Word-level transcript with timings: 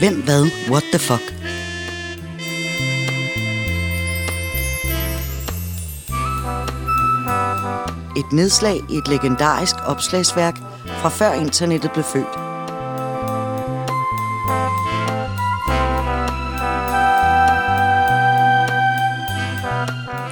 Hvem, 0.00 0.22
hvad, 0.22 0.50
what 0.70 0.82
the 0.92 0.98
fuck? 0.98 1.22
Et 8.16 8.32
nedslag 8.32 8.76
i 8.90 8.96
et 8.96 9.08
legendarisk 9.08 9.74
opslagsværk 9.86 10.56
fra 10.86 11.08
før 11.08 11.32
internettet 11.32 11.90
blev 11.92 12.04
født. 12.04 12.34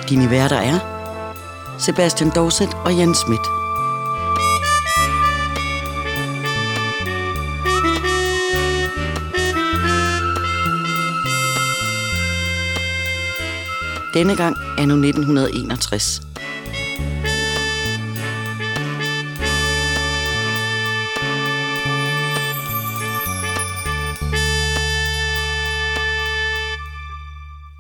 Dine 0.09 0.30
værter 0.30 0.57
er 0.57 0.79
Sebastian 1.79 2.30
Dorset 2.30 2.75
og 2.85 2.98
Jens 2.98 3.19
Schmidt. 3.19 3.68
Denne 14.18 14.36
gang 14.36 14.56
er 14.78 14.86
nu 14.86 14.95
1961. 14.95 16.22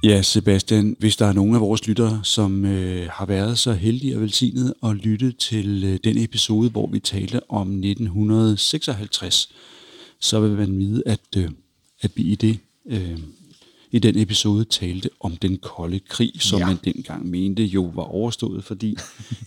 Ja, 0.04 0.22
Sebastian, 0.22 0.96
hvis 0.98 1.16
der 1.16 1.26
er 1.26 1.32
nogen 1.32 1.54
af 1.54 1.60
vores 1.60 1.88
lyttere, 1.88 2.20
som 2.22 2.64
øh, 2.64 3.08
har 3.12 3.26
været 3.26 3.58
så 3.58 3.72
heldige 3.72 4.16
og 4.16 4.20
velsignede 4.20 4.74
at 4.84 4.96
lytte 4.96 5.32
til 5.32 5.84
øh, 5.84 5.98
den 6.04 6.18
episode, 6.18 6.70
hvor 6.70 6.86
vi 6.86 6.98
talte 6.98 7.50
om 7.50 7.68
1956, 7.68 9.52
så 10.20 10.40
vil 10.40 10.50
man 10.50 10.78
vide, 10.78 11.02
at, 11.06 11.20
øh, 11.36 11.50
at 12.00 12.10
vi 12.14 12.22
i, 12.22 12.34
det, 12.34 12.58
øh, 12.86 13.18
i 13.90 13.98
den 13.98 14.18
episode 14.18 14.64
talte 14.64 15.10
om 15.20 15.36
den 15.36 15.58
kolde 15.58 16.00
krig, 16.00 16.32
som 16.38 16.58
ja. 16.58 16.66
man 16.66 16.78
dengang 16.84 17.26
mente 17.30 17.64
jo 17.64 17.92
var 17.94 18.02
overstået, 18.02 18.64
fordi 18.64 18.96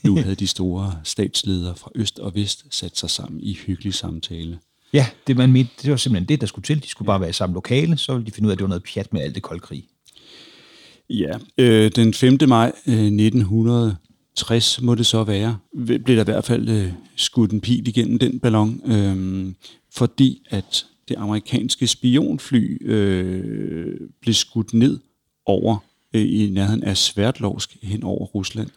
nu 0.04 0.16
havde 0.16 0.36
de 0.36 0.48
store 0.48 0.96
statsledere 1.04 1.76
fra 1.76 1.92
øst 1.96 2.20
og 2.20 2.36
vest 2.36 2.66
sat 2.70 2.98
sig 2.98 3.10
sammen 3.10 3.40
i 3.44 3.54
hyggelig 3.54 3.94
samtale. 3.94 4.60
Ja, 4.94 5.08
det 5.28 5.38
man 5.38 5.52
mente, 5.52 5.72
det 5.82 5.92
var 5.92 5.98
simpelthen 5.98 6.30
det, 6.30 6.42
der 6.42 6.48
skulle 6.48 6.64
til. 6.64 6.84
De 6.84 6.88
skulle 6.88 7.08
bare 7.08 7.20
være 7.20 7.30
i 7.30 7.34
samme 7.34 7.54
lokale, 7.54 7.98
så 7.98 8.14
ville 8.14 8.26
de 8.26 8.32
finde 8.32 8.48
ud 8.48 8.52
af, 8.52 8.56
at 8.56 8.58
det 8.58 8.64
var 8.64 8.70
noget 8.70 8.84
pjat 8.94 9.14
med 9.14 9.22
alt 9.22 9.36
det 9.36 9.44
kolde 9.44 9.62
krig. 9.62 9.84
Ja, 11.10 11.32
øh, 11.58 11.92
den 11.96 12.14
5. 12.14 12.38
maj 12.48 12.72
øh, 12.88 12.94
1960 12.94 14.82
må 14.82 14.96
det 14.96 15.06
så 15.06 15.24
være, 15.24 15.58
blev 15.86 16.16
der 16.16 16.22
i 16.22 16.24
hvert 16.24 16.46
fald 16.46 16.70
øh, 16.70 16.92
skudt 17.16 17.52
en 17.52 17.62
pil 17.62 17.88
igennem 17.88 18.20
den 18.20 18.40
ballon, 18.40 18.92
øh, 18.92 19.54
fordi 19.94 20.42
at 20.50 20.86
det 21.08 21.16
amerikanske 21.18 21.88
spionfly 21.88 22.88
øh, 22.90 23.96
blev 24.22 24.34
skudt 24.34 24.74
ned 24.74 25.00
over 25.46 25.78
øh, 26.14 26.22
i 26.22 26.50
nærheden 26.50 26.84
af 26.84 26.98
Sverdlovsk 26.98 27.78
hen 27.84 28.04
over 28.04 28.26
Rusland. 28.26 28.70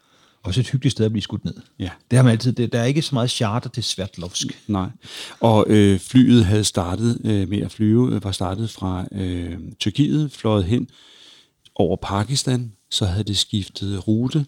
Også 0.43 0.61
et 0.61 0.71
hyggeligt 0.71 0.93
sted 0.93 1.05
at 1.05 1.13
blive 1.13 1.23
skudt 1.23 1.45
ned. 1.45 1.55
Ja. 1.79 1.91
Det 2.11 2.17
har 2.17 2.23
man 2.23 2.33
altid. 2.33 2.53
Det, 2.53 2.73
der 2.73 2.81
er 2.81 2.85
ikke 2.85 3.03
så 3.03 3.15
meget 3.15 3.31
charter 3.31 3.71
til 3.71 3.83
Sverdlovsk. 3.83 4.47
Nej. 4.69 4.89
Og 5.41 5.67
øh, 5.69 5.99
flyet 5.99 6.45
havde 6.45 6.65
startet 6.65 7.21
øh, 7.25 7.49
med 7.49 7.59
at 7.59 7.73
flyve, 7.73 8.15
øh, 8.15 8.25
var 8.25 8.33
startet 8.33 8.71
fra 8.71 9.07
øh, 9.13 9.59
Tyrkiet, 9.81 10.33
fløjet 10.33 10.65
hen 10.65 10.89
over 11.75 11.97
Pakistan, 11.97 12.73
så 12.91 13.07
havde 13.07 13.25
det 13.25 13.37
skiftet 13.37 14.09
rute 14.09 14.47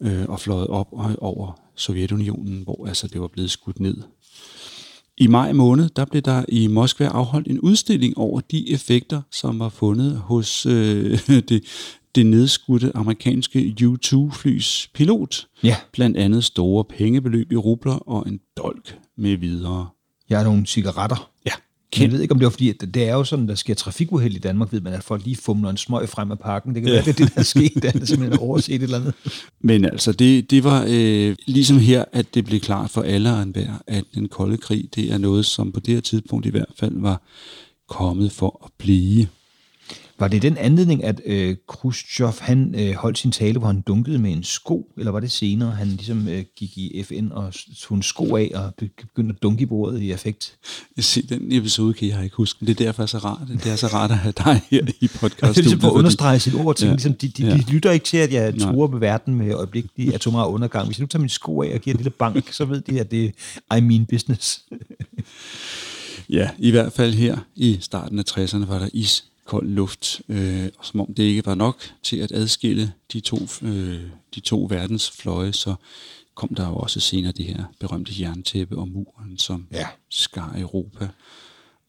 øh, 0.00 0.24
og 0.28 0.40
fløjet 0.40 0.66
op 0.66 0.88
og 0.92 1.16
over 1.18 1.60
Sovjetunionen, 1.76 2.62
hvor 2.62 2.86
altså 2.86 3.06
det 3.06 3.20
var 3.20 3.28
blevet 3.28 3.50
skudt 3.50 3.80
ned. 3.80 3.96
I 5.20 5.26
maj 5.26 5.52
måned, 5.52 5.88
der 5.88 6.04
blev 6.04 6.22
der 6.22 6.44
i 6.48 6.66
Moskva 6.66 7.04
afholdt 7.04 7.48
en 7.48 7.60
udstilling 7.60 8.18
over 8.18 8.40
de 8.40 8.70
effekter, 8.70 9.22
som 9.30 9.58
var 9.58 9.68
fundet 9.68 10.16
hos 10.16 10.66
øh, 10.66 11.18
det, 11.48 11.64
det 12.14 12.26
nedskudte 12.26 12.92
amerikanske 12.94 13.74
U-2-flys 13.86 14.90
pilot. 14.94 15.46
Ja. 15.62 15.76
Blandt 15.92 16.16
andet 16.16 16.44
store 16.44 16.84
pengebeløb 16.84 17.52
i 17.52 17.56
rubler 17.56 18.08
og 18.08 18.28
en 18.28 18.40
dolk 18.56 18.98
med 19.16 19.36
videre. 19.36 19.88
Jeg 20.30 20.38
har 20.38 20.44
nogle 20.44 20.66
cigaretter. 20.66 21.30
Ja. 21.46 21.52
Jeg 21.98 22.12
ved 22.12 22.20
ikke, 22.20 22.32
om 22.32 22.38
det 22.38 22.44
var 22.44 22.50
fordi, 22.50 22.68
at 22.68 22.94
det 22.94 23.08
er 23.08 23.12
jo 23.12 23.24
sådan, 23.24 23.48
der 23.48 23.54
sker 23.54 23.74
trafikuheld 23.74 24.34
i 24.34 24.38
Danmark, 24.38 24.72
ved 24.72 24.80
man, 24.80 24.92
at 24.92 25.04
folk 25.04 25.24
lige 25.24 25.36
fumler 25.36 25.70
en 25.70 25.76
smøg 25.76 26.08
frem 26.08 26.30
af 26.30 26.38
pakken. 26.38 26.74
Det 26.74 26.82
kan 26.82 26.92
ja. 26.92 26.94
være, 26.94 27.04
det 27.04 27.20
er 27.20 27.24
det, 27.24 27.34
der 27.34 27.40
er 27.40 27.44
sket, 27.44 27.82
der 27.82 27.88
er 27.88 28.04
simpelthen 28.04 28.38
overset 28.38 28.74
et 28.74 28.82
eller 28.82 28.98
andet. 28.98 29.14
Men 29.60 29.84
altså, 29.84 30.12
det, 30.12 30.50
det 30.50 30.64
var 30.64 30.86
øh, 30.88 31.36
ligesom 31.46 31.78
her, 31.78 32.04
at 32.12 32.34
det 32.34 32.44
blev 32.44 32.60
klart 32.60 32.90
for 32.90 33.02
alle 33.02 33.32
og 33.32 33.42
enhver, 33.42 33.82
at 33.86 34.04
den 34.14 34.28
kolde 34.28 34.56
krig, 34.56 34.88
det 34.94 35.12
er 35.12 35.18
noget, 35.18 35.46
som 35.46 35.72
på 35.72 35.80
det 35.80 35.94
her 35.94 36.00
tidspunkt 36.00 36.46
i 36.46 36.50
hvert 36.50 36.72
fald 36.76 37.00
var 37.00 37.22
kommet 37.88 38.32
for 38.32 38.60
at 38.64 38.70
blive. 38.78 39.26
Var 40.20 40.28
det 40.28 40.42
den 40.42 40.56
anledning, 40.56 41.04
at 41.04 41.20
øh, 41.26 41.56
Khrushchev 41.68 42.32
han 42.40 42.74
øh, 42.78 42.94
holdt 42.94 43.18
sin 43.18 43.32
tale, 43.32 43.58
hvor 43.58 43.66
han 43.66 43.80
dunkede 43.80 44.18
med 44.18 44.32
en 44.32 44.44
sko, 44.44 44.92
eller 44.98 45.12
var 45.12 45.20
det 45.20 45.30
senere, 45.30 45.70
han 45.70 45.88
ligesom 45.88 46.28
øh, 46.28 46.44
gik 46.56 46.78
i 46.78 47.02
FN 47.02 47.28
og 47.32 47.52
tog 47.78 47.96
en 47.96 48.02
sko 48.02 48.36
af 48.36 48.50
og 48.54 48.74
begyndte 48.74 49.34
at 49.36 49.42
dunke 49.42 49.62
i 49.62 49.66
bordet 49.66 50.00
i 50.00 50.12
effekt? 50.12 50.58
Se, 50.98 51.22
den 51.22 51.52
episode 51.52 51.94
kan 51.94 52.08
jeg 52.08 52.24
ikke 52.24 52.36
huske, 52.36 52.66
det 52.66 52.80
er 52.80 52.84
derfor 52.84 53.06
så 53.06 53.18
rart. 53.18 53.48
Det 53.48 53.66
er 53.66 53.76
så 53.76 53.86
rart 53.86 54.10
at 54.10 54.18
have 54.18 54.32
dig 54.44 54.60
her 54.70 54.86
i 55.00 55.08
podcast. 55.08 55.40
det 55.40 55.58
er 55.58 55.62
ligesom 55.62 55.80
for 55.80 55.88
at 55.88 55.92
understrege 55.92 56.40
sit 56.40 56.54
ord 56.54 56.76
til, 56.76 56.86
ja, 56.86 56.92
ligesom, 56.92 57.14
de, 57.14 57.28
de, 57.28 57.46
ja. 57.46 57.54
de, 57.54 57.64
lytter 57.70 57.90
ikke 57.90 58.04
til, 58.04 58.16
at 58.16 58.32
jeg 58.32 58.54
tror 58.60 58.86
med 58.86 58.98
verden 58.98 59.34
med 59.34 59.52
øjeblikkelig 59.54 60.14
atomar 60.14 60.44
undergang. 60.44 60.86
Hvis 60.86 60.98
jeg 60.98 61.02
nu 61.02 61.06
tager 61.06 61.20
min 61.20 61.28
sko 61.28 61.62
af 61.62 61.74
og 61.74 61.80
giver 61.80 61.94
en 61.94 61.98
lille 61.98 62.10
bank, 62.10 62.52
så 62.52 62.64
ved 62.64 62.80
de, 62.80 63.00
at 63.00 63.10
det 63.10 63.34
er 63.70 63.76
I 63.76 63.80
mean 63.80 64.06
business. 64.06 64.64
ja, 66.38 66.50
i 66.58 66.70
hvert 66.70 66.92
fald 66.92 67.14
her 67.14 67.38
i 67.56 67.78
starten 67.80 68.18
af 68.18 68.24
60'erne 68.30 68.66
var 68.66 68.78
der 68.78 68.88
is 68.92 69.29
kold 69.50 69.68
luft, 69.68 70.22
øh, 70.28 70.68
og 70.78 70.84
som 70.86 71.00
om 71.00 71.14
det 71.14 71.22
ikke 71.22 71.46
var 71.46 71.54
nok 71.54 71.76
til 72.02 72.16
at 72.16 72.32
adskille 72.32 72.92
de 73.12 73.20
to, 73.20 73.38
øh, 73.62 74.00
de 74.34 74.40
to 74.40 74.66
verdens 74.70 75.10
fløje, 75.10 75.52
så 75.52 75.74
kom 76.34 76.54
der 76.54 76.68
jo 76.68 76.76
også 76.76 77.00
senere 77.00 77.32
det 77.32 77.44
her 77.44 77.64
berømte 77.80 78.12
jerntæppe 78.20 78.76
og 78.78 78.88
muren, 78.88 79.38
som 79.38 79.66
ja. 79.72 79.86
skar 80.08 80.54
Europa 80.58 81.08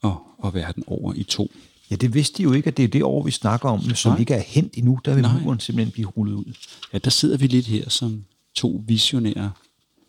og, 0.02 0.24
og 0.38 0.54
verden 0.54 0.84
over 0.88 1.14
i 1.14 1.24
to. 1.24 1.52
Ja, 1.92 1.96
det 1.96 2.14
vidste 2.14 2.38
de 2.38 2.44
jo 2.44 2.54
ikke, 2.54 2.68
at 2.68 2.78
det 2.78 2.84
er 2.84 2.88
det 2.88 3.04
år, 3.04 3.24
vi 3.24 3.32
snakker 3.32 3.70
om, 3.70 3.96
som 3.96 4.12
Nej. 4.12 4.20
ikke 4.20 4.34
er 4.34 4.44
hent 4.48 4.74
endnu. 4.78 5.00
Der 5.06 5.14
vil 5.14 5.22
Nej. 5.22 5.40
muren 5.40 5.60
simpelthen 5.60 5.92
blive 5.92 6.08
rullet 6.08 6.34
ud. 6.34 6.54
Ja, 6.94 6.98
der 6.98 7.10
sidder 7.10 7.38
vi 7.38 7.48
lidt 7.48 7.66
her 7.66 7.90
som 7.90 8.24
to 8.56 8.84
visionære 8.88 9.52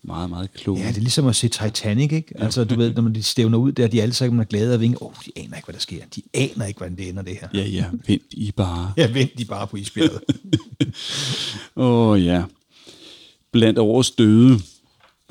meget, 0.05 0.31
meget 0.31 0.53
kloge. 0.55 0.81
Ja, 0.81 0.89
det 0.89 0.97
er 0.97 1.01
ligesom 1.01 1.27
at 1.27 1.37
se 1.37 1.49
Titanic, 1.49 2.13
ikke? 2.13 2.35
Altså, 2.43 2.65
du 2.65 2.75
ved, 2.75 2.95
når 2.95 3.03
man 3.03 3.15
de 3.15 3.23
stævner 3.23 3.59
ud 3.59 3.73
der, 3.73 3.87
de 3.87 4.03
alle 4.03 4.15
sammen 4.15 4.41
er 4.41 4.45
glade 4.45 4.75
og 4.75 4.81
vinge. 4.81 5.03
Åh, 5.03 5.09
oh, 5.09 5.15
de 5.27 5.31
aner 5.37 5.57
ikke, 5.57 5.67
hvad 5.67 5.73
der 5.73 5.81
sker. 5.81 6.05
De 6.17 6.23
aner 6.35 6.67
ikke, 6.67 6.79
hvordan 6.79 6.97
det 6.97 7.09
ender, 7.09 7.23
det 7.23 7.37
her. 7.41 7.49
Ja, 7.55 7.65
ja, 7.65 7.85
vent 8.07 8.23
I 8.31 8.53
bare. 8.53 8.93
ja, 8.97 9.13
vent 9.13 9.41
I 9.41 9.45
bare 9.45 9.67
på 9.67 9.77
isbjerget. 9.77 10.21
Åh, 11.77 12.09
oh, 12.09 12.25
ja. 12.25 12.45
Blandt 13.53 13.79
årets 13.79 14.11
døde, 14.11 14.59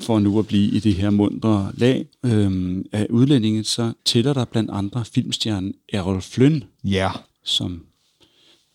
for 0.00 0.18
nu 0.18 0.38
at 0.38 0.46
blive 0.46 0.76
i 0.76 0.78
det 0.78 0.94
her 0.94 1.10
mundre 1.10 1.72
lag 1.74 2.06
øhm, 2.22 2.86
af 2.92 3.06
udlændinge, 3.10 3.64
så 3.64 3.92
tæller 4.04 4.32
der 4.32 4.44
blandt 4.44 4.70
andre 4.70 5.04
filmstjernen 5.04 5.74
Errol 5.92 6.22
Flynn, 6.22 6.64
ja. 6.84 7.10
som 7.44 7.84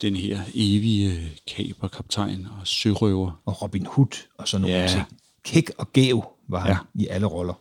den 0.02 0.16
her 0.16 0.40
evige 0.53 1.31
kaperkaptajn 1.56 2.47
og 2.59 2.68
sørøver. 2.68 3.41
Og 3.46 3.62
Robin 3.62 3.86
Hood 3.86 4.24
og 4.38 4.47
sådan 4.47 4.62
nogle 4.62 4.78
ja. 4.78 4.88
ting 4.88 5.03
kæk 5.47 5.72
og 5.78 5.94
gæv 5.94 6.24
var 6.47 6.59
han 6.59 6.72
ja. 6.72 7.03
i 7.03 7.08
alle 7.08 7.28
roller. 7.28 7.53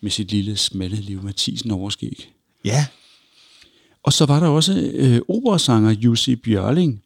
Med 0.00 0.10
sit 0.10 0.30
lille 0.30 0.56
smalle 0.56 0.96
liv 0.96 1.22
Mathisen 1.22 1.70
overskæg. 1.70 2.32
Ja. 2.64 2.86
Og 4.02 4.12
så 4.12 4.26
var 4.26 4.40
der 4.40 4.48
også 4.48 4.90
øh, 4.94 5.20
operasanger 5.28 5.90
Jussi 5.90 6.36
Bjørling, 6.36 7.02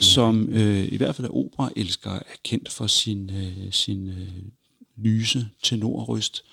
som 0.00 0.48
øh, 0.48 0.92
i 0.92 0.96
hvert 0.96 1.14
fald 1.14 1.26
er 1.26 1.36
operaelsker, 1.36 2.10
er 2.10 2.36
kendt 2.44 2.72
for 2.72 2.86
sin, 2.86 3.30
øh, 3.30 3.72
sin 3.72 4.08
øh, 4.08 4.28
lyse 4.96 5.48
tenorryst. 5.62 6.44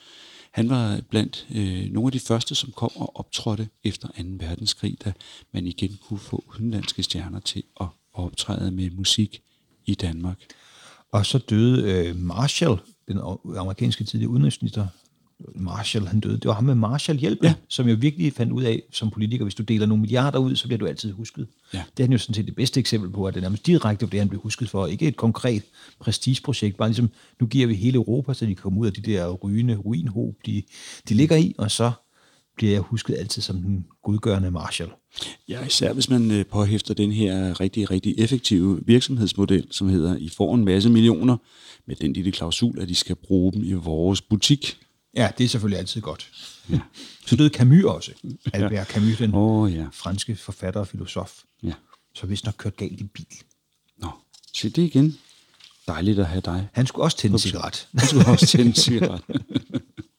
Han 0.52 0.70
var 0.70 1.02
blandt 1.10 1.48
øh, 1.56 1.92
nogle 1.92 2.08
af 2.08 2.12
de 2.12 2.20
første, 2.20 2.56
som 2.56 2.72
kom 2.72 2.92
og 2.96 3.20
optrådte 3.20 3.70
efter 3.84 4.08
2. 4.08 4.14
verdenskrig, 4.24 4.98
da 5.06 5.14
man 5.52 5.68
igen 5.68 6.00
kunne 6.08 6.20
få 6.20 6.44
udenlandske 6.48 7.04
stjerner 7.04 7.40
til 7.40 7.64
at 7.82 7.88
optræde 8.14 8.72
med 8.72 8.90
musik 8.90 9.42
i 9.86 9.96
Danmark. 9.96 10.38
Og 11.12 11.26
så 11.26 11.38
døde 11.38 11.92
øh, 11.92 12.16
Marshall, 12.16 12.80
den 13.14 13.58
amerikanske 13.58 14.04
tidligere 14.04 14.32
udenrigsminister, 14.32 14.88
Marshall, 15.56 16.08
han 16.08 16.20
døde. 16.20 16.34
Det 16.34 16.46
var 16.46 16.54
ham 16.54 16.64
med 16.64 16.76
Marshall-hjælpen, 16.76 17.46
ja. 17.46 17.54
som 17.68 17.88
jeg 17.88 18.02
virkelig 18.02 18.34
fandt 18.34 18.54
ud 18.54 18.64
af 18.64 18.82
som 18.92 19.10
politiker. 19.12 19.46
Hvis 19.46 19.56
du 19.56 19.64
deler 19.64 19.86
nogle 19.86 20.02
milliarder 20.02 20.40
ud, 20.40 20.56
så 20.56 20.68
bliver 20.68 20.78
du 20.78 20.86
altid 20.86 21.12
husket. 21.12 21.48
Ja. 21.74 21.84
Det 21.98 22.04
er 22.04 22.08
han 22.08 22.12
jo 22.12 22.18
sådan 22.18 22.34
set 22.34 22.46
det 22.46 22.56
bedste 22.56 22.80
eksempel 22.80 23.10
på, 23.10 23.26
at 23.26 23.34
det 23.34 23.40
er 23.40 23.42
nærmest 23.42 23.66
direkte 23.66 24.06
det, 24.06 24.20
han 24.20 24.30
blev 24.30 24.42
husket 24.42 24.70
for. 24.70 24.88
Ikke 24.88 25.08
et 25.08 25.16
konkret 25.16 25.64
prestigeprojekt, 26.00 26.78
bare 26.78 26.90
ligesom, 26.90 27.10
nu 27.40 27.48
giver 27.48 27.68
vi 27.68 27.76
hele 27.76 27.96
Europa, 27.96 28.34
så 28.34 28.46
de 28.46 28.56
kan 28.56 28.62
komme 28.64 28.80
ud 28.80 28.88
af 28.88 28.94
de 28.94 29.02
der 29.02 29.32
rygende 29.32 29.76
ruinhob, 29.76 30.36
de, 30.46 30.64
de 31.10 31.14
ligger 31.14 31.36
i, 31.36 31.56
og 31.58 31.72
så 31.72 31.92
bliver 32.62 32.74
jeg 32.74 32.82
husket 32.82 33.16
altid 33.18 33.42
som 33.42 33.62
den 33.62 33.86
godgørende 34.04 34.52
Marshall. 34.52 34.92
Ja, 35.48 35.66
især 35.66 35.94
hvis 35.94 36.10
man 36.10 36.32
øh, 36.32 36.46
påhæfter 36.46 36.94
den 36.94 37.12
her 37.12 37.60
rigtig, 37.60 37.92
rigtig 37.92 38.16
effektive 38.18 38.80
virksomhedsmodel, 38.86 39.68
som 39.72 39.90
hedder, 39.90 40.18
I 40.18 40.30
får 40.30 40.56
en 40.56 40.66
masse 40.66 40.90
millioner 40.90 41.38
med 41.88 41.96
den 41.96 42.14
lille 42.14 42.32
klausul, 42.32 42.80
at 42.80 42.90
de 42.90 42.96
skal 42.96 43.16
bruge 43.16 43.54
dem 43.54 43.64
i 43.64 43.74
vores 43.74 44.22
butik. 44.22 44.78
Ja, 45.16 45.30
det 45.38 45.44
er 45.44 45.48
selvfølgelig 45.48 45.80
altid 45.80 46.02
godt. 46.02 46.32
Ja. 46.70 46.80
Så 47.26 47.36
døde 47.36 47.50
Camus 47.50 47.84
også. 47.84 48.12
Albert. 48.54 48.88
Camus, 48.88 49.18
den 49.18 49.36
Åh, 49.36 49.74
ja. 49.74 49.86
franske 49.94 50.36
forfatter 50.36 50.80
og 50.80 50.88
filosof. 50.88 51.40
Ja. 51.64 51.74
Så 52.16 52.28
vist 52.28 52.46
nok 52.46 52.56
kørt 52.58 52.78
galt 52.78 53.02
i 53.02 53.04
bil. 53.04 53.26
Nå, 53.98 54.10
se 54.56 54.70
det 54.70 54.82
igen. 54.82 55.18
Dejligt 55.88 56.20
at 56.20 56.26
have 56.26 56.42
dig. 56.42 56.68
Han 56.74 56.88
skulle 56.88 57.04
også 57.04 57.18
tænde 57.18 57.34
en 57.34 57.40
cigaret. 57.40 57.88
Han 57.98 58.08
skulle 58.08 58.28
også 58.28 58.48
tænde 58.48 58.66
en 58.66 58.76
cigaret. 58.76 59.22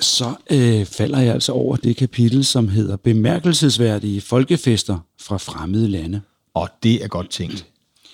Så 0.00 0.34
øh, 0.50 0.86
falder 0.86 1.20
jeg 1.20 1.34
altså 1.34 1.52
over 1.52 1.76
det 1.76 1.96
kapitel, 1.96 2.44
som 2.44 2.68
hedder 2.68 2.96
Bemærkelsesværdige 2.96 4.20
folkefester 4.20 4.98
fra 5.20 5.36
fremmede 5.36 5.88
lande. 5.88 6.20
Og 6.54 6.68
det 6.82 7.04
er 7.04 7.08
godt 7.08 7.30
tænkt. 7.30 7.66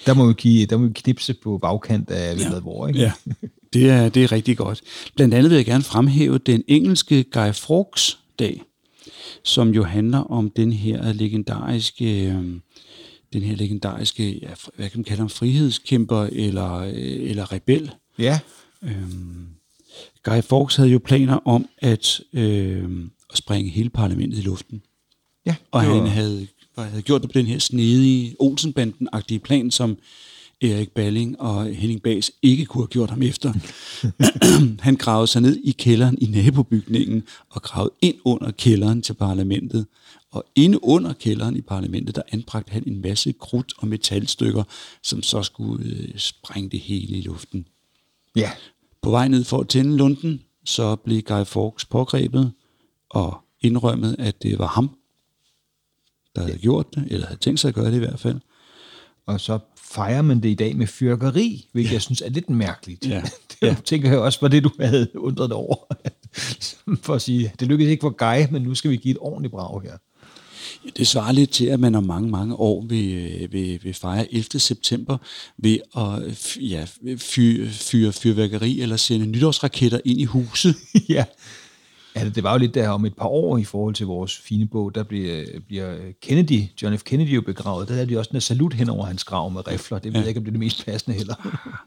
Der 0.07 0.15
må 0.15 0.27
vi, 0.27 0.33
give, 0.33 0.67
der 0.67 0.77
må 0.77 0.87
vi 0.87 0.93
knipse 0.95 1.35
på 1.35 1.59
bagkant 1.59 2.11
af 2.11 2.39
ja. 2.39 2.61
hvor, 2.61 2.89
ikke? 2.89 3.01
Ja, 3.01 3.13
det 3.73 3.91
er, 3.91 4.09
det 4.09 4.25
er 4.25 4.33
rigtig 4.33 4.57
godt. 4.57 4.81
Blandt 5.17 5.35
andet 5.35 5.51
vil 5.51 5.57
jeg 5.57 5.65
gerne 5.65 5.85
fremhæve 5.85 6.39
den 6.39 6.65
engelske 6.69 7.25
Guy 7.25 7.53
Fawkes 7.53 8.19
dag, 8.39 8.63
som 9.45 9.71
jo 9.71 9.85
handler 9.85 10.19
om 10.19 10.51
den 10.51 10.73
her 10.73 11.13
legendariske, 11.13 12.27
øh, 12.27 12.45
den 13.33 13.43
her 13.43 13.57
legendariske, 13.57 14.39
ja, 14.39 14.49
hvad 14.77 14.91
kan 14.91 14.99
man 14.99 15.05
kalde 15.05 15.21
ham, 15.21 15.29
frihedskæmper 15.29 16.29
eller, 16.33 16.75
øh, 16.79 17.31
eller 17.31 17.53
rebel. 17.53 17.91
Ja. 18.19 18.39
Øhm, 18.83 19.47
Guy 20.23 20.41
Fawkes 20.43 20.77
havde 20.77 20.91
jo 20.91 21.01
planer 21.05 21.35
om 21.49 21.67
at, 21.79 22.21
øh, 22.33 22.85
at 23.31 23.37
springe 23.39 23.71
hele 23.71 23.91
parlamentet 23.91 24.39
i 24.39 24.43
luften. 24.43 24.83
Ja, 25.47 25.55
Og 25.71 25.83
det 25.83 25.91
var- 25.91 25.97
han 25.99 26.07
havde, 26.07 26.47
havde 26.79 27.03
gjort 27.03 27.23
det 27.23 27.31
på 27.31 27.39
den 27.39 27.47
her 27.47 27.59
snedige 27.59 28.37
Olsenbanden-agtige 28.41 29.39
plan, 29.39 29.71
som 29.71 29.99
Erik 30.63 30.91
Balling 30.91 31.41
og 31.41 31.67
Henning 31.75 32.03
Bas 32.03 32.31
ikke 32.43 32.65
kunne 32.65 32.83
have 32.83 32.89
gjort 32.89 33.11
ham 33.11 33.23
efter. 33.23 33.53
han 34.87 34.97
gravede 34.97 35.27
sig 35.27 35.43
ned 35.43 35.57
i 35.65 35.71
kælderen 35.71 36.19
i 36.21 36.27
nabobygningen 36.27 37.23
og 37.51 37.63
gravede 37.63 37.93
ind 38.03 38.15
under 38.25 38.51
kælderen 38.51 39.03
til 39.03 39.15
parlamentet. 39.15 39.87
Og 40.31 40.45
inde 40.57 40.85
under 40.85 41.13
kælderen 41.13 41.57
i 41.57 41.61
parlamentet, 41.61 42.17
der 42.17 42.23
anbragte 42.33 42.73
han 42.73 42.83
en 42.87 43.01
masse 43.03 43.33
krudt 43.33 43.73
og 43.79 43.89
metalstykker, 43.89 44.63
som 45.03 45.23
så 45.23 45.43
skulle 45.43 45.85
øh, 45.87 46.09
sprænge 46.19 46.71
det 46.71 46.81
hele 46.81 47.17
i 47.19 47.21
luften. 47.21 47.67
Ja, 48.37 48.51
På 49.03 49.11
vej 49.11 49.29
ned 49.29 49.45
for 49.45 49.61
at 49.61 49.69
tænde 49.69 49.97
lunden, 49.97 50.43
så 50.65 50.97
blev 50.97 51.23
Guy 51.23 51.45
Fawkes 51.45 51.85
pågrebet 51.85 52.53
og 53.11 53.41
indrømmet, 53.61 54.17
at 54.19 54.43
det 54.43 54.59
var 54.59 54.67
ham, 54.67 54.91
der 56.37 56.43
havde 56.43 56.59
gjort 56.59 56.95
det, 56.95 57.07
eller 57.11 57.27
havde 57.27 57.41
tænkt 57.41 57.61
sig 57.61 57.69
at 57.69 57.75
gøre 57.75 57.87
det 57.91 57.95
i 57.97 57.99
hvert 57.99 58.21
fald. 58.21 58.41
og 59.27 59.41
så 59.41 59.59
fejrer 59.77 60.23
man 60.23 60.43
det 60.43 60.49
i 60.49 60.55
dag 60.55 60.77
med 60.77 60.87
fyrkeri, 60.87 61.69
hvilket 61.73 61.91
ja. 61.91 61.95
jeg 61.95 62.03
synes 62.03 62.21
er 62.23 62.29
lidt 62.29 62.51
mærkeligt. 62.51 63.07
Ja. 63.07 63.23
Det 63.61 63.69
ja. 63.69 63.77
tænker 63.85 64.11
jeg 64.11 64.19
også 64.19 64.39
var 64.41 64.49
det, 64.49 64.65
du 64.65 64.71
havde 64.81 65.09
undret 65.15 65.51
dig 65.51 65.57
over. 65.57 65.77
For 67.05 67.15
at 67.15 67.23
sige, 67.23 67.53
det 67.61 67.69
lykkedes 67.69 67.91
ikke 67.91 68.01
for 68.01 68.11
Guy, 68.11 68.53
men 68.53 68.63
nu 68.63 68.75
skal 68.75 68.91
vi 68.91 68.97
give 68.97 69.13
et 69.13 69.19
ordentligt 69.21 69.51
brag 69.53 69.83
her. 69.83 69.99
Ja, 70.85 70.91
det 70.97 71.07
svarer 71.07 71.33
lidt 71.33 71.51
til, 71.51 71.67
at 71.67 71.81
man 71.81 71.95
om 71.95 72.05
mange, 72.05 72.31
mange 72.31 72.55
år 72.55 72.85
vil, 72.87 73.15
øh, 73.15 73.53
vil, 73.53 73.81
vil 73.83 73.95
fejre 73.95 74.35
11. 74.35 74.61
september 74.61 75.19
ved 75.59 75.79
at 75.97 76.57
ja, 76.61 76.87
fyre, 77.17 77.69
fyre 77.69 78.13
fyrværkeri 78.13 78.81
eller 78.81 78.97
sende 78.97 79.27
nytårsraketter 79.27 80.01
ind 80.05 80.21
i 80.21 80.25
huset. 80.25 80.77
ja. 81.09 81.25
Ja, 82.17 82.29
det, 82.29 82.43
var 82.43 82.53
jo 82.53 82.59
lidt 82.59 82.75
der 82.75 82.89
om 82.89 83.05
et 83.05 83.17
par 83.17 83.27
år 83.27 83.59
i 83.59 83.65
forhold 83.65 83.95
til 83.95 84.07
vores 84.07 84.37
fine 84.37 84.67
bog, 84.67 84.95
der 84.95 85.03
bliver, 85.03 85.45
bliver 85.67 85.97
Kennedy, 86.23 86.63
John 86.83 86.99
F. 86.99 87.03
Kennedy 87.03 87.29
jo 87.29 87.41
begravet. 87.41 87.89
Der 87.89 87.95
havde 87.95 88.09
de 88.09 88.19
også 88.19 88.31
en 88.35 88.41
salut 88.41 88.75
hen 88.75 88.89
over 88.89 89.07
hans 89.07 89.25
grav 89.25 89.51
med 89.51 89.69
rifler. 89.69 89.99
Det 89.99 90.13
ved 90.13 90.21
jeg 90.21 90.29
ikke, 90.29 90.39
om 90.39 90.45
det 90.45 90.51
er 90.51 90.53
det 90.53 90.61
mest 90.61 90.87
passende 90.87 91.17
heller. 91.17 91.35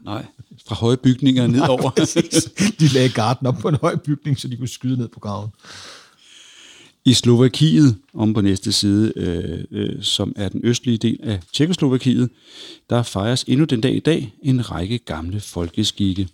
Nej, 0.04 0.24
fra 0.68 0.74
høje 0.74 0.96
bygninger 0.96 1.46
nedover. 1.56 1.90
Præcis. 1.90 2.44
De 2.80 2.88
lagde 2.88 3.08
garden 3.08 3.46
op 3.46 3.54
på 3.60 3.68
en 3.68 3.76
høj 3.80 3.96
bygning, 3.96 4.38
så 4.38 4.48
de 4.48 4.56
kunne 4.56 4.68
skyde 4.68 4.98
ned 4.98 5.08
på 5.08 5.20
graven. 5.20 5.50
I 7.06 7.12
Slovakiet, 7.12 7.96
om 8.14 8.34
på 8.34 8.40
næste 8.40 8.72
side, 8.72 9.12
øh, 9.16 9.64
øh, 9.70 10.02
som 10.02 10.32
er 10.36 10.48
den 10.48 10.60
østlige 10.64 10.98
del 10.98 11.18
af 11.22 11.40
Tjekkoslovakiet, 11.52 12.30
der 12.90 13.02
fejres 13.02 13.44
endnu 13.48 13.64
den 13.64 13.80
dag 13.80 13.96
i 13.96 14.00
dag 14.00 14.34
en 14.42 14.70
række 14.70 14.98
gamle 14.98 15.40
folkeskikke. 15.40 16.28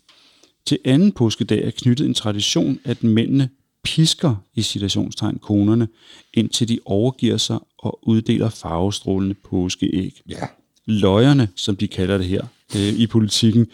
Til 0.66 0.78
anden 0.84 1.12
påskedag 1.12 1.64
er 1.64 1.70
knyttet 1.70 2.06
en 2.06 2.14
tradition, 2.14 2.78
at 2.84 3.04
mændene 3.04 3.48
pisker 3.84 4.34
i 4.54 4.62
citationstegn 4.62 5.38
konerne, 5.38 5.88
indtil 6.34 6.68
de 6.68 6.78
overgiver 6.84 7.36
sig 7.36 7.58
og 7.78 8.08
uddeler 8.08 8.48
farvestrålende 8.48 9.34
påskeæg. 9.34 10.20
Ja. 10.28 10.46
Løjerne, 10.86 11.48
som 11.56 11.76
de 11.76 11.88
kalder 11.88 12.18
det 12.18 12.26
her 12.26 12.46
øh, 12.76 12.92
i 12.92 13.06
politikken, 13.06 13.66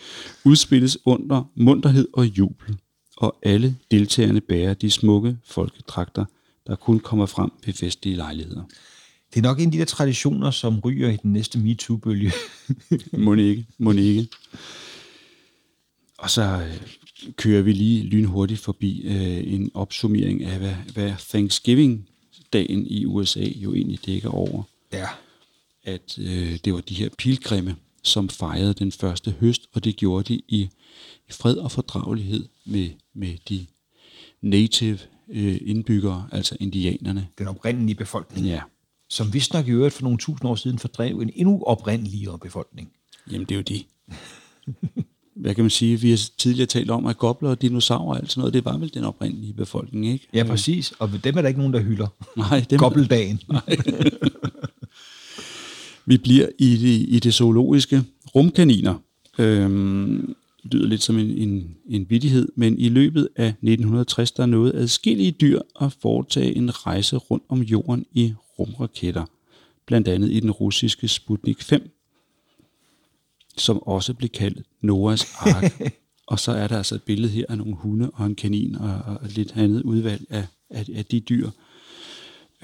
udspilles 0.44 0.98
under 1.04 1.50
munterhed 1.56 2.08
og 2.12 2.26
jubel, 2.26 2.76
og 3.16 3.36
alle 3.42 3.76
deltagerne 3.90 4.40
bærer 4.40 4.74
de 4.74 4.90
smukke 4.90 5.36
folkedragter, 5.44 6.24
der 6.68 6.76
kun 6.76 7.00
kommer 7.00 7.26
frem 7.26 7.50
ved 7.66 7.74
festlige 7.74 8.16
lejligheder. 8.16 8.62
Det 9.34 9.38
er 9.38 9.42
nok 9.42 9.58
en 9.60 9.66
af 9.66 9.72
de 9.72 9.78
der 9.78 9.84
traditioner, 9.84 10.50
som 10.50 10.80
ryger 10.80 11.08
i 11.10 11.16
den 11.16 11.32
næste 11.32 11.58
MeToo-bølge. 11.58 12.32
Må 13.12 13.34
ikke, 13.34 13.66
må 13.78 13.92
ikke. 13.92 14.28
Og 16.18 16.30
så 16.30 16.42
øh, 16.42 16.80
kører 17.36 17.62
vi 17.62 17.72
lige 17.72 18.02
lynhurtigt 18.02 18.60
forbi 18.60 19.00
øh, 19.00 19.52
en 19.54 19.70
opsummering 19.74 20.44
af, 20.44 20.58
hvad, 20.58 20.74
hvad 20.92 21.12
Thanksgiving-dagen 21.18 22.86
i 22.86 23.04
USA 23.06 23.44
jo 23.44 23.74
egentlig 23.74 24.06
dækker 24.06 24.30
over. 24.30 24.62
ja. 24.92 25.08
at 25.84 26.18
øh, 26.18 26.58
det 26.64 26.72
var 26.74 26.80
de 26.80 26.94
her 26.94 27.08
pilgrimme, 27.18 27.76
som 28.02 28.28
fejrede 28.28 28.74
den 28.74 28.92
første 28.92 29.34
høst, 29.40 29.62
og 29.72 29.84
det 29.84 29.96
gjorde 29.96 30.34
de 30.34 30.40
i, 30.48 30.68
i 31.28 31.32
fred 31.32 31.56
og 31.56 31.72
fordragelighed 31.72 32.48
med, 32.64 32.90
med 33.14 33.34
de 33.48 33.66
native 34.40 34.98
øh, 35.32 35.56
indbyggere, 35.64 36.28
altså 36.32 36.56
indianerne. 36.60 37.28
Den 37.38 37.48
oprindelige 37.48 37.94
befolkning. 37.94 38.46
Ja, 38.46 38.60
Som 39.08 39.34
vist 39.34 39.52
nok 39.52 39.68
i 39.68 39.70
øvrigt 39.70 39.94
for 39.94 40.02
nogle 40.02 40.18
tusind 40.18 40.48
år 40.50 40.54
siden 40.54 40.78
fordrev 40.78 41.18
en 41.20 41.30
endnu 41.34 41.62
oprindeligere 41.66 42.38
befolkning. 42.38 42.88
jamen 43.30 43.46
det 43.46 43.50
er 43.54 43.56
jo 43.56 43.62
det. 43.62 43.86
Hvad 45.36 45.54
kan 45.54 45.64
man 45.64 45.70
sige? 45.70 46.00
Vi 46.00 46.10
har 46.10 46.20
tidligere 46.38 46.66
talt 46.66 46.90
om, 46.90 47.06
at 47.06 47.18
gobler 47.18 47.50
og 47.50 47.62
dinosaurer 47.62 48.10
og 48.10 48.16
alt 48.16 48.30
sådan 48.30 48.40
noget, 48.40 48.54
det 48.54 48.64
var 48.64 48.78
vel 48.78 48.94
den 48.94 49.04
oprindelige 49.04 49.52
befolkning, 49.52 50.06
ikke? 50.06 50.28
Ja, 50.34 50.44
præcis. 50.44 50.92
Og 50.98 51.10
dem 51.24 51.36
er 51.36 51.40
der 51.40 51.48
ikke 51.48 51.60
nogen, 51.60 51.72
der 51.74 51.80
hylder. 51.80 52.06
Nej, 52.36 52.66
dem, 52.70 52.78
Gobbeldagen. 52.78 53.40
Vi 56.06 56.18
bliver 56.18 56.46
i 56.58 56.76
det, 56.76 57.14
i 57.14 57.18
det 57.18 57.34
zoologiske. 57.34 58.02
Rumkaniner 58.34 58.94
øhm, 59.38 60.34
lyder 60.72 60.86
lidt 60.86 61.02
som 61.02 61.18
en, 61.18 61.30
en, 61.30 61.76
en 61.88 62.06
vidighed, 62.10 62.48
men 62.56 62.78
i 62.78 62.88
løbet 62.88 63.28
af 63.36 63.48
1960 63.48 64.32
der 64.32 64.46
nåede 64.46 64.74
adskillige 64.74 65.30
dyr 65.30 65.60
at 65.80 65.96
foretage 66.02 66.56
en 66.56 66.86
rejse 66.86 67.16
rundt 67.16 67.44
om 67.48 67.62
jorden 67.62 68.06
i 68.12 68.34
rumraketter. 68.58 69.24
Blandt 69.86 70.08
andet 70.08 70.30
i 70.30 70.40
den 70.40 70.50
russiske 70.50 71.08
Sputnik 71.08 71.62
5, 71.62 71.90
som 73.56 73.82
også 73.82 74.14
blev 74.14 74.28
kaldt 74.28 74.62
Noahs 74.80 75.34
Ark. 75.38 75.80
og 76.26 76.38
så 76.38 76.52
er 76.52 76.68
der 76.68 76.76
altså 76.76 76.94
et 76.94 77.02
billede 77.02 77.32
her 77.32 77.44
af 77.48 77.58
nogle 77.58 77.74
hunde 77.74 78.10
og 78.10 78.26
en 78.26 78.34
kanin 78.34 78.76
og, 78.76 79.02
og 79.06 79.28
lidt 79.28 79.52
andet 79.56 79.82
udvalg 79.82 80.26
af, 80.30 80.46
af, 80.70 80.86
af 80.94 81.04
de 81.04 81.20
dyr. 81.20 81.50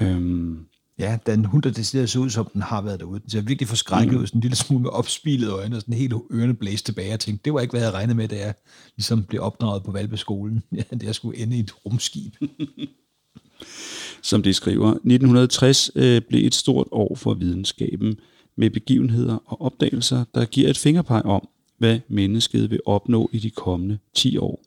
Øhm, 0.01 0.67
Ja, 0.99 1.19
den 1.27 1.45
hund, 1.45 1.63
der 1.63 1.71
decideret 1.71 2.11
ser 2.11 2.21
ud, 2.21 2.31
som 2.31 2.51
den 2.53 2.63
har 2.63 2.83
været 2.83 3.01
derude. 3.01 3.21
Den 3.21 3.31
ser 3.31 3.41
virkelig 3.41 3.69
forskrækket 3.69 4.17
ud, 4.17 4.27
sådan 4.27 4.39
en 4.39 4.43
lille 4.43 4.57
smule 4.57 4.83
med 4.83 4.91
opspilede 4.91 5.53
øjne, 5.53 5.77
og 5.77 5.83
sådan 5.83 5.95
helt 5.95 6.15
ørerne 6.33 6.55
blæst 6.55 6.87
tilbage. 6.87 7.11
Jeg 7.11 7.21
tænkte, 7.21 7.45
det 7.45 7.55
var 7.55 7.61
ikke, 7.61 7.73
hvad 7.73 7.83
jeg 7.83 7.93
regnet 7.93 8.17
med, 8.17 8.29
da 8.29 8.37
jeg 8.37 8.55
ligesom 8.97 9.25
blev 9.25 9.43
opdraget 9.43 9.83
på 9.83 9.93
Valbeskolen. 9.93 10.63
Ja, 10.77 10.83
det 10.91 11.03
jeg 11.03 11.15
skulle 11.15 11.39
ende 11.39 11.57
i 11.57 11.61
et 11.61 11.87
rumskib. 11.87 12.35
som 14.23 14.43
det 14.43 14.57
skriver. 14.57 14.89
1960 14.89 15.91
øh, 15.95 16.23
blev 16.29 16.47
et 16.47 16.55
stort 16.55 16.87
år 16.91 17.15
for 17.15 17.35
videnskaben 17.35 18.17
med 18.57 18.71
begivenheder 18.71 19.39
og 19.47 19.61
opdagelser, 19.61 20.25
der 20.35 20.45
giver 20.45 20.71
et 20.71 20.79
fingerpeg 20.79 21.23
om, 21.25 21.49
hvad 21.79 22.01
mennesket 22.09 22.71
vil 22.71 22.81
opnå 22.87 23.31
i 23.33 23.39
de 23.39 23.51
kommende 23.51 23.99
10 24.15 24.37
år. 24.39 24.63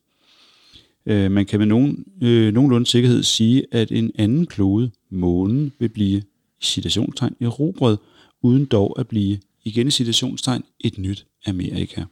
Øh, 1.07 1.31
man 1.31 1.45
kan 1.45 1.59
med 1.59 1.67
nogen, 1.67 2.05
øh, 2.23 2.53
nogenlunde 2.53 2.87
sikkerhed 2.87 3.23
sige, 3.23 3.63
at 3.71 3.91
en 3.91 4.11
anden 4.15 4.45
klode, 4.45 4.91
månen, 5.09 5.71
vil 5.79 5.89
blive 5.89 6.17
i 6.61 6.63
citationstegn 6.63 7.35
erobret, 7.41 7.99
uden 8.41 8.65
dog 8.65 8.99
at 8.99 9.07
blive, 9.07 9.37
igen 9.65 9.87
i 9.87 9.91
citationstegn, 9.91 10.63
et 10.79 10.97
nyt 10.97 11.25
Amerika. 11.45 12.03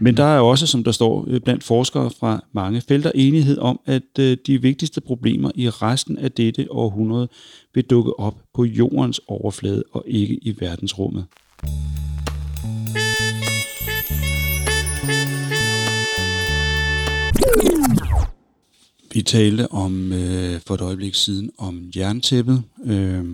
Men 0.00 0.16
der 0.16 0.24
er 0.24 0.40
også, 0.40 0.66
som 0.66 0.84
der 0.84 0.92
står 0.92 1.24
øh, 1.28 1.40
blandt 1.40 1.64
forskere 1.64 2.10
fra 2.10 2.44
mange 2.52 2.80
felter, 2.80 3.12
enighed 3.14 3.58
om, 3.58 3.80
at 3.86 4.18
øh, 4.18 4.36
de 4.46 4.62
vigtigste 4.62 5.00
problemer 5.00 5.50
i 5.54 5.68
resten 5.68 6.18
af 6.18 6.32
dette 6.32 6.72
århundrede 6.72 7.28
vil 7.74 7.84
dukke 7.84 8.18
op 8.18 8.34
på 8.54 8.64
jordens 8.64 9.20
overflade 9.28 9.84
og 9.92 10.04
ikke 10.06 10.34
i 10.34 10.56
verdensrummet. 10.60 11.24
Vi 19.16 19.22
talte 19.22 19.72
om 19.72 20.12
øh, 20.12 20.60
for 20.66 20.74
et 20.74 20.80
øjeblik 20.80 21.14
siden 21.14 21.50
om 21.58 21.90
jerntæppet. 21.96 22.62
Øh, 22.84 23.24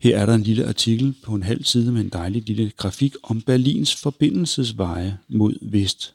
her 0.00 0.18
er 0.18 0.26
der 0.26 0.34
en 0.34 0.42
lille 0.42 0.66
artikel 0.66 1.14
på 1.24 1.34
en 1.34 1.42
halv 1.42 1.64
side 1.64 1.92
med 1.92 2.00
en 2.00 2.08
dejlig 2.08 2.42
lille 2.46 2.72
grafik 2.76 3.14
om 3.22 3.42
Berlins 3.42 3.94
forbindelsesveje 3.94 5.18
mod 5.28 5.54
vest. 5.62 6.14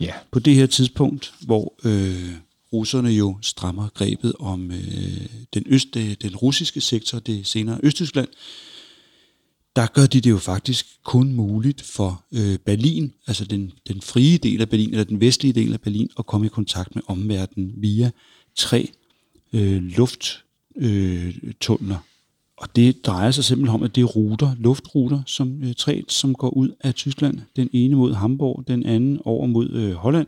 Ja. 0.00 0.12
På 0.30 0.38
det 0.38 0.54
her 0.54 0.66
tidspunkt, 0.66 1.34
hvor 1.40 1.74
øh, 1.84 2.30
russerne 2.72 3.10
jo 3.10 3.38
strammer 3.42 3.88
grebet 3.94 4.32
om 4.38 4.70
øh, 4.70 5.26
den, 5.54 5.64
øst, 5.66 5.96
øh, 5.96 6.14
den 6.22 6.36
russiske 6.36 6.80
sektor, 6.80 7.18
det 7.18 7.46
senere 7.46 7.80
Østtyskland, 7.82 8.28
der 9.78 9.86
gør 9.86 10.06
de 10.06 10.20
det 10.20 10.30
jo 10.30 10.38
faktisk 10.38 10.86
kun 11.04 11.32
muligt 11.32 11.82
for 11.82 12.24
øh, 12.32 12.58
Berlin, 12.58 13.12
altså 13.26 13.44
den, 13.44 13.72
den 13.88 14.00
frie 14.00 14.38
del 14.38 14.60
af 14.60 14.68
Berlin, 14.68 14.90
eller 14.90 15.04
den 15.04 15.20
vestlige 15.20 15.52
del 15.52 15.72
af 15.72 15.80
Berlin, 15.80 16.08
at 16.18 16.26
komme 16.26 16.46
i 16.46 16.48
kontakt 16.48 16.94
med 16.94 17.02
omverdenen 17.06 17.72
via 17.76 18.10
tre 18.56 18.90
øh, 19.52 19.82
lufttunneler. 19.82 21.94
Øh, 21.94 22.00
og 22.56 22.76
det 22.76 23.06
drejer 23.06 23.30
sig 23.30 23.44
simpelthen 23.44 23.74
om, 23.74 23.82
at 23.82 23.94
det 23.94 24.00
er 24.00 24.04
ruter, 24.04 24.54
luftruter, 24.58 25.22
som 25.26 25.62
øh, 25.62 25.74
tre, 25.74 26.04
som 26.08 26.34
går 26.34 26.48
ud 26.48 26.70
af 26.80 26.94
Tyskland. 26.94 27.38
Den 27.56 27.70
ene 27.72 27.96
mod 27.96 28.14
Hamburg, 28.14 28.64
den 28.68 28.86
anden 28.86 29.20
over 29.24 29.46
mod 29.46 29.70
øh, 29.70 29.92
Holland, 29.92 30.26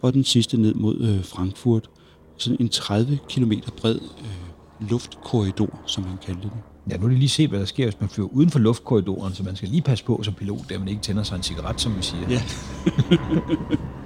og 0.00 0.14
den 0.14 0.24
sidste 0.24 0.56
ned 0.56 0.74
mod 0.74 1.00
øh, 1.00 1.24
Frankfurt. 1.24 1.90
Sådan 2.36 2.56
en 2.60 2.68
30 2.68 3.18
km 3.28 3.52
bred 3.76 3.94
øh, 3.94 4.90
luftkorridor, 4.90 5.80
som 5.86 6.04
man 6.04 6.16
kalder 6.26 6.40
det. 6.40 6.69
Ja, 6.90 6.96
nu 6.96 7.04
er 7.04 7.08
det 7.08 7.18
lige 7.18 7.28
se, 7.28 7.48
hvad 7.48 7.58
der 7.58 7.64
sker, 7.64 7.84
hvis 7.84 8.00
man 8.00 8.08
flyver 8.08 8.28
uden 8.28 8.50
for 8.50 8.58
luftkorridoren, 8.58 9.34
så 9.34 9.42
man 9.42 9.56
skal 9.56 9.68
lige 9.68 9.82
passe 9.82 10.04
på 10.04 10.20
som 10.22 10.34
pilot, 10.34 10.70
at 10.70 10.80
man 10.80 10.88
ikke 10.88 11.02
tænder 11.02 11.22
sig 11.22 11.36
en 11.36 11.42
cigaret, 11.42 11.80
som 11.80 11.96
vi 11.96 12.02
siger. 12.02 12.30
Ja. 12.30 12.42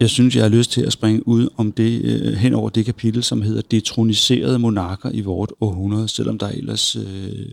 Jeg 0.00 0.10
synes, 0.10 0.36
jeg 0.36 0.44
har 0.44 0.48
lyst 0.48 0.70
til 0.70 0.80
at 0.80 0.92
springe 0.92 1.28
ud 1.28 1.48
om 1.56 1.72
det 1.72 2.02
øh, 2.04 2.32
hen 2.32 2.54
over 2.54 2.70
det 2.70 2.84
kapitel, 2.84 3.22
som 3.22 3.42
hedder 3.42 3.62
Detroniserede 3.70 4.58
monarker 4.58 5.10
i 5.10 5.20
vort 5.20 5.52
århundrede, 5.60 6.08
selvom 6.08 6.38
der 6.38 6.48
ellers, 6.48 6.96
øh, 6.96 7.48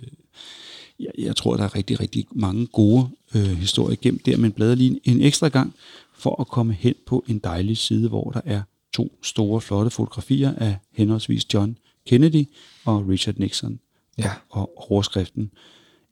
jeg, 1.00 1.12
jeg 1.18 1.36
tror, 1.36 1.56
der 1.56 1.64
er 1.64 1.76
rigtig, 1.76 2.00
rigtig 2.00 2.28
mange 2.32 2.68
gode 2.68 3.10
øh, 3.36 3.58
historier 3.58 3.98
gemt 4.02 4.26
der, 4.26 4.38
men 4.38 4.52
bladrer 4.52 4.76
lige 4.76 4.90
en, 4.90 5.18
en 5.18 5.22
ekstra 5.22 5.48
gang 5.48 5.74
for 6.18 6.42
at 6.42 6.48
komme 6.48 6.74
hen 6.74 6.94
på 7.06 7.24
en 7.28 7.40
dejlig 7.40 7.78
side, 7.78 8.10
hvor 8.10 8.32
der 8.32 8.42
er 8.46 8.62
to 8.94 9.18
store, 9.22 9.62
flotte 9.62 9.92
fotografier 9.92 10.54
af 10.58 10.78
henholdsvis 10.92 11.54
John 11.54 11.78
Kennedy 12.08 12.46
og 12.86 13.08
Richard 13.10 13.36
Nixon. 13.38 13.80
Ja. 14.18 14.32
Og 14.50 14.92
overskriften, 14.92 15.52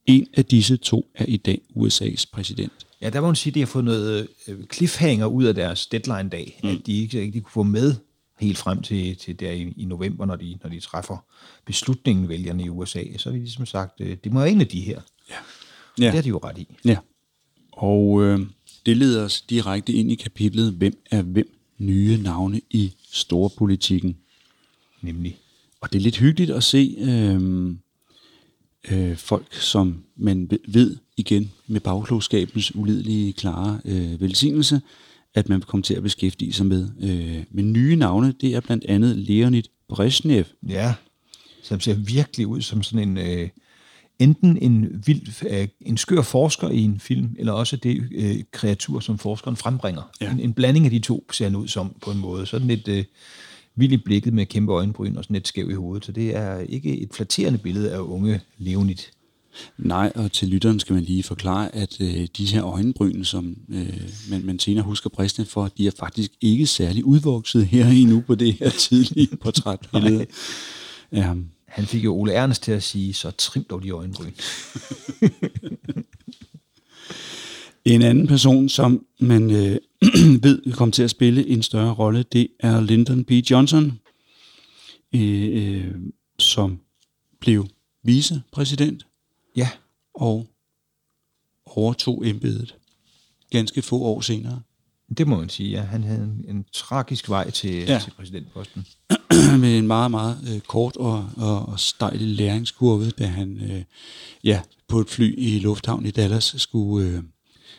en 0.06 0.28
af 0.34 0.46
disse 0.46 0.78
to 0.78 1.12
er 1.16 1.26
i 1.26 1.38
dag 1.38 1.62
USA's 1.76 2.26
præsident. 2.34 2.72
Ja, 3.02 3.10
der 3.10 3.22
må 3.22 3.28
man 3.28 3.36
sige, 3.36 3.52
at 3.52 3.56
de 3.56 3.60
har 3.60 3.68
fået 3.68 3.86
noget 3.86 4.28
øh, 4.48 4.64
cliffhanger 4.74 5.26
ud 5.26 5.44
af 5.44 5.56
deres 5.56 5.88
deadline-dag, 5.88 6.60
mm. 6.64 6.70
at 6.70 6.78
de 6.86 7.02
ikke 7.02 7.22
rigtig 7.22 7.44
kunne 7.44 7.52
få 7.52 7.64
med 7.64 7.96
helt 8.40 8.58
frem 8.58 8.82
til, 8.82 9.18
til 9.18 9.40
der 9.40 9.52
i, 9.52 9.74
i 9.78 9.86
november, 9.86 10.26
når 10.26 10.36
de, 10.36 10.58
når 10.64 10.70
de 10.70 10.80
træffer 10.80 11.18
beslutningen, 11.66 12.30
vælgerne 12.30 12.64
i 12.64 12.70
USA. 12.70 13.04
Så 13.18 13.30
har 13.30 13.38
de 13.38 13.40
ligesom 13.40 13.66
sagt, 13.66 14.02
øh, 14.02 14.18
det 14.24 14.34
må 14.34 14.40
være 14.40 14.52
en 14.52 14.62
af 14.62 14.68
de 14.68 14.82
her. 14.82 15.02
Ja. 15.30 15.36
Ja. 16.00 16.06
Det 16.06 16.14
har 16.14 16.22
de 16.22 16.30
jo 16.30 16.40
ret 16.44 16.58
i. 16.58 16.68
Ja. 16.86 16.98
Og 17.72 18.24
øh, 18.24 18.40
det 18.86 18.98
leder 18.98 19.24
os 19.24 19.42
direkte 19.42 19.94
ind 19.94 20.12
i 20.12 20.16
kapitlet, 20.16 20.74
hvem 20.74 21.04
er 21.12 21.22
hvem 21.22 21.59
nye 21.80 22.18
navne 22.18 22.62
i 22.70 22.94
storpolitikken. 23.12 24.18
Nemlig. 25.02 25.38
Og 25.82 25.94
det 25.94 25.98
er 26.00 26.04
lidt 26.04 26.18
hyggeligt 26.18 26.52
at 26.52 26.64
se 26.64 26.96
øh, 27.00 27.70
øh, 28.92 29.18
folk, 29.18 29.54
som 29.54 30.04
man 30.16 30.50
ved 30.68 30.98
igen 31.18 31.52
med 31.68 31.80
bagklogskabens 31.82 32.76
ulidelige 32.76 33.34
klare 33.34 33.82
øh, 33.86 34.22
velsignelse, 34.22 34.82
at 35.34 35.50
man 35.50 35.60
vil 35.60 35.66
komme 35.66 35.84
til 35.84 35.94
at 35.94 36.04
beskæftige 36.04 36.54
sig 36.54 36.66
med. 36.66 36.90
Øh, 37.02 37.44
med 37.52 37.64
nye 37.64 37.96
navne, 37.96 38.34
det 38.42 38.56
er 38.56 38.60
blandt 38.60 38.86
andet 38.86 39.18
Leonid 39.18 39.64
Brezhnev. 39.90 40.44
Ja, 40.68 40.94
som 41.64 41.80
ser 41.80 41.94
virkelig 41.94 42.48
ud 42.48 42.62
som 42.62 42.84
sådan 42.84 43.10
en... 43.10 43.18
Øh, 43.18 43.50
enten 44.20 44.58
en 44.62 45.04
vild, 45.06 45.46
øh, 45.50 45.68
en 45.82 45.98
skør 45.98 46.22
forsker 46.22 46.70
i 46.70 46.82
en 46.82 47.00
film, 47.00 47.36
eller 47.40 47.54
også 47.54 47.76
det 47.76 48.04
øh, 48.12 48.36
kreatur, 48.52 49.00
som 49.00 49.18
forskeren 49.18 49.58
frembringer. 49.58 50.12
Ja. 50.22 50.32
En, 50.32 50.40
en 50.40 50.54
blanding 50.54 50.86
af 50.86 50.92
de 50.92 51.00
to 51.00 51.32
ser 51.32 51.46
han 51.46 51.56
ud 51.56 51.68
som 51.68 51.96
på 52.02 52.12
en 52.12 52.18
måde. 52.18 52.46
Sådan 52.46 52.68
lidt 52.68 52.88
øh, 52.88 53.04
vild 53.76 53.92
i 53.92 53.98
blikket 53.98 54.34
med 54.34 54.46
kæmpe 54.46 54.74
øjenbryn 54.74 55.16
og 55.16 55.24
sådan 55.24 55.34
lidt 55.34 55.48
skæv 55.48 55.70
i 55.70 55.74
hovedet. 55.74 56.06
Så 56.06 56.12
det 56.12 56.36
er 56.36 56.60
ikke 56.60 57.00
et 57.00 57.10
flatterende 57.14 57.60
billede 57.60 57.92
af 57.92 58.00
unge 58.00 58.42
Leonid. 58.58 58.98
Nej, 59.78 60.12
og 60.16 60.32
til 60.32 60.48
lytteren 60.48 60.80
skal 60.80 60.94
man 60.94 61.04
lige 61.04 61.24
forklare, 61.24 61.76
at 61.76 62.02
øh, 62.02 62.28
de 62.38 62.46
her 62.46 62.66
øjenbryn, 62.66 63.24
som 63.24 63.58
øh, 63.70 64.02
man, 64.30 64.46
man 64.46 64.60
senere 64.60 64.84
husker 64.84 65.10
Bristol 65.10 65.46
for, 65.46 65.68
de 65.78 65.88
er 65.88 65.92
faktisk 66.00 66.32
ikke 66.42 66.66
særlig 66.66 67.06
udvokset 67.06 67.66
her 67.68 67.88
endnu 67.88 68.22
på 68.22 68.36
det 68.36 68.54
her 68.54 68.70
tidlige 68.70 69.38
portrætbillede. 69.44 70.26
ham. 71.14 71.46
Han 71.70 71.86
fik 71.86 72.04
jo 72.04 72.16
Ole 72.16 72.34
Ernst 72.34 72.64
til 72.64 72.72
at 72.72 72.84
sige, 72.84 73.14
så 73.14 73.32
trim 73.32 73.64
dog 73.64 73.84
de 73.84 73.90
øjenbryn. 73.90 74.32
En 77.86 78.02
anden 78.02 78.28
person, 78.28 78.70
som 78.70 79.06
man 79.20 79.52
øh, 79.52 79.78
ved 80.44 80.62
vil 80.66 80.74
komme 80.74 80.92
til 80.92 81.04
at 81.04 81.10
spille 81.10 81.48
en 81.48 81.64
større 81.64 81.94
rolle, 81.94 82.24
det 82.24 82.48
er 82.60 82.82
Lyndon 82.82 83.24
B. 83.24 83.32
Johnson, 83.32 84.00
øh, 85.16 85.50
øh, 85.52 85.96
som 86.40 86.80
blev 87.40 87.68
vicepræsident 88.04 89.06
Ja, 89.56 89.70
og 90.14 90.48
overtog 91.66 92.28
embedet 92.28 92.76
ganske 93.52 93.82
få 93.82 94.02
år 94.02 94.22
senere. 94.22 94.62
det 95.18 95.28
må 95.28 95.40
man 95.40 95.50
sige. 95.50 95.70
Ja. 95.70 95.82
Han 95.82 96.04
havde 96.04 96.24
en, 96.24 96.56
en 96.56 96.66
tragisk 96.74 97.30
vej 97.30 97.50
til, 97.50 97.76
ja. 97.76 98.00
til 98.04 98.12
præsidentposten. 98.12 98.86
med 99.62 99.78
en 99.78 99.88
meget, 99.88 100.12
meget 100.12 100.38
øh, 100.54 100.60
kort 100.60 100.98
og, 100.98 101.30
og, 101.38 101.70
og 101.70 101.80
stejl 101.80 102.20
læringskurve, 102.20 103.10
da 103.10 103.26
han 103.26 103.62
øh, 103.72 103.84
ja, 104.44 104.62
på 104.88 105.00
et 105.00 105.10
fly 105.10 105.36
i 105.38 105.60
lufthavn 105.60 106.06
i 106.06 106.12
Dallas 106.12 106.56
skulle, 106.58 107.08
øh, 107.08 107.24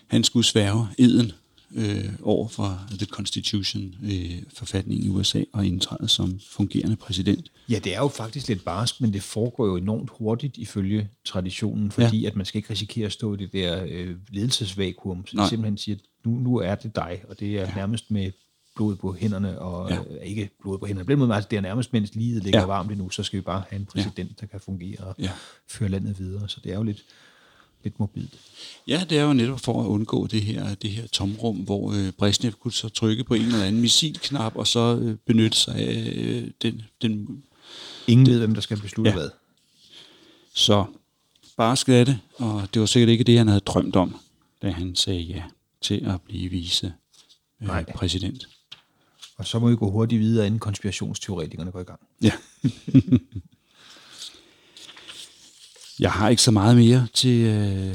han 0.07 0.25
skulle 0.25 0.47
sværge 0.47 0.87
eden 0.99 1.33
øh, 1.75 2.12
over 2.23 2.49
for 2.49 2.80
The 2.90 3.07
Constitution, 3.07 3.95
øh, 4.02 4.42
forfatningen 4.54 5.07
i 5.07 5.09
USA, 5.09 5.42
og 5.52 5.66
indtræde 5.66 6.09
som 6.09 6.40
fungerende 6.50 6.97
præsident. 6.97 7.52
Ja, 7.69 7.78
det 7.78 7.95
er 7.95 7.99
jo 7.99 8.09
faktisk 8.09 8.49
lidt 8.49 8.64
barsk, 8.64 9.00
men 9.00 9.12
det 9.12 9.23
foregår 9.23 9.66
jo 9.66 9.76
enormt 9.76 10.11
hurtigt 10.19 10.57
ifølge 10.57 11.09
traditionen, 11.25 11.90
fordi 11.90 12.21
ja. 12.21 12.28
at 12.28 12.37
man 12.37 12.47
skal 12.47 12.59
ikke 12.59 12.71
risikere 12.71 13.07
at 13.07 13.12
stå 13.12 13.35
i 13.35 13.37
det 13.37 13.52
der 13.52 13.85
øh, 13.88 14.16
ledelsesvakuum. 14.28 15.26
Så 15.26 15.37
Nej. 15.37 15.49
simpelthen 15.49 15.78
siger, 15.78 15.97
nu, 16.25 16.30
nu 16.30 16.57
er 16.57 16.75
det 16.75 16.97
dig, 16.97 17.23
og 17.28 17.40
det 17.40 17.49
er 17.59 17.61
ja. 17.61 17.75
nærmest 17.75 18.11
med 18.11 18.30
blod 18.81 18.97
på 18.97 19.13
hænderne, 19.13 19.59
og 19.59 19.91
Ja. 19.91 19.97
øh, 19.99 20.23
ikke 20.27 20.51
blod 20.61 20.79
på 20.79 20.87
hænderne, 20.87 21.05
på 21.07 21.11
den 21.11 21.19
måde, 21.19 21.35
altså, 21.35 21.49
det 21.51 21.57
er 21.57 21.61
nærmest, 21.61 21.93
mens 21.93 22.15
livet 22.15 22.43
ligger 22.45 22.61
Ja. 22.61 22.67
varmt 22.67 22.91
endnu, 22.93 23.11
så 23.11 23.23
skal 23.23 23.37
vi 23.37 23.41
bare 23.43 23.63
have 23.71 23.81
en 23.81 23.87
præsident, 23.87 24.31
ja. 24.31 24.35
der 24.41 24.47
kan 24.47 24.61
fungere 24.61 24.99
og 25.01 25.15
Ja. 25.19 25.31
føre 25.69 25.89
landet 25.89 26.19
videre. 26.19 26.49
Så 26.49 26.61
det 26.65 26.73
er 26.73 26.77
jo 26.77 26.83
lidt, 26.83 27.05
lidt 27.85 28.01
mobilt. 28.01 28.35
Ja, 28.89 29.05
det 29.11 29.19
er 29.19 29.23
jo 29.23 29.33
netop 29.33 29.61
for 29.61 29.83
at 29.83 29.87
undgå 29.87 30.27
det 30.27 30.43
her, 30.43 30.75
det 30.75 30.91
her 30.91 31.07
tomrum, 31.07 31.57
hvor 31.57 31.93
øh, 31.93 32.13
Brezhnev 32.13 32.53
kunne 32.53 32.73
så 32.73 32.89
trykke 32.89 33.25
på 33.25 33.35
en 33.35 33.43
eller 33.43 33.65
anden 33.65 33.81
missilknap, 33.81 34.57
og 34.57 34.67
så 34.67 34.99
øh, 35.03 35.17
benytte 35.27 35.59
sig 35.59 35.75
af 35.77 36.13
øh, 36.17 36.51
den, 36.63 36.83
den 37.03 37.43
Ingen 38.07 38.27
ved, 38.27 38.39
hvem 38.39 38.55
der 38.55 38.61
skal 38.61 38.81
beslutte 38.81 39.11
Ja. 39.11 39.17
hvad. 39.17 39.31
Så 40.55 40.85
bare 41.57 41.77
skatte, 41.77 42.21
og 42.35 42.69
det 42.75 42.81
var 42.81 42.87
sikkert 42.87 43.09
ikke 43.09 43.25
det, 43.25 43.39
han 43.39 43.49
havde 43.49 43.61
drømt 43.61 43.97
om, 43.97 44.17
da 44.63 44.71
han 44.71 44.97
sagde 44.97 45.21
ja 45.21 45.43
til 45.81 46.05
at 46.07 46.21
blive 46.23 46.49
vice 46.51 46.93
øh, 47.63 47.67
Nej. 47.67 47.85
præsident. 47.95 48.49
Og 49.40 49.47
så 49.47 49.59
må 49.59 49.68
vi 49.68 49.76
gå 49.76 49.90
hurtigt 49.90 50.20
videre, 50.20 50.47
inden 50.47 50.61
konspirationsteoretikerne 50.61 51.73
går 51.73 51.80
i 51.80 51.85
gang. 51.85 52.00
Ja. 52.23 52.32
Jeg 56.04 56.12
har 56.12 56.28
ikke 56.28 56.42
så 56.42 56.50
meget 56.50 56.76
mere 56.76 57.06
til, 57.14 57.47
øh, 57.47 57.94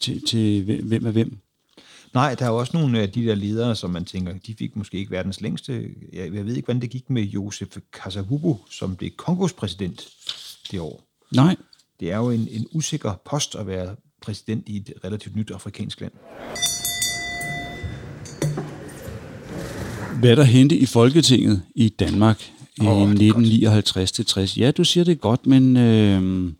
til, 0.00 0.26
til 0.26 0.64
hvem 0.82 1.06
er 1.06 1.10
hvem. 1.10 1.38
Nej, 2.14 2.34
der 2.34 2.46
er 2.46 2.50
også 2.50 2.76
nogle 2.76 3.00
af 3.00 3.12
de 3.12 3.24
der 3.24 3.34
ledere, 3.34 3.76
som 3.76 3.90
man 3.90 4.04
tænker, 4.04 4.38
de 4.46 4.54
fik 4.54 4.76
måske 4.76 4.98
ikke 4.98 5.10
verdens 5.10 5.40
længste. 5.40 5.90
Jeg, 6.12 6.34
jeg 6.34 6.46
ved 6.46 6.56
ikke, 6.56 6.66
hvordan 6.66 6.82
det 6.82 6.90
gik 6.90 7.10
med 7.10 7.22
Josef 7.22 7.76
Kasavubu, 7.92 8.58
som 8.70 8.96
blev 8.96 9.10
Kongos 9.10 9.52
præsident 9.52 10.08
det 10.70 10.80
år. 10.80 11.02
Nej, 11.34 11.56
Det 12.00 12.10
er 12.12 12.16
jo 12.16 12.30
en, 12.30 12.48
en 12.50 12.66
usikker 12.72 13.14
post 13.24 13.54
at 13.54 13.66
være 13.66 13.96
præsident 14.20 14.68
i 14.68 14.76
et 14.76 14.92
relativt 15.04 15.36
nyt 15.36 15.50
afrikansk 15.50 16.00
land. 16.00 16.12
Hvad 20.20 20.36
der 20.36 20.42
hente 20.42 20.76
i 20.76 20.86
Folketinget 20.86 21.62
i 21.74 21.88
Danmark 21.88 22.50
i 22.76 22.80
det 22.80 23.28
er 23.28 24.46
1959-60. 24.54 24.60
Ja, 24.60 24.70
du 24.70 24.84
siger 24.84 25.04
det 25.04 25.20
godt, 25.20 25.46
men 25.46 25.76
øh, 25.76 26.52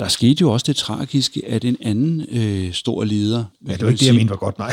der 0.00 0.08
skete 0.08 0.40
jo 0.40 0.52
også 0.52 0.64
det 0.66 0.76
tragiske, 0.76 1.42
at 1.48 1.64
en 1.64 1.76
anden 1.80 2.26
øh, 2.30 2.72
stor 2.72 3.04
leder 3.04 3.44
Ja, 3.68 3.72
det 3.72 3.82
var 3.82 3.88
ikke 3.88 4.00
det, 4.00 4.06
jeg 4.06 4.14
mente 4.14 4.30
var 4.30 4.36
godt, 4.36 4.58
nej. 4.58 4.72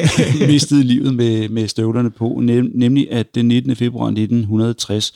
mistede 0.52 0.84
livet 0.84 1.14
med, 1.14 1.48
med 1.48 1.68
støvlerne 1.68 2.10
på, 2.10 2.40
nem, 2.42 2.70
nemlig 2.74 3.12
at 3.12 3.34
den 3.34 3.48
19. 3.48 3.76
februar 3.76 4.06
1960, 4.06 5.14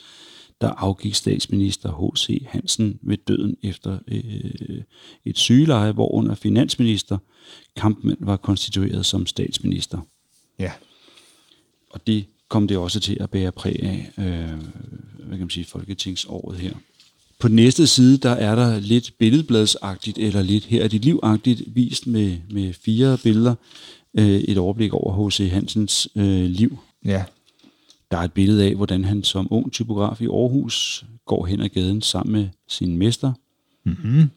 der 0.60 0.68
afgik 0.68 1.14
statsminister 1.14 2.12
H.C. 2.14 2.46
Hansen 2.48 2.98
ved 3.02 3.16
døden 3.28 3.56
efter 3.62 3.98
øh, 4.08 4.82
et 5.24 5.38
sygeleje, 5.38 5.92
hvor 5.92 6.14
under 6.14 6.34
finansminister 6.34 7.18
Kampmann 7.76 8.18
var 8.20 8.36
konstitueret 8.36 9.06
som 9.06 9.26
statsminister. 9.26 9.98
ja, 10.58 10.70
Og 11.92 12.06
det 12.06 12.24
kom 12.48 12.68
det 12.68 12.76
også 12.76 13.00
til 13.00 13.16
at 13.20 13.30
bære 13.30 13.52
præg 13.52 13.82
af, 13.82 14.10
øh, 14.18 14.58
hvad 15.18 15.38
kan 15.38 15.40
man 15.40 15.50
sige, 15.50 15.64
folketingsåret 15.64 16.58
her. 16.58 16.74
På 17.38 17.48
den 17.48 17.56
næste 17.56 17.86
side, 17.86 18.18
der 18.18 18.30
er 18.30 18.54
der 18.54 18.80
lidt 18.80 19.12
billedbladsagtigt, 19.18 20.18
eller 20.18 20.42
lidt 20.42 20.64
her 20.64 20.84
er 20.84 20.88
dit 20.88 21.04
livagtigt, 21.04 21.62
vist 21.66 22.06
med, 22.06 22.36
med 22.50 22.72
fire 22.72 23.18
billeder. 23.22 23.54
Øh, 24.18 24.40
et 24.40 24.58
overblik 24.58 24.92
over 24.92 25.28
H.C. 25.28 25.50
Hansens 25.50 26.08
øh, 26.16 26.44
liv. 26.44 26.78
Ja. 27.04 27.24
Der 28.10 28.18
er 28.18 28.22
et 28.22 28.32
billede 28.32 28.64
af, 28.64 28.74
hvordan 28.74 29.04
han 29.04 29.24
som 29.24 29.48
ung 29.50 29.72
typograf 29.72 30.20
i 30.20 30.26
Aarhus 30.26 31.04
går 31.26 31.46
hen 31.46 31.60
ad 31.60 31.68
gaden 31.68 32.02
sammen 32.02 32.32
med 32.32 32.48
sin 32.68 32.96
mester. 32.96 33.32
Mm-hmm. 33.84 34.30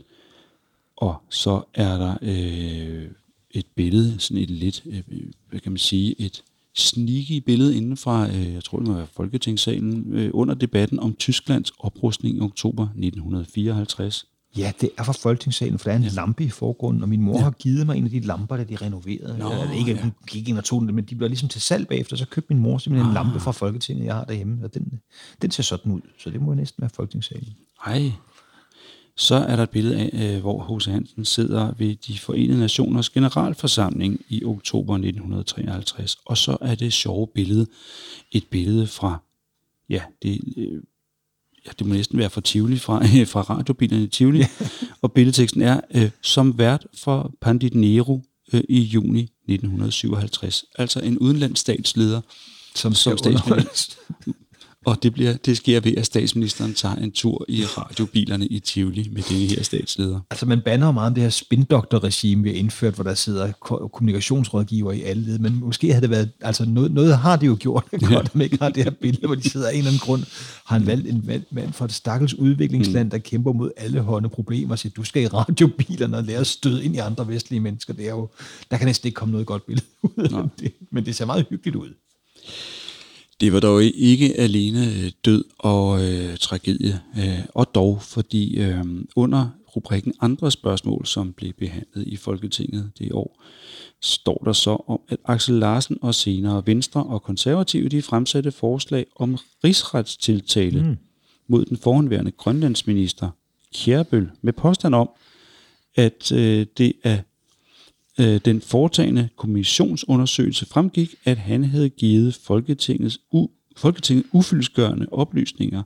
Og 0.95 1.15
så 1.29 1.61
er 1.73 1.97
der 1.97 2.17
øh, 2.21 3.07
et 3.51 3.65
billede, 3.75 4.19
sådan 4.19 4.43
et 4.43 4.49
lidt, 4.49 4.83
øh, 4.85 5.01
hvad 5.49 5.59
kan 5.59 5.71
man 5.71 5.79
sige, 5.79 6.21
et 6.21 6.43
sneaky 6.75 7.37
billede 7.45 7.77
inden 7.77 7.97
fra, 7.97 8.27
øh, 8.29 8.53
jeg 8.53 8.63
tror 8.63 8.79
det 8.79 8.87
må 8.87 8.93
være 8.93 9.07
Folketingssalen, 9.15 10.13
øh, 10.13 10.29
under 10.33 10.53
debatten 10.55 10.99
om 10.99 11.15
Tysklands 11.15 11.71
oprustning 11.79 12.37
i 12.37 12.41
oktober 12.41 12.87
1954. 12.95 14.25
Ja, 14.57 14.71
det 14.81 14.89
er 14.97 15.03
fra 15.03 15.13
Folketingssalen, 15.13 15.79
for 15.79 15.83
der 15.83 15.91
er 15.91 15.97
en 15.97 16.03
ja. 16.03 16.09
lampe 16.09 16.43
i 16.43 16.49
forgrunden, 16.49 17.03
og 17.03 17.09
min 17.09 17.21
mor 17.21 17.37
ja. 17.37 17.43
har 17.43 17.51
givet 17.51 17.85
mig 17.85 17.97
en 17.97 18.03
af 18.03 18.09
de 18.09 18.19
lamper, 18.19 18.57
da 18.57 18.63
de 18.63 18.75
renoverede. 18.75 19.37
Nå, 19.37 19.51
Eller, 19.51 19.71
ikke, 19.71 19.91
ja. 19.91 20.01
hun 20.01 20.11
gik 20.27 20.49
ind 20.49 20.57
og 20.57 20.63
tog 20.63 20.81
den, 20.81 20.95
men 20.95 21.05
de 21.05 21.15
blev 21.15 21.29
ligesom 21.29 21.49
til 21.49 21.61
salg 21.61 21.87
bagefter, 21.87 22.15
så 22.15 22.25
købte 22.27 22.53
min 22.53 22.63
mor 22.63 22.77
simpelthen 22.77 23.11
en 23.11 23.17
Ah. 23.17 23.25
lampe 23.25 23.39
fra 23.39 23.51
Folketinget, 23.51 24.05
jeg 24.05 24.15
har 24.15 24.23
derhjemme, 24.23 24.63
og 24.63 24.73
den, 24.73 24.99
den 25.41 25.51
ser 25.51 25.63
sådan 25.63 25.91
ud, 25.91 26.01
så 26.19 26.29
det 26.29 26.41
må 26.41 26.51
jo 26.51 26.55
næsten 26.55 26.81
være 26.81 26.89
Folketingssalen. 26.95 27.53
Ej. 27.85 28.11
Så 29.17 29.35
er 29.35 29.55
der 29.55 29.63
et 29.63 29.69
billede 29.69 29.97
af, 29.97 30.35
øh, 30.35 30.41
hvor 30.41 30.77
H.C. 30.77 30.85
Hansen 30.85 31.25
sidder 31.25 31.73
ved 31.77 31.95
de 31.95 32.19
forenede 32.19 32.59
nationers 32.59 33.09
generalforsamling 33.09 34.21
i 34.29 34.45
oktober 34.45 34.93
1953. 34.93 36.17
Og 36.25 36.37
så 36.37 36.57
er 36.61 36.75
det 36.75 36.93
sjove 36.93 37.27
billede, 37.27 37.67
et 38.31 38.47
billede 38.47 38.87
fra, 38.87 39.21
ja, 39.89 40.01
det, 40.23 40.41
øh, 40.57 40.83
ja, 41.65 41.71
det 41.79 41.87
må 41.87 41.93
næsten 41.93 42.17
være 42.17 42.29
fra 42.29 42.41
Tivoli, 42.41 42.77
fra, 42.77 43.05
fra 43.33 43.41
radiobilerne 43.41 44.03
i 44.03 44.07
Tivoli. 44.07 44.43
og 45.01 45.11
billedteksten 45.11 45.61
er, 45.61 45.81
øh, 45.95 46.09
som 46.21 46.57
vært 46.57 46.87
for 46.93 47.33
Pandit 47.41 47.75
øh, 48.53 48.61
i 48.69 48.79
juni 48.79 49.21
1957. 49.21 50.65
Altså 50.77 50.99
en 50.99 51.17
udenlandsstatsleder, 51.17 52.21
Som, 52.75 52.93
Som 52.93 53.17
underholdes. 53.25 53.97
og 54.85 55.03
det, 55.03 55.13
bliver, 55.13 55.33
det 55.33 55.57
sker 55.57 55.79
ved, 55.79 55.97
at 55.97 56.05
statsministeren 56.05 56.73
tager 56.73 56.95
en 56.95 57.11
tur 57.11 57.45
i 57.47 57.63
radiobilerne 57.63 58.47
i 58.47 58.59
Tivoli 58.59 59.09
med 59.11 59.21
denne 59.21 59.45
her 59.45 59.63
statsleder. 59.63 60.19
Altså, 60.31 60.45
man 60.45 60.61
banner 60.61 60.91
meget 60.91 61.07
om 61.07 61.13
det 61.13 61.23
her 61.23 61.29
spindoktor-regime, 61.29 62.43
vi 62.43 62.49
har 62.49 62.55
indført, 62.55 62.93
hvor 62.93 63.03
der 63.03 63.13
sidder 63.13 63.51
ko- 63.51 63.87
kommunikationsrådgiver 63.87 64.91
i 64.91 65.01
alle 65.01 65.23
led, 65.23 65.39
men 65.39 65.55
måske 65.55 65.87
havde 65.87 66.01
det 66.01 66.09
været, 66.09 66.29
altså 66.41 66.65
noget, 66.65 66.91
noget 66.91 67.17
har 67.17 67.35
de 67.35 67.45
jo 67.45 67.57
gjort 67.59 67.83
godt, 68.09 68.25
at 68.25 68.35
man 68.35 68.43
ikke 68.43 68.57
har 68.61 68.69
det 68.69 68.83
her 68.83 68.91
billede, 68.91 69.25
hvor 69.27 69.35
de 69.35 69.49
sidder 69.49 69.67
af 69.67 69.71
en 69.71 69.77
eller 69.77 69.89
anden 69.89 69.99
grund, 69.99 70.23
har 70.65 70.77
han 70.77 70.87
valgt 70.87 71.07
en 71.07 71.43
mand 71.51 71.73
fra 71.73 71.85
et 71.85 71.93
stakkels 71.93 72.33
udviklingsland, 72.33 73.11
der 73.11 73.17
kæmper 73.17 73.53
mod 73.53 73.71
alle 73.77 74.01
hånde 74.01 74.29
problemer, 74.29 74.71
og 74.71 74.79
siger, 74.79 74.93
du 74.93 75.03
skal 75.03 75.23
i 75.23 75.27
radiobilerne 75.27 76.17
og 76.17 76.23
lære 76.23 76.39
at 76.39 76.47
støde 76.47 76.83
ind 76.85 76.95
i 76.95 76.97
andre 76.97 77.27
vestlige 77.27 77.59
mennesker, 77.59 77.93
det 77.93 78.05
er 78.05 78.11
jo, 78.11 78.29
der 78.71 78.77
kan 78.77 78.85
næsten 78.87 79.07
ikke 79.07 79.15
komme 79.15 79.31
noget 79.31 79.47
godt 79.47 79.65
billede 79.65 79.85
ud 80.03 80.23
af 80.23 80.49
det, 80.59 80.73
men 80.91 81.05
det 81.05 81.15
ser 81.15 81.25
meget 81.25 81.45
hyggeligt 81.49 81.75
ud. 81.75 81.89
Det 83.41 83.53
var 83.53 83.59
dog 83.59 83.83
ikke 83.83 84.39
alene 84.39 84.85
øh, 84.85 85.11
død 85.25 85.43
og 85.59 86.03
øh, 86.03 86.37
tragedie, 86.37 87.01
øh, 87.17 87.39
og 87.53 87.75
dog 87.75 88.01
fordi 88.01 88.57
øh, 88.57 88.85
under 89.15 89.49
rubrikken 89.75 90.13
andre 90.21 90.51
spørgsmål, 90.51 91.05
som 91.05 91.33
blev 91.33 91.53
behandlet 91.53 92.07
i 92.07 92.15
Folketinget 92.15 92.91
det 92.99 93.11
år, 93.11 93.43
står 94.01 94.41
der 94.45 94.53
så 94.53 94.83
om, 94.87 95.01
at 95.09 95.17
Axel 95.25 95.55
Larsen 95.55 95.97
og 96.01 96.15
senere 96.15 96.63
Venstre 96.65 97.03
og 97.03 97.23
Konservative 97.23 97.89
de 97.89 98.01
fremsatte 98.01 98.51
forslag 98.51 99.05
om 99.15 99.37
rigsretstiltale 99.63 100.83
mm. 100.83 100.97
mod 101.47 101.65
den 101.65 101.77
forhåndværende 101.77 102.31
grønlandsminister 102.31 103.29
Kjærbøl 103.73 104.29
med 104.41 104.53
påstand 104.53 104.95
om, 104.95 105.09
at 105.95 106.31
øh, 106.31 106.65
det 106.77 106.93
er 107.03 107.17
øh, 108.19 108.39
den 108.45 108.61
foretagende 108.61 109.29
kommissionsundersøgelse 109.35 110.65
fremgik, 110.65 111.15
at 111.25 111.37
han 111.37 111.63
havde 111.63 111.89
givet 111.89 112.35
Folketingets 112.35 113.19
u, 113.31 113.47
Folketinget 113.77 114.25
ufyldesgørende 114.31 115.07
oplysninger 115.11 115.83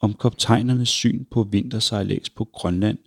om 0.00 0.14
kaptajnernes 0.14 0.88
syn 0.88 1.24
på 1.30 1.42
vintersejlads 1.42 2.30
på 2.30 2.44
Grønland, 2.44 2.98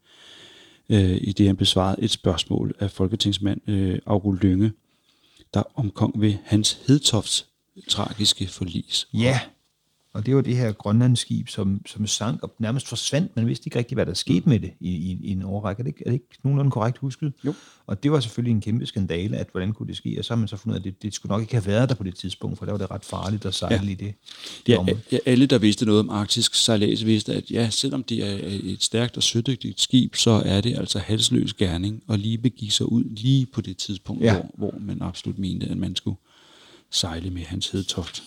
øh, 0.89 1.17
i 1.21 1.31
det 1.31 1.47
han 1.47 1.55
besvarede 1.55 2.01
et 2.03 2.11
spørgsmål 2.11 2.75
af 2.79 2.91
folketingsmand 2.91 3.69
øh, 3.69 3.99
August 4.05 4.43
Lynge, 4.43 4.71
der 5.53 5.63
omkom 5.75 6.13
ved 6.17 6.33
Hans 6.43 6.79
Hedtofts 6.87 7.45
tragiske 7.89 8.47
forlis. 8.47 9.07
Ja, 9.13 9.39
og 10.15 10.25
det 10.25 10.35
var 10.35 10.41
det 10.41 10.57
her 10.57 10.71
grønlandsskib, 10.71 11.47
som, 11.47 11.81
som 11.85 12.07
sank 12.07 12.43
og 12.43 12.55
nærmest 12.59 12.87
forsvandt. 12.87 13.35
Man 13.35 13.47
vidste 13.47 13.67
ikke 13.67 13.79
rigtig, 13.79 13.95
hvad 13.95 14.05
der 14.05 14.13
skete 14.13 14.49
med 14.49 14.59
det 14.59 14.71
i, 14.79 14.89
i, 14.89 15.19
i 15.23 15.31
en 15.31 15.43
årrække. 15.43 15.79
Er 15.79 15.83
det, 15.83 15.89
ikke, 15.89 16.03
er 16.05 16.09
det 16.09 16.13
ikke 16.13 16.27
nogenlunde 16.43 16.71
korrekt 16.71 16.97
husket? 16.97 17.33
Jo. 17.45 17.53
Og 17.87 18.03
det 18.03 18.11
var 18.11 18.19
selvfølgelig 18.19 18.51
en 18.51 18.61
kæmpe 18.61 18.85
skandale, 18.85 19.37
at 19.37 19.47
hvordan 19.51 19.73
kunne 19.73 19.87
det 19.87 19.97
ske? 19.97 20.15
Og 20.19 20.25
så 20.25 20.33
har 20.33 20.39
man 20.39 20.47
så 20.47 20.57
fundet 20.57 20.79
ud 20.79 20.85
af, 20.85 20.89
at 20.89 20.93
det, 20.93 21.03
det 21.03 21.13
skulle 21.13 21.29
nok 21.29 21.41
ikke 21.41 21.53
have 21.53 21.65
været 21.65 21.89
der 21.89 21.95
på 21.95 22.03
det 22.03 22.15
tidspunkt, 22.15 22.57
for 22.57 22.65
der 22.65 22.71
var 22.71 22.77
det 22.77 22.91
ret 22.91 23.05
farligt 23.05 23.45
at 23.45 23.53
sejle 23.53 23.85
ja. 23.85 23.91
i 23.91 23.93
det. 23.93 24.13
Ja, 24.67 24.85
ja, 25.11 25.17
alle, 25.25 25.45
der 25.45 25.57
vidste 25.57 25.85
noget 25.85 25.99
om 25.99 26.09
arktisk 26.09 26.55
sejlads, 26.55 27.05
vidste, 27.05 27.33
at 27.33 27.51
ja, 27.51 27.69
selvom 27.69 28.03
det 28.03 28.23
er 28.23 28.59
et 28.63 28.83
stærkt 28.83 29.17
og 29.17 29.23
sødygtigt 29.23 29.81
skib, 29.81 30.15
så 30.15 30.31
er 30.45 30.61
det 30.61 30.77
altså 30.77 30.99
halsløs 30.99 31.53
gerning 31.53 32.03
og 32.07 32.19
lige 32.19 32.37
begive 32.37 32.71
sig 32.71 32.91
ud 32.91 33.03
lige 33.03 33.45
på 33.45 33.61
det 33.61 33.77
tidspunkt, 33.77 34.23
ja. 34.23 34.33
hvor, 34.33 34.51
hvor 34.57 34.79
man 34.79 35.01
absolut 35.01 35.39
mente, 35.39 35.67
at 35.67 35.77
man 35.77 35.95
skulle 35.95 36.17
sejle 36.91 37.29
med 37.29 37.43
hans 37.43 37.69
hedtoft. 37.69 38.23